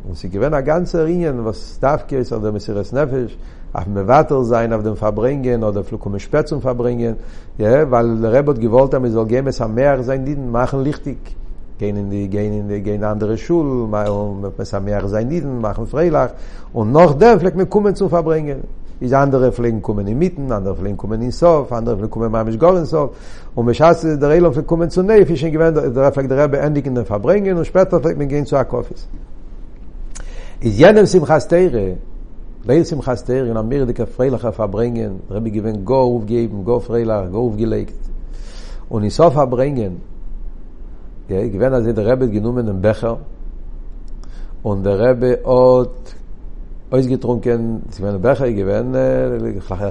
und 0.05 0.17
sie 0.17 0.29
gewen 0.29 0.53
a 0.53 0.61
ganze 0.61 1.03
ringen, 1.05 1.43
was 1.43 1.77
darf 1.79 2.07
ge 2.07 2.19
ist 2.21 2.31
oder 2.31 2.51
mis 2.53 2.65
ihres 2.69 2.91
nefesh, 2.93 3.37
af 3.73 3.85
me 3.85 4.03
vater 4.05 4.43
sein 4.45 4.71
auf 4.73 4.81
dem 4.81 4.95
verbringen 4.95 5.61
oder 5.63 5.83
flu 5.83 5.97
kumme 5.97 6.19
spetz 6.21 6.51
un 6.53 6.61
verbringen. 6.61 7.15
Ja, 7.57 7.89
weil 7.91 8.15
der 8.21 8.31
rebot 8.31 8.59
gewolt 8.61 8.93
am 8.95 9.03
er 9.05 9.11
so 9.11 9.25
gemes 9.25 9.59
am 9.61 9.73
mehr 9.75 10.01
sein 10.03 10.25
din 10.25 10.51
machen 10.51 10.81
lichtig. 10.85 11.17
Gehen 11.79 11.95
in 11.97 12.09
die 12.09 12.29
gehen 12.29 12.53
in 12.53 12.67
die 12.69 12.81
gehen 12.81 13.03
andere 13.03 13.37
shul, 13.37 13.87
mal 13.87 14.33
mit 14.41 14.57
mes 14.57 14.71
mehr 14.81 15.07
sein 15.09 15.29
din 15.29 15.59
machen 15.59 15.85
freilach 15.85 16.31
und 16.73 16.91
noch 16.93 17.15
der 17.15 17.37
fleck 17.39 17.55
mit 17.55 17.69
kumme 17.69 17.93
zu 17.93 18.07
verbringen. 18.07 18.63
ist 19.02 19.14
andere 19.14 19.52
Pflegen 19.52 19.82
kommen 19.82 20.06
in 20.08 20.18
Mitten, 20.20 20.52
andere 20.52 20.76
Pflegen 20.76 20.97
kommen 20.97 21.22
in 21.22 21.32
Sof, 21.32 21.72
andere 21.72 21.95
Pflegen 21.95 22.12
kommen 22.12 22.32
mamisch 22.32 22.58
Goren 22.60 22.86
Sof. 22.86 23.12
Und 23.56 23.66
mich 23.68 23.82
hast 23.82 24.04
der 24.04 24.22
Reilo 24.22 24.52
Pflegen 24.52 24.68
kommen 24.68 24.89
zu 24.89 25.04
Neif, 25.04 25.30
ich 25.30 25.41
gewinnt 25.41 25.78
der 25.95 26.12
Pflegen 26.12 26.30
der 26.30 26.43
Rebbe 26.43 26.58
endlich 26.60 26.86
in 26.86 26.95
den 26.95 27.06
Verbringen 27.06 27.58
und 27.58 27.66
später 27.66 28.00
Pflegen 28.00 28.28
gehen 28.28 28.45
zu 28.45 28.58
Akofis. 28.58 29.08
Is 30.60 30.78
jenem 30.78 31.06
Simchas 31.06 31.47
Teire, 31.47 31.95
Leil 32.66 32.84
Simchas 32.84 33.24
Teire, 33.24 33.52
und 33.52 33.58
amir 33.58 33.86
dike 33.86 34.06
Freilacher 34.06 34.52
Verbringen, 34.52 35.22
Rebbe 35.32 35.50
gewinnt 35.50 35.86
Go 35.86 36.18
aufgeben, 36.18 36.66
Go 36.66 36.80
Freilach, 36.82 37.32
Go 37.32 37.47
aufgelegt. 37.47 37.95
Und 38.89 39.04
in 39.06 39.10
Sof 39.12 39.32
Verbringen, 39.34 40.02
ja, 41.30 41.41
gewinnt 41.47 41.74
also 41.74 41.93
der 41.93 42.06
Rebbe 42.06 42.28
genommen 42.30 42.68
in 42.68 42.82
Becher, 42.82 43.18
und 44.62 44.86
der 44.86 45.00
Rebbe 45.00 45.39
hat 45.45 46.18
Ois 46.91 47.05
getrunken, 47.05 47.83
sie 47.91 48.01
werden 48.01 48.19
Becher 48.19 48.51
gewesen, 48.51 48.93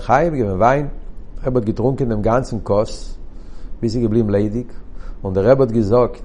Chaim 0.07 0.34
gewesen 0.34 0.59
Wein. 0.59 0.90
Rebbe 1.44 1.61
getrunken 1.61 2.09
den 2.11 2.20
ganzen 2.22 2.64
Koss, 2.64 3.16
bis 3.80 3.92
sie 3.92 4.01
geblieben 4.01 4.30
ledig. 4.32 4.66
Und 5.22 5.36
der 5.36 5.44
Rebbe 5.49 5.62
hat 5.62 5.72
gesagt, 5.72 6.24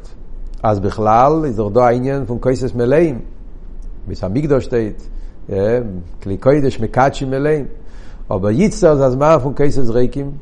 als 0.64 0.80
Bechlal 0.82 1.46
ist 1.46 1.60
doch 1.60 1.70
da 1.72 1.86
ein 1.88 2.26
von 2.26 2.42
Koises 2.42 2.74
Meleim. 2.74 3.22
Bis 4.08 4.24
am 4.24 4.34
Migdor 4.34 4.62
steht, 4.62 4.96
Klikoides 6.22 6.80
Mekatschim 6.80 7.30
Meleim. 7.30 7.68
Aber 8.28 8.50
jetzt 8.50 8.76
ist 8.84 8.84
das 8.84 9.16
Mal 9.16 9.40
von 9.40 9.54
Koises 9.54 9.94
Reikim, 9.94 10.40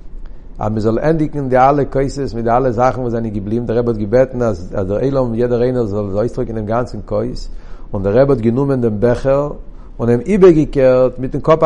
aber 0.57 0.69
man 0.71 0.79
soll 0.79 0.97
endigen 0.99 1.49
die 1.49 1.57
alle 1.57 1.85
Koises 1.87 2.33
mit 2.33 2.47
alle 2.47 2.71
Sachen, 2.71 3.03
wo 3.03 3.09
sie 3.09 3.31
geblieben. 3.31 3.67
Der 3.67 3.75
Rebbe 3.75 3.91
hat 3.91 3.99
gebeten, 3.99 4.41
als 4.41 4.69
der 4.69 4.87
Elam, 5.01 5.33
jeder 5.33 5.59
einer 5.59 5.85
soll 5.87 6.17
ausdrücken 6.17 6.55
den 6.55 6.67
ganzen 6.67 7.05
Kois. 7.05 7.49
Und 7.91 8.05
der 8.05 8.13
Rebbe 8.15 8.31
hat 8.33 8.41
genommen 8.41 8.81
den 8.81 8.97
Becher, 9.01 9.55
und 10.01 10.09
ihm 10.09 10.19
übergekehrt 10.21 11.19
mit 11.19 11.31
dem 11.35 11.43
Kopf 11.43 11.61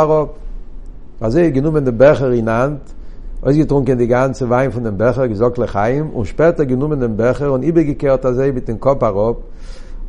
Also 1.21 1.39
er 1.39 1.51
genommen 1.51 1.85
den 1.85 1.97
Becher 1.97 2.31
in 2.31 2.49
Hand, 2.49 2.81
Also 3.41 3.57
getrunken 3.61 3.97
die 3.97 4.07
ganze 4.07 4.49
Wein 4.49 4.69
von 4.73 4.83
dem 4.83 4.97
Becher, 4.97 5.25
gesagt 5.29 5.57
heim, 5.73 6.09
und 6.09 6.25
später 6.27 6.65
genommen 6.65 6.99
den 6.99 7.15
Becher 7.15 7.53
und 7.53 7.63
übergekehrt 7.63 8.25
also 8.25 8.41
sich 8.41 8.53
mit 8.53 8.67
dem 8.67 8.77
Kopf 8.77 9.01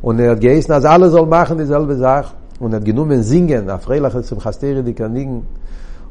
Und 0.01 0.19
er 0.19 0.31
hat 0.31 0.41
geheißen, 0.41 0.73
als 0.73 0.83
alle 0.83 1.09
soll 1.09 1.25
machen 1.25 1.57
dieselbe 1.57 1.95
Sache. 1.95 2.33
Und 2.59 2.73
er 2.73 2.79
hat 2.81 2.85
genommen 2.85 3.23
singen, 3.23 3.69
auf 3.69 3.83
Freilach 3.83 4.15
ist 4.15 4.27
zum 4.27 4.39
Chasteri, 4.39 4.83
die 4.83 4.93
kann 4.93 5.13
liegen. 5.13 5.43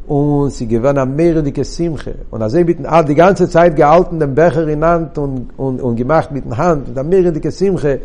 und 0.07 0.51
sie 0.51 0.69
gewann 0.69 0.99
am 0.99 1.17
Meer 1.17 1.43
die 1.43 1.53
Gesimche 1.53 2.15
und 2.31 2.39
da 2.39 2.49
sehen 2.49 2.65
bitten 2.67 2.87
die 3.09 3.15
ganze 3.15 3.51
Zeit 3.51 3.75
gehalten 3.75 4.21
den 4.21 4.35
Becher 4.35 4.69
in 4.69 4.85
Hand 4.85 5.19
und 5.19 5.49
und 5.57 5.83
und 5.83 5.97
gemacht 5.97 6.31
mit 6.31 6.45
den 6.45 6.57
Hand 6.57 6.89
und 6.89 6.97
am 6.99 7.09
Meer 7.09 7.33
die 7.33 7.41
Gesimche 7.41 8.01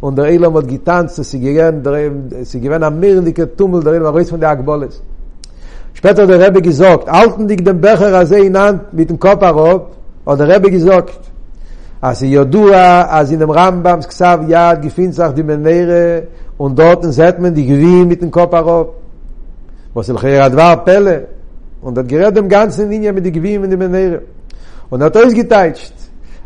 und 0.00 0.18
der 0.18 0.26
Elam 0.26 0.54
hat 0.54 0.68
getanzt 0.68 1.24
sie 1.24 1.40
gegen 1.40 1.82
der 1.82 2.44
sie 2.44 2.60
gewann 2.60 2.82
am 2.82 3.00
Meer 3.00 3.22
die 3.22 3.32
Tummel 3.32 3.82
der 3.82 4.02
war 4.02 4.22
von 4.24 4.38
der 4.38 4.50
Akbales 4.50 5.02
später 5.94 6.26
der 6.26 6.46
Rebbe 6.46 6.60
gesagt 6.60 7.08
alten 7.08 7.48
die 7.48 7.56
den 7.56 7.80
Becher 7.80 8.12
also 8.14 8.34
er 8.34 8.42
in 8.44 8.58
Hand 8.58 8.92
mit 8.92 9.08
dem 9.08 9.18
Kopf 9.18 9.40
herab 9.40 9.92
und 10.26 10.38
der 10.38 10.46
Rebbe 10.54 10.70
gesagt 10.70 11.18
as 12.02 12.20
ye 12.20 12.44
du 12.44 12.70
az 12.74 13.30
in 13.32 13.38
dem 13.40 13.48
rambam 13.50 14.00
ksav 14.00 14.46
ya 14.48 14.74
gefin 14.74 15.10
sagt 15.10 15.38
di 15.38 15.42
menere 15.42 16.24
und 16.58 16.78
dorten 16.78 17.12
seit 17.12 17.40
men 17.40 17.54
di 17.54 17.64
gewi 17.64 18.04
mit 18.04 18.20
dem 18.20 18.30
koparov 18.30 18.88
was 19.94 20.10
el 20.10 20.16
khayad 20.16 20.54
war 20.54 20.84
pelle 20.84 21.28
und 21.86 21.94
dann 21.96 22.08
gerät 22.08 22.36
dem 22.36 22.48
ganzen 22.48 22.90
Linie 22.90 23.12
mit 23.12 23.24
die 23.24 23.30
Gewinn 23.30 23.62
und 23.62 23.70
die 23.70 23.76
Menere. 23.76 24.22
Und 24.90 25.04
hat 25.04 25.16
euch 25.16 25.32
geteitscht, 25.36 25.92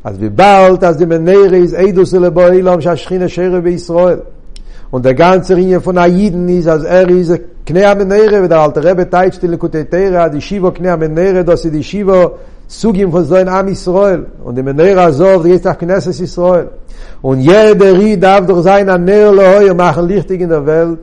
als 0.02 0.20
wie 0.20 0.28
bald, 0.28 0.84
als 0.84 0.98
die 0.98 1.06
Menere 1.06 1.56
ist 1.56 1.74
Eidus 1.74 2.12
ele 2.12 2.30
Boilom, 2.30 2.78
Shashchina 2.78 3.26
Shere 3.26 3.62
bei 3.62 3.70
Israel. 3.70 4.20
Und 4.90 5.02
der 5.06 5.14
ganze 5.14 5.54
Linie 5.54 5.80
von 5.80 5.96
Aiden 5.96 6.46
ist, 6.50 6.68
als 6.68 6.84
er 6.84 7.08
ist 7.08 7.40
Knea 7.64 7.94
Menere, 7.94 8.42
wie 8.42 8.48
der 8.48 8.58
alte 8.58 8.84
Rebbe 8.84 9.08
teitscht 9.08 9.42
in 9.42 9.52
Likutei 9.52 9.84
Tera, 9.84 10.28
die 10.28 10.42
Shivo 10.42 10.72
Knea 10.72 10.98
Menere, 10.98 11.42
dass 11.42 11.62
sie 11.62 11.70
die 11.70 11.82
Shivo 11.82 12.32
Sugim 12.68 13.10
von 13.10 13.24
so 13.24 13.36
ein 13.36 13.48
Am 13.48 13.66
Israel. 13.68 14.26
Und 14.44 14.56
die 14.58 14.62
Menere 14.62 15.00
azov, 15.00 15.44
die 15.44 15.52
ist 15.52 15.66
auch 15.66 15.78
Knesses 15.78 16.20
Israel. 16.20 16.68
Und 17.22 17.40
jeder 17.40 17.94
Rie 17.98 18.18
darf 18.18 18.44
durch 18.46 18.64
sein 18.64 18.90
Anneo 18.90 19.32
Lehoi 19.32 19.70
und 19.70 19.78
machen 19.78 20.06
Lichtig 20.06 20.42
in 20.42 20.50
der 20.50 20.66
Welt. 20.66 20.98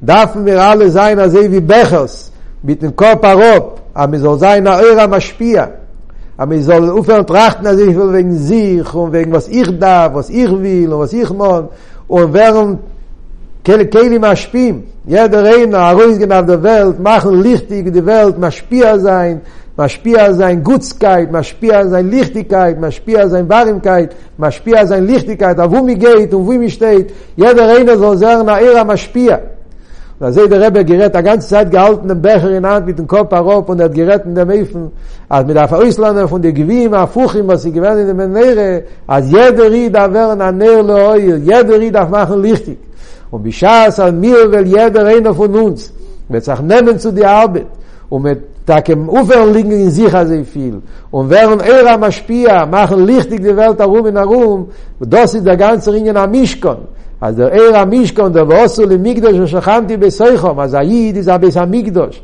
Darfen 0.00 0.46
wir 0.46 0.62
alle 0.62 0.88
sein, 0.90 1.18
als 1.18 1.34
Evi 1.34 1.56
er 1.56 1.60
Bechers, 1.62 2.30
mit 2.62 2.80
dem 2.82 2.94
Kopf 2.94 3.22
erob, 3.24 3.79
אמי 3.96 4.18
זול 4.18 4.38
זיין 4.38 4.66
a 4.66 4.70
eura 4.80 5.04
אמי 5.04 5.58
am 6.38 6.52
izol 6.52 6.98
ufer 6.98 7.22
trachten 7.24 7.66
as 7.66 7.78
ich 7.78 7.94
wegen 7.94 8.38
sich 8.38 8.94
und 8.94 9.12
wegen 9.12 9.30
was 9.32 9.46
ich 9.48 9.78
da 9.78 10.08
was 10.14 10.30
ich 10.30 10.50
will 10.50 10.90
und 10.92 11.00
was 11.00 11.12
ich 11.12 11.30
mag 11.30 11.64
und 12.08 12.32
wern 12.32 12.78
kele 13.62 13.84
kele 13.92 14.18
mashpim 14.18 14.76
ja 15.06 15.28
der 15.28 15.42
rein 15.44 15.74
a 15.74 15.92
ruis 15.92 16.16
genau 16.18 16.40
der 16.52 16.62
welt 16.62 16.98
machen 16.98 17.34
lichtig 17.46 17.92
die 17.96 18.06
welt 18.06 18.36
mashpia 18.38 18.92
sein 19.06 19.36
mashpia 19.76 20.32
sein 20.38 20.58
gutskeit 20.68 21.28
mashpia 21.30 21.78
sein 21.92 22.06
lichtigkeit 22.14 22.76
mashpia 22.80 23.28
sein 23.32 23.46
warmkeit 23.50 24.10
mashpia 24.42 24.86
sein 24.86 25.04
lichtigkeit 25.10 25.56
wo 25.72 25.82
mi 25.88 25.94
geht 26.04 26.32
und 26.36 26.46
wo 26.46 26.54
mi 26.62 26.70
steht 26.70 27.08
ja 27.36 27.52
der 27.52 27.66
rein 27.70 27.86
so 28.02 28.10
sagen 28.22 28.48
a 28.48 28.54
eura 28.66 28.82
mashpia 28.90 29.36
Da 30.20 30.30
seh 30.32 30.46
der 30.50 30.60
Rebbe 30.60 30.84
gerät, 30.84 31.16
a 31.16 31.22
ganze 31.22 31.48
Zeit 31.48 31.70
gehalten 31.70 32.06
den 32.06 32.20
Becher 32.20 32.50
in 32.50 32.66
Hand 32.66 32.84
mit 32.84 32.98
dem 32.98 33.06
Kopf 33.06 33.30
herauf 33.32 33.66
und 33.70 33.80
hat 33.80 33.94
gerät 33.94 34.22
in 34.26 34.34
dem 34.34 34.50
Eifen, 34.50 34.84
als 35.30 35.46
mit 35.46 35.56
der 35.56 35.66
Verausländer 35.66 36.28
von 36.28 36.42
der 36.42 36.52
Gewiem, 36.52 36.92
a 36.92 37.06
Fuchim, 37.06 37.48
was 37.48 37.62
sie 37.62 37.72
gewähnt 37.72 38.00
in 38.02 38.08
dem 38.18 38.30
Nere, 38.34 38.82
als 39.06 39.30
jeder 39.30 39.70
Ried 39.72 39.96
a 39.96 40.12
Wern 40.12 40.42
an 40.42 40.58
Nere 40.58 40.82
leuer, 40.82 41.36
jeder 41.50 41.76
Ried 41.80 41.96
a 41.96 42.04
machen 42.06 42.42
lichtig. 42.42 42.76
Und 43.30 43.42
wie 43.46 43.52
schaß 43.60 43.98
an 44.00 44.20
mir, 44.20 44.40
will 44.52 44.66
jeder 44.66 45.06
einer 45.06 45.32
von 45.34 45.54
uns, 45.56 45.90
mit 46.28 46.44
sich 46.44 46.60
nehmen 46.70 46.98
zu 46.98 47.10
der 47.14 47.30
Arbeit, 47.30 47.68
und 48.10 48.22
mit 48.22 48.40
da 48.66 48.82
kem 48.82 49.08
ufer 49.08 49.46
liegen 49.46 49.70
in 49.70 49.90
sich 49.90 50.12
also 50.14 50.44
viel 50.44 50.80
und 51.10 51.30
während 51.30 51.60
er 51.66 51.92
am 51.94 52.12
spier 52.12 52.66
machen 52.70 53.04
lichtig 53.04 53.40
die 53.40 53.56
welt 53.56 53.78
herum 53.80 54.06
in 54.06 54.16
herum 54.16 54.68
und 55.00 55.12
das 55.12 55.34
ist 55.34 55.46
der 55.46 55.56
ganze 55.56 55.92
ringen 55.92 56.16
am 56.16 56.30
mischkon 56.30 56.80
אז 57.20 57.34
דער 57.36 57.48
ער 57.48 57.76
המשכון 57.76 58.32
דער 58.32 58.46
וואסו 58.48 58.82
למקדש 58.86 59.34
ושכנתי 59.34 59.96
בסויחום, 59.96 60.60
אז 60.60 60.74
הייד 60.74 61.16
איז 61.16 61.28
אבס 61.28 61.56
המקדוש. 61.56 62.22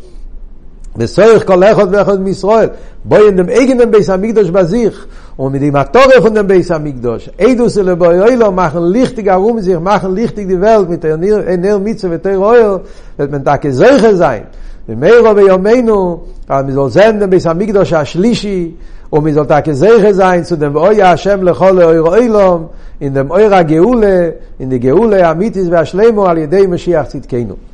בסויח 0.98 1.42
כל 1.42 1.62
אחד 1.64 1.86
ואחד 1.90 2.20
מישראל, 2.20 2.68
בוי 3.04 3.18
אין 3.26 3.36
דם 3.36 3.48
eigenen 3.82 3.86
בייס 3.86 4.10
המקדוש 4.10 4.50
בזיך, 4.50 5.06
und 5.38 5.52
mit 5.52 5.60
dem 5.62 5.76
Atore 5.76 6.18
von 6.22 6.32
dem 6.34 6.46
Beis 6.46 6.70
Hamikdash, 6.70 7.28
Eidus 7.38 7.76
ele 7.76 7.94
boi 7.94 8.18
oilo 8.26 8.50
machen 8.52 8.84
lichtig 8.90 9.26
herum 9.26 9.60
sich, 9.60 9.78
machen 9.78 10.14
lichtig 10.14 10.48
die 10.48 10.58
Welt 10.58 10.88
mit 10.88 11.02
der 11.04 11.18
Ner 11.18 11.78
Mitzwe 11.78 12.14
und 12.14 12.24
der 12.24 12.40
Oil, 12.40 12.80
wird 13.18 13.30
man 13.30 13.44
da 13.44 13.56
kesolche 13.62 14.16
sein. 14.16 14.42
ומיירו 14.88 15.34
ביומנו, 15.34 16.20
אבל 16.50 16.62
מזול 16.62 16.88
זן 16.90 17.18
דם 17.18 17.30
בייס 17.30 17.46
המקדוש 17.46 17.92
השלישי, 17.92 18.70
ומזול 19.12 19.44
תקה 19.46 19.72
זכר 19.72 20.12
זין, 20.12 20.42
צו 20.42 20.60
ואויה 20.72 21.12
השם 21.12 21.42
לכל 21.42 21.82
אויר 21.82 22.02
אוילום, 22.02 22.66
in 23.00 23.12
dem 23.14 23.30
אויר 23.30 23.54
הגאולה, 23.54 24.28
in 24.60 24.64
די 24.64 24.78
גאולה 24.78 25.28
האמיתיס 25.28 25.66
והשלמו 25.70 26.26
על 26.26 26.38
ידי 26.38 26.66
משיח 26.66 27.06
צדקנו. 27.06 27.56